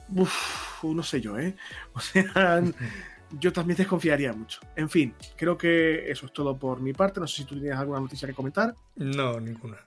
Uf, 0.09 0.85
no 0.85 1.03
sé 1.03 1.21
yo, 1.21 1.39
¿eh? 1.39 1.57
O 1.95 2.01
sea, 2.01 2.63
yo 3.41 3.53
también 3.53 3.77
desconfiaría 3.77 4.33
mucho. 4.33 4.61
En 4.77 4.91
fin, 4.91 5.15
creo 5.37 5.57
que 5.57 6.11
eso 6.11 6.27
es 6.27 6.33
todo 6.33 6.57
por 6.57 6.81
mi 6.81 6.93
parte. 6.93 7.21
No 7.21 7.27
sé 7.27 7.39
si 7.39 7.45
tú 7.45 7.59
tienes 7.59 7.79
alguna 7.79 8.01
noticia 8.01 8.29
que 8.29 8.35
comentar. 8.35 8.75
No, 8.97 9.41
ninguna. 9.41 9.79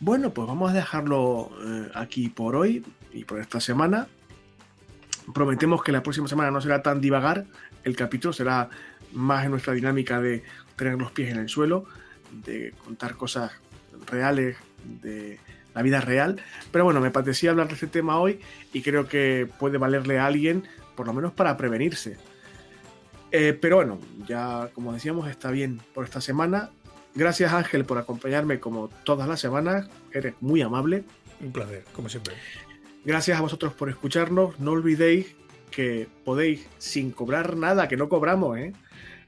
Bueno, 0.00 0.30
pues 0.32 0.46
vamos 0.46 0.70
a 0.70 0.74
dejarlo 0.74 1.50
eh, 1.64 1.90
aquí 1.94 2.28
por 2.28 2.54
hoy 2.54 2.84
y 3.12 3.24
por 3.24 3.40
esta 3.40 3.60
semana. 3.60 4.08
Prometemos 5.34 5.82
que 5.82 5.92
la 5.92 6.02
próxima 6.02 6.28
semana 6.28 6.50
no 6.50 6.60
será 6.60 6.82
tan 6.82 7.00
divagar 7.00 7.44
el 7.84 7.96
capítulo, 7.96 8.32
será 8.32 8.68
más 9.12 9.44
en 9.44 9.50
nuestra 9.50 9.72
dinámica 9.72 10.20
de 10.20 10.42
tener 10.76 10.98
los 10.98 11.12
pies 11.12 11.30
en 11.30 11.38
el 11.38 11.48
suelo, 11.48 11.84
de 12.44 12.72
contar 12.84 13.16
cosas 13.16 13.52
reales 14.10 14.56
de 14.84 15.38
la 15.74 15.82
vida 15.82 16.00
real. 16.00 16.40
Pero 16.70 16.84
bueno, 16.84 17.00
me 17.00 17.08
apetecía 17.08 17.50
hablar 17.50 17.68
de 17.68 17.74
este 17.74 17.86
tema 17.86 18.18
hoy 18.18 18.40
y 18.72 18.82
creo 18.82 19.08
que 19.08 19.48
puede 19.58 19.78
valerle 19.78 20.18
a 20.18 20.26
alguien, 20.26 20.64
por 20.94 21.06
lo 21.06 21.12
menos 21.12 21.32
para 21.32 21.56
prevenirse. 21.56 22.16
Eh, 23.30 23.56
pero 23.60 23.76
bueno, 23.76 23.98
ya 24.26 24.70
como 24.74 24.92
decíamos, 24.92 25.28
está 25.28 25.50
bien 25.50 25.80
por 25.94 26.04
esta 26.04 26.20
semana. 26.20 26.70
Gracias 27.14 27.52
Ángel 27.52 27.84
por 27.84 27.98
acompañarme 27.98 28.60
como 28.60 28.88
todas 29.04 29.28
las 29.28 29.40
semanas. 29.40 29.88
Eres 30.12 30.34
muy 30.40 30.62
amable. 30.62 31.04
Un 31.40 31.52
placer, 31.52 31.84
como 31.92 32.08
siempre. 32.08 32.34
Gracias 33.04 33.38
a 33.38 33.40
vosotros 33.40 33.72
por 33.74 33.88
escucharnos. 33.88 34.58
No 34.60 34.72
olvidéis 34.72 35.36
que 35.70 36.08
podéis, 36.24 36.68
sin 36.78 37.12
cobrar 37.12 37.56
nada, 37.56 37.88
que 37.88 37.96
no 37.96 38.08
cobramos, 38.08 38.58
¿eh? 38.58 38.72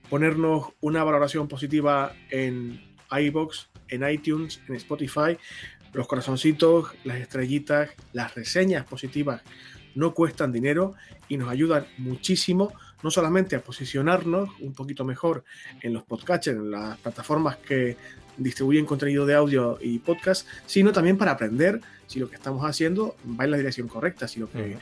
ponernos 0.09 0.73
una 0.81 1.05
valoración 1.05 1.49
positiva 1.49 2.13
en 2.31 2.83
iBox, 3.11 3.69
en 3.89 4.09
iTunes, 4.09 4.61
en 4.69 4.75
Spotify. 4.75 5.39
Los 5.93 6.09
corazoncitos, 6.09 6.93
las 7.05 7.19
estrellitas, 7.19 7.91
las 8.13 8.35
reseñas 8.35 8.85
positivas 8.85 9.43
no 9.95 10.15
cuestan 10.15 10.53
dinero 10.53 10.95
y 11.29 11.37
nos 11.37 11.49
ayudan 11.49 11.87
muchísimo, 11.99 12.73
no 13.03 13.11
solamente 13.11 13.57
a 13.57 13.63
posicionarnos 13.63 14.51
un 14.61 14.73
poquito 14.73 15.05
mejor 15.05 15.45
en 15.81 15.95
los 15.95 16.05
podcasts, 16.05 16.49
en 16.49 16.71
las 16.71 16.99
plataformas 16.99 17.57
que 17.57 17.97
distribuyen 18.41 18.87
contenido 18.87 19.27
de 19.27 19.35
audio 19.35 19.79
y 19.81 19.99
podcast, 19.99 20.47
sino 20.67 20.93
también 20.93 21.17
para 21.17 21.33
aprender 21.33 21.81
si 22.07 22.19
lo 22.19 22.29
que 22.29 22.37
estamos 22.37 22.65
haciendo 22.65 23.17
va 23.39 23.45
en 23.45 23.53
la 23.53 23.57
dirección 23.57 23.87
correcta, 23.87 24.27
si 24.27 24.41
lo 24.41 24.49
que 24.51 24.77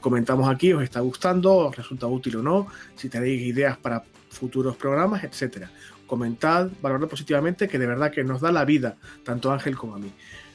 comentamos 0.00 0.48
aquí 0.48 0.72
os 0.72 0.82
está 0.82 1.00
gustando, 1.00 1.54
os 1.56 1.76
resulta 1.76 2.06
útil 2.06 2.36
o 2.36 2.42
no, 2.42 2.68
si 2.94 3.08
tenéis 3.08 3.42
ideas 3.42 3.76
para 3.76 4.04
futuros 4.30 4.76
programas, 4.76 5.24
etcétera. 5.24 5.70
Comentad, 6.06 6.70
valorad 6.80 7.08
positivamente, 7.08 7.68
que 7.68 7.78
de 7.78 7.86
verdad 7.86 8.10
que 8.10 8.22
nos 8.24 8.40
da 8.40 8.52
la 8.52 8.64
vida, 8.64 8.96
tanto 9.24 9.50
Ángel 9.50 9.76
como 9.76 9.94
a 9.94 9.98
mí. 9.98 10.12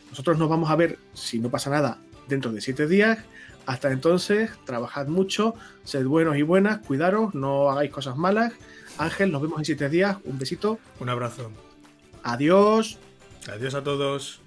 Nosotros 0.09 0.37
nos 0.37 0.49
vamos 0.49 0.69
a 0.69 0.75
ver, 0.75 0.99
si 1.13 1.39
no 1.39 1.49
pasa 1.49 1.69
nada, 1.69 1.97
dentro 2.27 2.51
de 2.51 2.61
siete 2.61 2.87
días. 2.87 3.19
Hasta 3.65 3.91
entonces, 3.91 4.51
trabajad 4.65 5.07
mucho, 5.07 5.55
sed 5.83 6.05
buenos 6.05 6.37
y 6.37 6.41
buenas, 6.41 6.79
cuidaros, 6.79 7.33
no 7.33 7.69
hagáis 7.69 7.91
cosas 7.91 8.17
malas. 8.17 8.53
Ángel, 8.97 9.31
nos 9.31 9.41
vemos 9.41 9.59
en 9.59 9.65
siete 9.65 9.89
días. 9.89 10.17
Un 10.25 10.37
besito. 10.37 10.79
Un 10.99 11.09
abrazo. 11.09 11.72
Adiós. 12.24 12.97
Adiós 13.47 13.76
a 13.76 13.84
todos. 13.84 14.39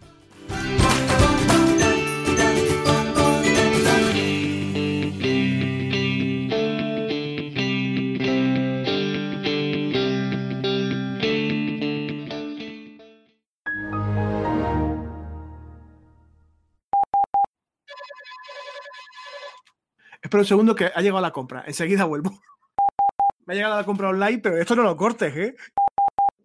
Espera 20.23 20.41
un 20.41 20.47
segundo 20.47 20.75
que 20.75 20.87
ha 20.87 21.01
llegado 21.03 21.21
la 21.21 21.31
compra. 21.31 21.63
Enseguida 21.67 22.05
vuelvo. 22.05 22.31
Me 23.47 23.55
ha 23.55 23.57
llegado 23.57 23.77
la 23.77 23.85
compra 23.85 24.09
online, 24.09 24.39
pero 24.39 24.57
esto 24.57 24.75
no 24.75 24.83
lo 24.83 24.97
cortes, 24.97 25.37
¿eh? 25.37 25.57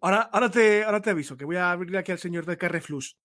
Ahora, 0.04 0.28
ahora, 0.32 0.50
te, 0.50 0.82
ahora 0.82 1.00
te 1.00 1.10
aviso, 1.10 1.36
que 1.36 1.44
voy 1.44 1.54
a 1.54 1.70
abrir 1.70 1.96
aquí 1.96 2.10
al 2.10 2.18
señor 2.18 2.44
de 2.44 2.58
Carreflux. 2.58 3.16